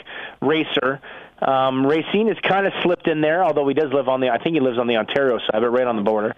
[0.41, 1.01] racer.
[1.41, 4.43] Um, Racine has kind of slipped in there, although he does live on the, I
[4.43, 6.35] think he lives on the Ontario side, but right on the border.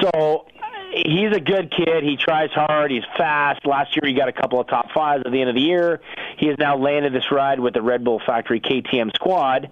[0.00, 0.46] So
[0.94, 2.04] he's a good kid.
[2.04, 2.90] He tries hard.
[2.90, 3.66] He's fast.
[3.66, 6.00] Last year he got a couple of top fives at the end of the year.
[6.38, 9.70] He has now landed this ride with the Red Bull Factory KTM squad.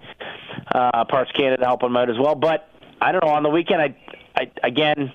[0.73, 2.35] Uh, Parts Canada help him out as well.
[2.35, 2.69] But
[3.01, 3.31] I don't know.
[3.31, 3.95] On the weekend, I,
[4.35, 5.11] I again,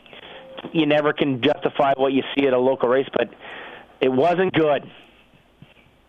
[0.72, 3.30] you never can justify what you see at a local race, but
[4.00, 4.90] it wasn't good.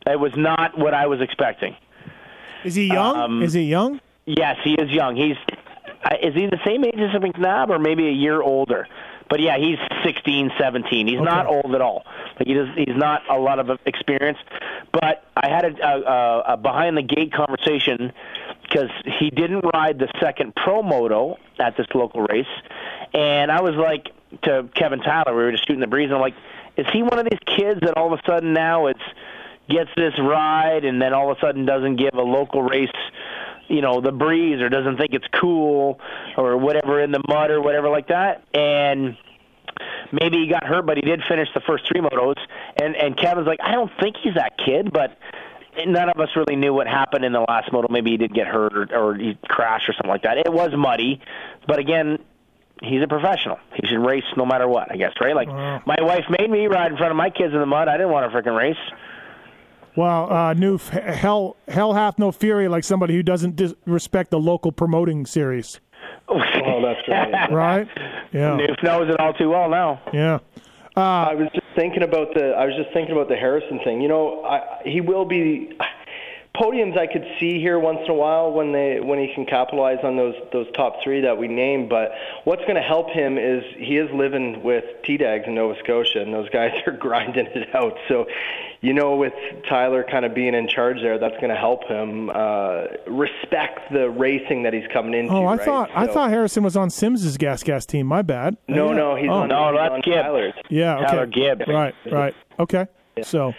[0.05, 1.75] It was not what I was expecting.
[2.63, 3.15] Is he young?
[3.17, 4.01] Um, Is he young?
[4.25, 5.15] Yes, he is young.
[5.15, 5.37] He's
[6.03, 8.87] uh, is he the same age as McNabb or maybe a year older?
[9.29, 11.07] But yeah, he's 16, 17.
[11.07, 12.03] He's not old at all.
[12.37, 14.39] Like he does, he's not a lot of experience.
[14.91, 18.11] But I had a, a, a, a behind the gate conversation
[18.63, 18.89] because
[19.19, 22.47] he didn't ride the second pro moto at this local race,
[23.13, 24.09] and I was like
[24.43, 26.35] to Kevin Tyler, we were just shooting the breeze, and I'm like,
[26.77, 29.01] is he one of these kids that all of a sudden now it's
[29.69, 32.89] gets this ride and then all of a sudden doesn't give a local race
[33.69, 35.99] you know the breeze or doesn't think it's cool
[36.37, 38.43] or whatever in the mud or whatever like that.
[38.53, 39.15] And
[40.11, 42.35] maybe he got hurt but he did finish the first three motos.
[42.81, 45.17] And and Kevin's like I don't think he's that kid but
[45.85, 47.87] none of us really knew what happened in the last moto.
[47.89, 50.37] Maybe he did get hurt or, or he crashed or something like that.
[50.37, 51.21] It was muddy
[51.67, 52.17] but again
[52.81, 53.59] he's a professional.
[53.75, 55.35] He should race no matter what I guess right?
[55.35, 55.81] Like Wow.
[55.85, 57.87] my wife made me ride in front of my kids in the mud.
[57.87, 58.77] I didn't want to freaking race
[59.99, 64.31] Well, uh, Newf, h- hell, hell hath no fury like somebody who doesn't dis- respect
[64.31, 65.81] the local promoting series,
[66.29, 66.39] Oh,
[66.81, 67.51] that's right.
[67.51, 67.87] right?
[68.31, 70.39] Yeah, Newf knows it all too well now yeah.
[70.95, 71.01] Uh,
[71.31, 72.51] I was just thinking about the.
[72.57, 74.01] I was just thinking about the Harrison thing.
[74.01, 75.71] You know, I, he will be
[76.55, 76.97] podiums.
[76.97, 80.17] I could see here once in a while when they when he can capitalize on
[80.17, 81.89] those those top three that we named.
[81.89, 82.11] But
[82.43, 86.21] what's going to help him is he is living with T Dags in Nova Scotia,
[86.21, 87.97] and those guys are grinding it out.
[88.07, 88.25] So,
[88.81, 89.33] you know, with
[89.67, 94.09] Tyler kind of being in charge there, that's going to help him uh, respect the
[94.09, 95.33] racing that he's coming into.
[95.33, 95.61] Oh, I right?
[95.65, 98.07] thought I thought Harrison was on Sims's gas gas team.
[98.07, 98.57] My bad.
[98.67, 98.95] No, Yeah.
[98.97, 99.33] no, he's Oh.
[99.33, 99.49] on.
[99.49, 100.15] No, he's that's on Gibbs.
[100.23, 100.53] Tyler's.
[100.69, 100.95] Yeah.
[100.97, 101.05] Okay.
[101.05, 101.61] Tyler Gibbs.
[101.67, 101.95] Right.
[102.11, 102.33] Right.
[102.59, 102.87] Okay.
[103.21, 103.53] So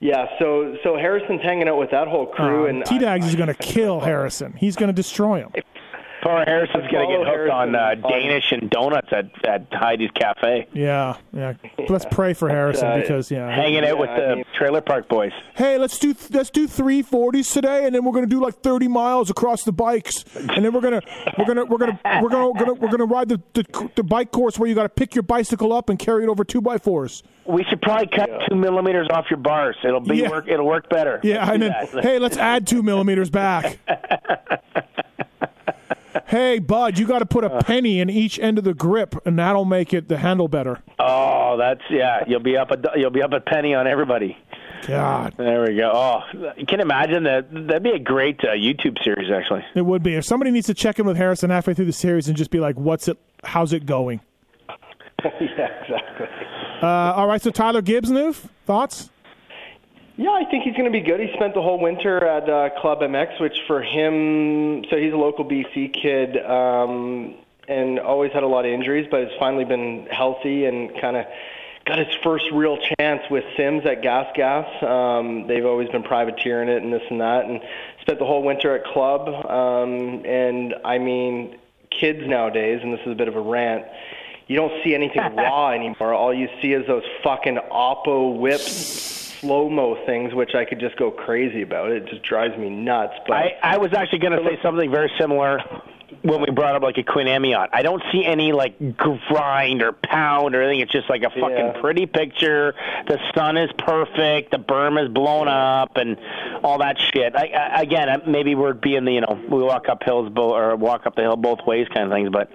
[0.00, 3.36] Yeah, so so Harrison's hanging out with that whole crew, um, and T Dags is
[3.36, 4.54] going to kill Harrison.
[4.54, 5.52] He's going to destroy him.
[6.22, 10.68] Poor Harrison's going to get hooked on uh, Danish and donuts at at Heidi's Cafe.
[10.72, 11.54] Yeah, yeah.
[11.88, 15.32] Let's pray for Harrison uh, because yeah, hanging out with the trailer park boys.
[15.54, 18.60] Hey, let's do let's do three forties today, and then we're going to do like
[18.62, 21.00] thirty miles across the bikes, and then we're gonna
[21.38, 24.30] we're gonna we're gonna we're gonna we're gonna, we're gonna ride the, the the bike
[24.30, 26.76] course where you got to pick your bicycle up and carry it over two by
[26.76, 27.22] fours.
[27.46, 28.46] We should probably cut yeah.
[28.46, 29.76] two millimeters off your bars.
[29.82, 30.30] It'll be yeah.
[30.30, 30.46] work.
[30.48, 31.20] It'll work better.
[31.22, 31.72] Yeah, and then
[32.02, 33.78] hey, let's add two millimeters back.
[36.30, 37.62] hey, bud, you got to put a uh.
[37.62, 40.80] penny in each end of the grip, and that'll make it the handle better.
[40.98, 42.24] Oh, that's yeah.
[42.26, 44.38] You'll be up a you'll be up a penny on everybody.
[44.86, 45.90] God, there we go.
[45.92, 47.52] Oh, you can imagine that.
[47.52, 49.62] That'd be a great uh, YouTube series, actually.
[49.74, 50.14] It would be.
[50.14, 52.60] If somebody needs to check in with Harrison halfway through the series and just be
[52.60, 53.18] like, "What's it?
[53.44, 54.20] How's it going?"
[55.24, 56.26] yeah, exactly.
[56.82, 59.09] Uh, all right, so Tyler Gibbs, Newf, thoughts?
[60.20, 61.18] Yeah, I think he's going to be good.
[61.18, 65.16] He spent the whole winter at uh, Club MX, which for him, so he's a
[65.16, 67.36] local BC kid um,
[67.66, 71.24] and always had a lot of injuries, but has finally been healthy and kind of
[71.86, 74.66] got his first real chance with Sims at Gas Gas.
[74.82, 77.62] Um, they've always been privateering it and this and that, and
[78.02, 79.26] spent the whole winter at Club.
[79.26, 81.56] Um, and I mean,
[81.98, 83.86] kids nowadays, and this is a bit of a rant
[84.48, 86.12] you don't see anything raw anymore.
[86.12, 90.96] All you see is those fucking Oppo whips slow mo things, which I could just
[90.96, 91.90] go crazy about.
[91.90, 93.14] It just drives me nuts.
[93.26, 95.60] But I, I was actually going to say something very similar
[96.22, 97.68] when we brought up like a Quinn Amyotte.
[97.72, 100.80] I don't see any like grind or pound or anything.
[100.80, 101.80] It's just like a fucking yeah.
[101.80, 102.74] pretty picture.
[103.06, 104.50] The sun is perfect.
[104.50, 106.16] The berm is blown up and
[106.62, 107.34] all that shit.
[107.34, 110.76] I, I, again, maybe we're being the you know we walk up hills bo- or
[110.76, 112.50] walk up the hill both ways kind of things, but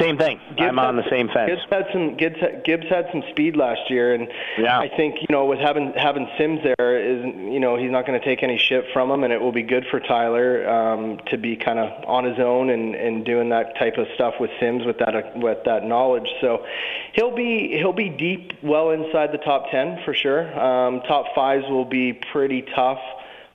[0.00, 0.40] same thing.
[0.56, 1.50] Gibbs I'm on the same fence.
[1.50, 4.78] Gibbs had some Gibbs, Gibbs had some speed last year, and yeah.
[4.78, 8.18] I think you know with having having Sims there is you know he's not going
[8.18, 11.38] to take any shit from him, and it will be good for Tyler um, to
[11.38, 14.84] be kind of on his own and and doing that type of stuff with Sims
[14.84, 16.28] with that uh, with that knowledge.
[16.40, 16.64] So
[17.12, 20.46] he'll be he'll be deep, well inside the top ten for sure.
[20.58, 23.00] Um, top fives will be pretty tough.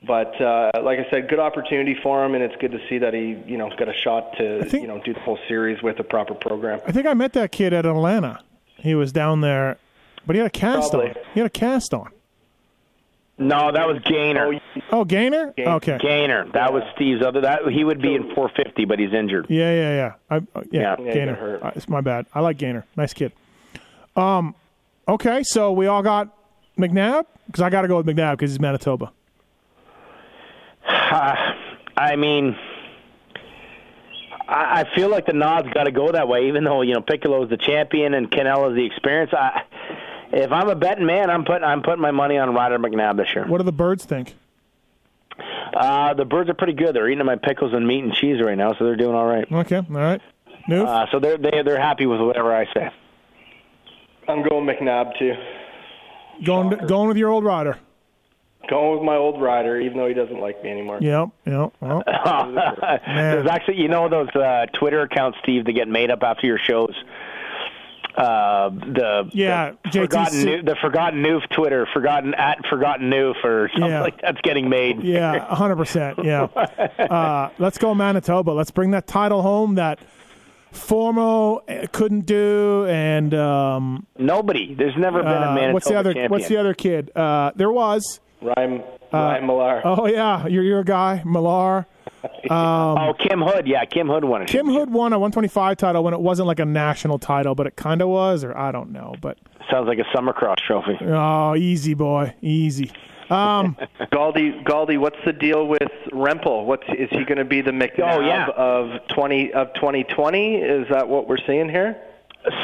[0.05, 3.13] But uh, like I said, good opportunity for him, and it's good to see that
[3.13, 5.99] he, you know, got a shot to, think, you know, do the whole series with
[5.99, 6.79] a proper program.
[6.87, 8.41] I think I met that kid at Atlanta.
[8.77, 9.77] He was down there,
[10.25, 11.09] but he had a cast Probably.
[11.09, 11.15] on.
[11.33, 12.11] He had a cast on.
[13.37, 14.53] No, that was Gainer.
[14.53, 15.53] Oh, oh Gainer?
[15.55, 15.71] Gainer.
[15.71, 15.97] Okay.
[15.97, 16.45] Gainer.
[16.45, 16.69] That yeah.
[16.69, 17.41] was Steve's other.
[17.41, 19.47] That he would be in 450, but he's injured.
[19.49, 20.13] Yeah, yeah, yeah.
[20.29, 21.59] I, uh, yeah, yeah, Gainer.
[21.63, 22.25] Uh, it's my bad.
[22.33, 22.85] I like Gainer.
[22.97, 23.31] Nice kid.
[24.15, 24.55] Um,
[25.07, 26.35] okay, so we all got
[26.77, 29.13] McNabb because I got to go with McNabb because he's Manitoba.
[31.11, 31.35] Uh,
[31.97, 32.55] I mean,
[34.47, 37.01] I, I feel like the nod's got to go that way, even though you know
[37.01, 39.31] Piccolo's the champion and is the experience.
[39.33, 39.63] I,
[40.31, 43.33] if I'm a betting man, I'm putting I'm putting my money on Ryder McNabb this
[43.33, 43.45] year.
[43.47, 44.35] What do the birds think?
[45.73, 46.95] Uh, the birds are pretty good.
[46.95, 49.49] They're eating my pickles and meat and cheese right now, so they're doing all right.
[49.51, 50.21] Okay, all right.
[50.69, 50.85] Newf?
[50.85, 52.89] Uh, so they're they, they're happy with whatever I say.
[54.27, 55.33] I'm going McNabb too.
[56.45, 57.77] Going going with your old rider.
[58.69, 60.99] Going with my old rider, even though he doesn't like me anymore.
[61.01, 61.73] Yep, yep.
[61.79, 62.03] Well,
[63.07, 66.59] There's actually, you know, those uh, Twitter accounts, Steve, that get made up after your
[66.59, 66.93] shows.
[68.15, 73.89] Uh, the yeah, the forgotten the forgotten newf Twitter, forgotten at forgotten newf or something
[73.89, 74.01] yeah.
[74.01, 75.01] like that's getting made.
[75.03, 76.19] Yeah, hundred percent.
[76.23, 76.43] Yeah.
[76.99, 78.51] uh, let's go Manitoba.
[78.51, 79.75] Let's bring that title home.
[79.75, 79.99] That.
[80.71, 84.75] Formo couldn't do, and um, nobody.
[84.75, 86.13] There's never been a Manitoba uh, What's the other?
[86.13, 86.31] Champion.
[86.31, 87.11] What's the other kid?
[87.15, 88.19] Uh, there was.
[88.41, 89.81] Ryan, Ryan uh, Millar.
[89.83, 91.87] Oh yeah, you're your guy, Millar.
[92.49, 93.65] Um, oh, Kim Hood.
[93.65, 94.49] Yeah, Kim Hood won it.
[94.49, 97.77] Kim Hood won a 125 title when it wasn't like a national title, but it
[97.77, 99.15] kind of was, or I don't know.
[99.21, 99.37] But
[99.71, 100.97] sounds like a summer cross trophy.
[101.01, 102.91] Oh, easy boy, easy.
[103.29, 103.77] Um,
[104.11, 106.65] Gauldy, Gauldy, what's the deal with Rempel?
[106.65, 108.47] What's is he going to be the McNabb oh, yeah.
[108.47, 110.55] of 20 of 2020?
[110.55, 112.01] Is that what we're seeing here?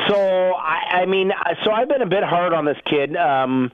[0.08, 1.32] So I, I mean,
[1.64, 3.16] so I've been a bit hard on this kid.
[3.16, 3.72] Um,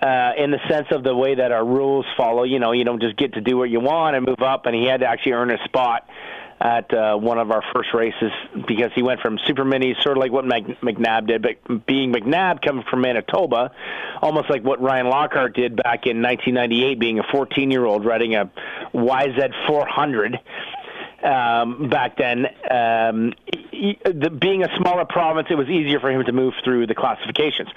[0.00, 2.44] uh, in the sense of the way that our rules follow.
[2.44, 4.74] You know, you don't just get to do what you want and move up, and
[4.74, 6.08] he had to actually earn a spot
[6.60, 8.30] at uh, one of our first races
[8.68, 12.12] because he went from super mini, sort of like what Mac- McNabb did, but being
[12.12, 13.72] McNabb coming from Manitoba,
[14.20, 18.34] almost like what Ryan Lockhart did back in 1998, being a 14 year old riding
[18.34, 18.50] a
[18.92, 20.38] YZ 400
[21.22, 22.46] um, back then.
[22.70, 23.32] Um,
[23.70, 26.94] he, the, being a smaller province, it was easier for him to move through the
[26.94, 27.68] classifications.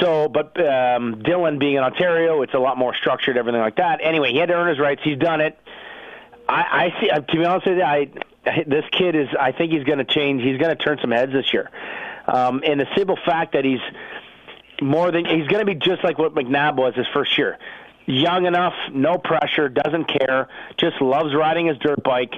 [0.00, 4.00] So, but um, Dylan being in Ontario, it's a lot more structured, everything like that.
[4.02, 5.02] Anyway, he had to earn his rights.
[5.04, 5.58] He's done it.
[6.48, 7.10] I, I see.
[7.10, 8.10] Uh, to be honest with you, I
[8.66, 9.28] this kid is.
[9.38, 10.42] I think he's going to change.
[10.42, 11.70] He's going to turn some heads this year.
[12.26, 13.80] Um, and the simple fact that he's
[14.80, 17.58] more than he's going to be just like what McNabb was his first year.
[18.06, 22.34] Young enough, no pressure, doesn't care, just loves riding his dirt bike,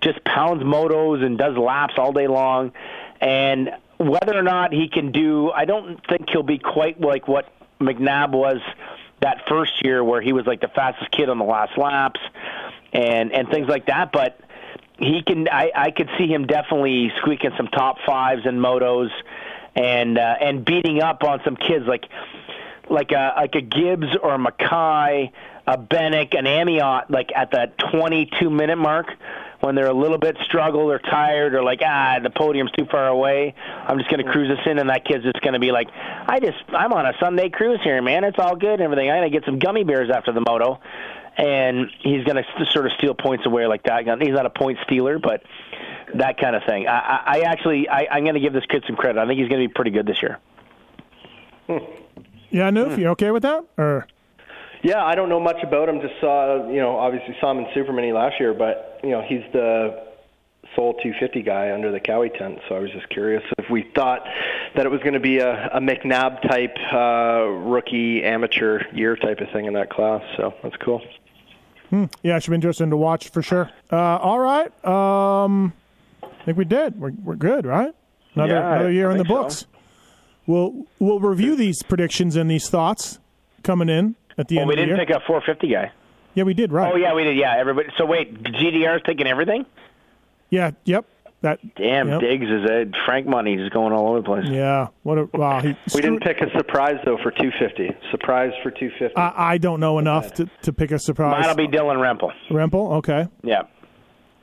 [0.00, 2.72] just pounds motos and does laps all day long.
[3.20, 7.48] And whether or not he can do, I don't think he'll be quite like what
[7.80, 8.60] McNabb was
[9.20, 12.20] that first year, where he was like the fastest kid on the last laps
[12.92, 14.12] and and things like that.
[14.12, 14.40] But
[14.98, 15.48] he can.
[15.48, 19.10] I, I could see him definitely squeaking some top fives and motos,
[19.74, 22.06] and uh, and beating up on some kids like
[22.90, 25.32] like a like a Gibbs or a Mackay,
[25.66, 29.06] a Benik, an Amyotte, like at that 22 minute mark
[29.60, 33.06] when they're a little bit struggled or tired or like ah the podium's too far
[33.06, 33.54] away
[33.86, 35.88] i'm just going to cruise us in and that kid's just going to be like
[35.94, 38.22] i just i'm on a sunday cruise here man.
[38.24, 39.10] It's all good and everything.
[39.10, 40.80] I'm going to get some gummy bears after the moto.
[41.36, 44.04] And he's going to sort of steal points away like that.
[44.22, 45.42] He's not a point stealer but
[46.14, 46.86] that kind of thing.
[46.86, 49.18] I, I actually I, i'm going to give this kid some credit.
[49.18, 50.38] I think he's going to be pretty good this year.
[51.66, 52.03] Hmm.
[52.54, 54.06] Yeah Newf, you okay with that or
[54.84, 56.02] yeah, I don't know much about him.
[56.02, 59.22] Just saw, you know, obviously saw him in Super Mini last year, but you know,
[59.22, 60.04] he's the
[60.76, 62.58] sole 250 guy under the Cowie tent.
[62.68, 64.20] So I was just curious if we thought
[64.76, 69.40] that it was going to be a, a McNabb type uh, rookie amateur year type
[69.40, 70.22] of thing in that class.
[70.36, 71.02] So that's cool.
[71.88, 72.04] Hmm.
[72.22, 73.70] Yeah, it should be interesting to watch for sure.
[73.90, 75.72] Uh, all right, um,
[76.22, 77.00] I think we did.
[77.00, 77.94] We're we're good, right?
[78.34, 79.60] Another yeah, another year in the books.
[79.60, 79.66] So.
[80.46, 83.18] We'll we'll review these predictions and these thoughts
[83.62, 84.68] coming in at the well, end.
[84.68, 85.06] we of didn't year.
[85.06, 85.92] pick a 450 guy.
[86.34, 86.72] Yeah, we did.
[86.72, 86.92] Right.
[86.92, 87.36] Oh yeah, we did.
[87.36, 87.88] Yeah, everybody.
[87.96, 89.64] So wait, GDR's taking everything.
[90.50, 90.72] Yeah.
[90.84, 91.06] Yep.
[91.42, 91.60] That.
[91.76, 92.20] Damn, yep.
[92.20, 94.46] Diggs is a Frank money just going all over the place.
[94.48, 94.88] Yeah.
[95.02, 95.60] What a wow.
[95.60, 97.90] He we didn't pick a surprise though for 250.
[98.10, 99.16] Surprise for 250.
[99.16, 101.40] I, I don't know enough to, to pick a surprise.
[101.40, 102.32] Mine'll be Dylan Rempel.
[102.50, 102.94] Rempel.
[102.94, 103.28] Okay.
[103.42, 103.62] Yeah.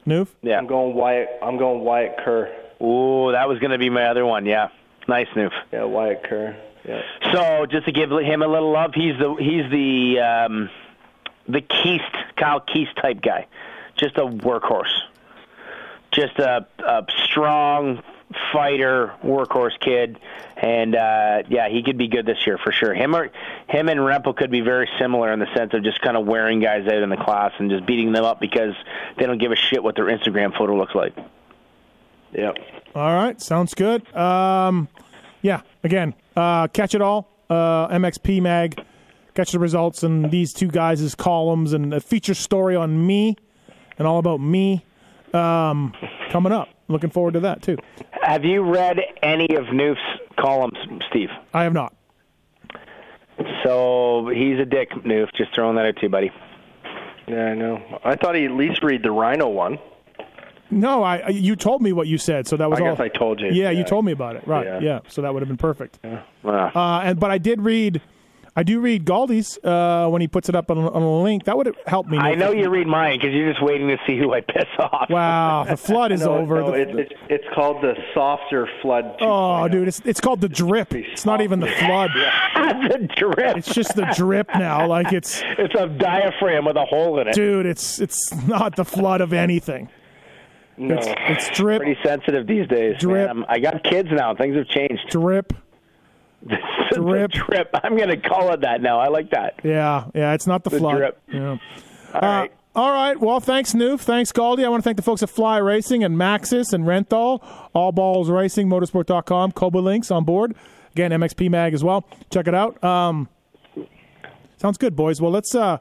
[0.05, 0.27] Newf.
[0.41, 0.57] Yeah.
[0.57, 1.27] I'm going Wyatt.
[1.41, 2.49] I'm going Wyatt Kerr.
[2.81, 4.45] Ooh, that was going to be my other one.
[4.45, 4.69] Yeah.
[5.11, 5.51] Nice, Newf.
[5.73, 6.55] Yeah, Wyatt Kerr.
[6.87, 7.01] Yeah.
[7.33, 10.69] So just to give him a little love, he's the he's the um,
[11.49, 13.47] the Keast Kyle Keast type guy,
[13.97, 15.01] just a workhorse,
[16.11, 18.01] just a, a strong
[18.53, 20.17] fighter workhorse kid,
[20.55, 22.93] and uh, yeah, he could be good this year for sure.
[22.93, 23.31] Him or
[23.67, 26.61] him and Rempel could be very similar in the sense of just kind of wearing
[26.61, 28.75] guys out in the class and just beating them up because
[29.17, 31.13] they don't give a shit what their Instagram photo looks like.
[32.33, 32.57] Yep.
[32.95, 34.13] All right, sounds good.
[34.15, 34.87] Um,
[35.41, 37.29] yeah, again, uh, catch it all.
[37.49, 38.81] Uh, MXP Mag,
[39.33, 43.35] catch the results and these two guys' columns and a feature story on me
[43.97, 44.85] and all about me
[45.33, 45.93] um,
[46.29, 46.69] coming up.
[46.87, 47.77] Looking forward to that too.
[48.21, 49.99] Have you read any of Newf's
[50.37, 50.77] columns,
[51.09, 51.29] Steve?
[51.53, 51.93] I have not.
[53.63, 55.29] So he's a dick, Newf.
[55.35, 56.31] Just throwing that out to you, buddy.
[57.27, 57.99] Yeah, I know.
[58.03, 59.79] I thought he'd at least read the Rhino one.
[60.71, 62.95] No, I you told me what you said, so that was I all.
[62.95, 63.47] guess I told you.
[63.47, 63.71] Yeah, Yeah.
[63.79, 64.65] you told me about it, right?
[64.65, 64.79] Yeah.
[64.79, 65.99] Yeah, so that would have been perfect.
[66.03, 66.17] Uh,
[66.47, 68.01] Uh, and but I did read,
[68.55, 71.43] I do read Gauldy's uh, when he puts it up on, on a link.
[71.45, 72.17] That would have helped me.
[72.17, 75.09] I know you read mine because you're just waiting to see who I piss off.
[75.09, 76.59] Wow, the flood is No, over.
[76.61, 79.05] no, The- it's, it's it's called the softer flood.
[79.21, 79.25] oh,
[79.67, 79.71] 2.0.
[79.71, 80.93] dude, it's it's called the drip.
[80.93, 82.11] It's not even the flood.
[82.55, 83.57] the drip.
[83.57, 84.87] It's just the drip now.
[84.87, 87.33] Like it's, It's a diaphragm with a hole in it.
[87.35, 89.89] dude, it's it's not the flood of anything.
[90.81, 90.95] No.
[90.95, 91.07] It's
[91.47, 92.95] it's drip, Pretty sensitive these days.
[92.99, 93.27] Drip.
[93.35, 93.45] Man.
[93.47, 94.33] I'm- got kids now.
[94.35, 95.07] Things have changed.
[95.09, 95.53] drip.
[96.93, 97.31] Drip.
[97.31, 97.69] drip.
[97.83, 98.99] I'm going to call it that now.
[98.99, 99.59] I like that.
[99.63, 100.97] Yeah, yeah, it's not the, The flood.
[100.97, 101.21] drip.
[101.31, 101.57] Yeah.
[102.15, 102.51] All right.
[102.51, 103.19] Uh, all right.
[103.19, 103.99] Well, thanks, Newf.
[103.99, 104.65] Thanks, Gauldy.
[104.65, 108.29] I want to thank the folks at Fly Racing and Maxxis and Renthal, All Balls
[108.31, 110.55] Racing, Motosport.com, Kouba Links on board.
[110.93, 112.05] Again, MXP Mag as well.
[112.31, 112.83] Check it out.
[112.83, 113.29] Um,
[114.57, 115.21] sounds good, boys.
[115.21, 115.53] Well, let's.
[115.53, 115.77] Uh,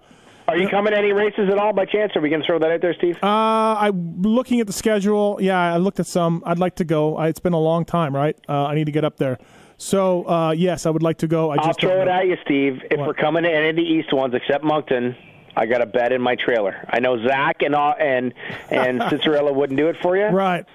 [0.50, 2.12] Are you coming to any races at all by chance?
[2.16, 3.16] Are we going to throw that out there, Steve?
[3.22, 5.38] uh, I'm looking at the schedule.
[5.40, 6.42] Yeah, I looked at some.
[6.46, 7.16] I'd like to go.
[7.16, 8.36] I, it's been a long time, right?
[8.48, 9.38] Uh, I need to get up there.
[9.78, 11.50] So, uh, yes, I would like to go.
[11.50, 12.10] I I'll just throw it know.
[12.12, 12.82] at you, Steve.
[12.90, 13.06] If What?
[13.08, 15.16] we're coming to any of the east ones except Moncton,
[15.56, 16.84] I got a bed in my trailer.
[16.90, 18.34] I know Zach and uh, and
[18.70, 20.26] and Cicerella wouldn't do it for you.
[20.26, 20.66] Right.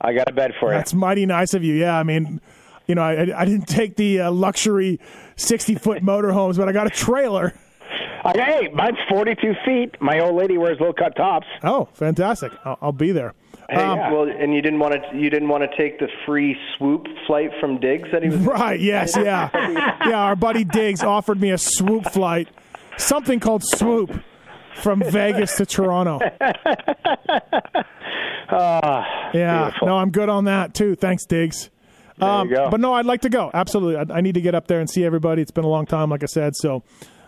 [0.00, 0.76] I got a bed for you.
[0.78, 1.74] That's mighty nice of you.
[1.74, 2.40] Yeah, I mean,
[2.86, 5.00] you know, I, I didn't take the uh, luxury
[5.36, 7.54] 60 foot motorhomes, but I got a trailer.
[8.24, 10.00] I got, hey, mine's 42 feet.
[10.00, 11.46] My old lady wears low cut tops.
[11.62, 12.52] Oh, fantastic!
[12.64, 13.34] I'll, I'll be there.
[13.68, 16.56] Hey, Um, well, and you didn't want to you didn't want to take the free
[16.76, 18.38] swoop flight from Diggs that he was.
[18.46, 18.78] Right?
[18.80, 19.16] Yes.
[19.16, 19.48] Yeah.
[20.08, 20.18] Yeah.
[20.18, 22.48] Our buddy Diggs offered me a swoop flight,
[22.96, 24.10] something called swoop,
[24.76, 26.18] from Vegas to Toronto.
[28.50, 29.64] yeah.
[29.64, 29.88] beautiful.
[29.88, 30.94] No, I'm good on that too.
[30.94, 31.70] Thanks, Diggs.
[32.20, 32.70] Um, you go.
[32.70, 33.50] But no, I'd like to go.
[33.52, 33.96] Absolutely.
[33.96, 35.42] I, I need to get up there and see everybody.
[35.42, 36.54] It's been a long time, like I said.
[36.56, 36.82] So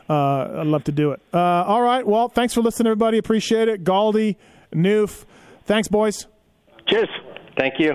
[0.08, 1.20] uh, I'd love to do it.
[1.32, 2.06] Uh, all right.
[2.06, 3.18] Well, thanks for listening, everybody.
[3.18, 3.84] Appreciate it.
[3.84, 4.36] Gauldy,
[4.72, 5.24] Newf.
[5.64, 6.26] Thanks, boys.
[6.88, 7.08] Cheers.
[7.56, 7.94] Thank you.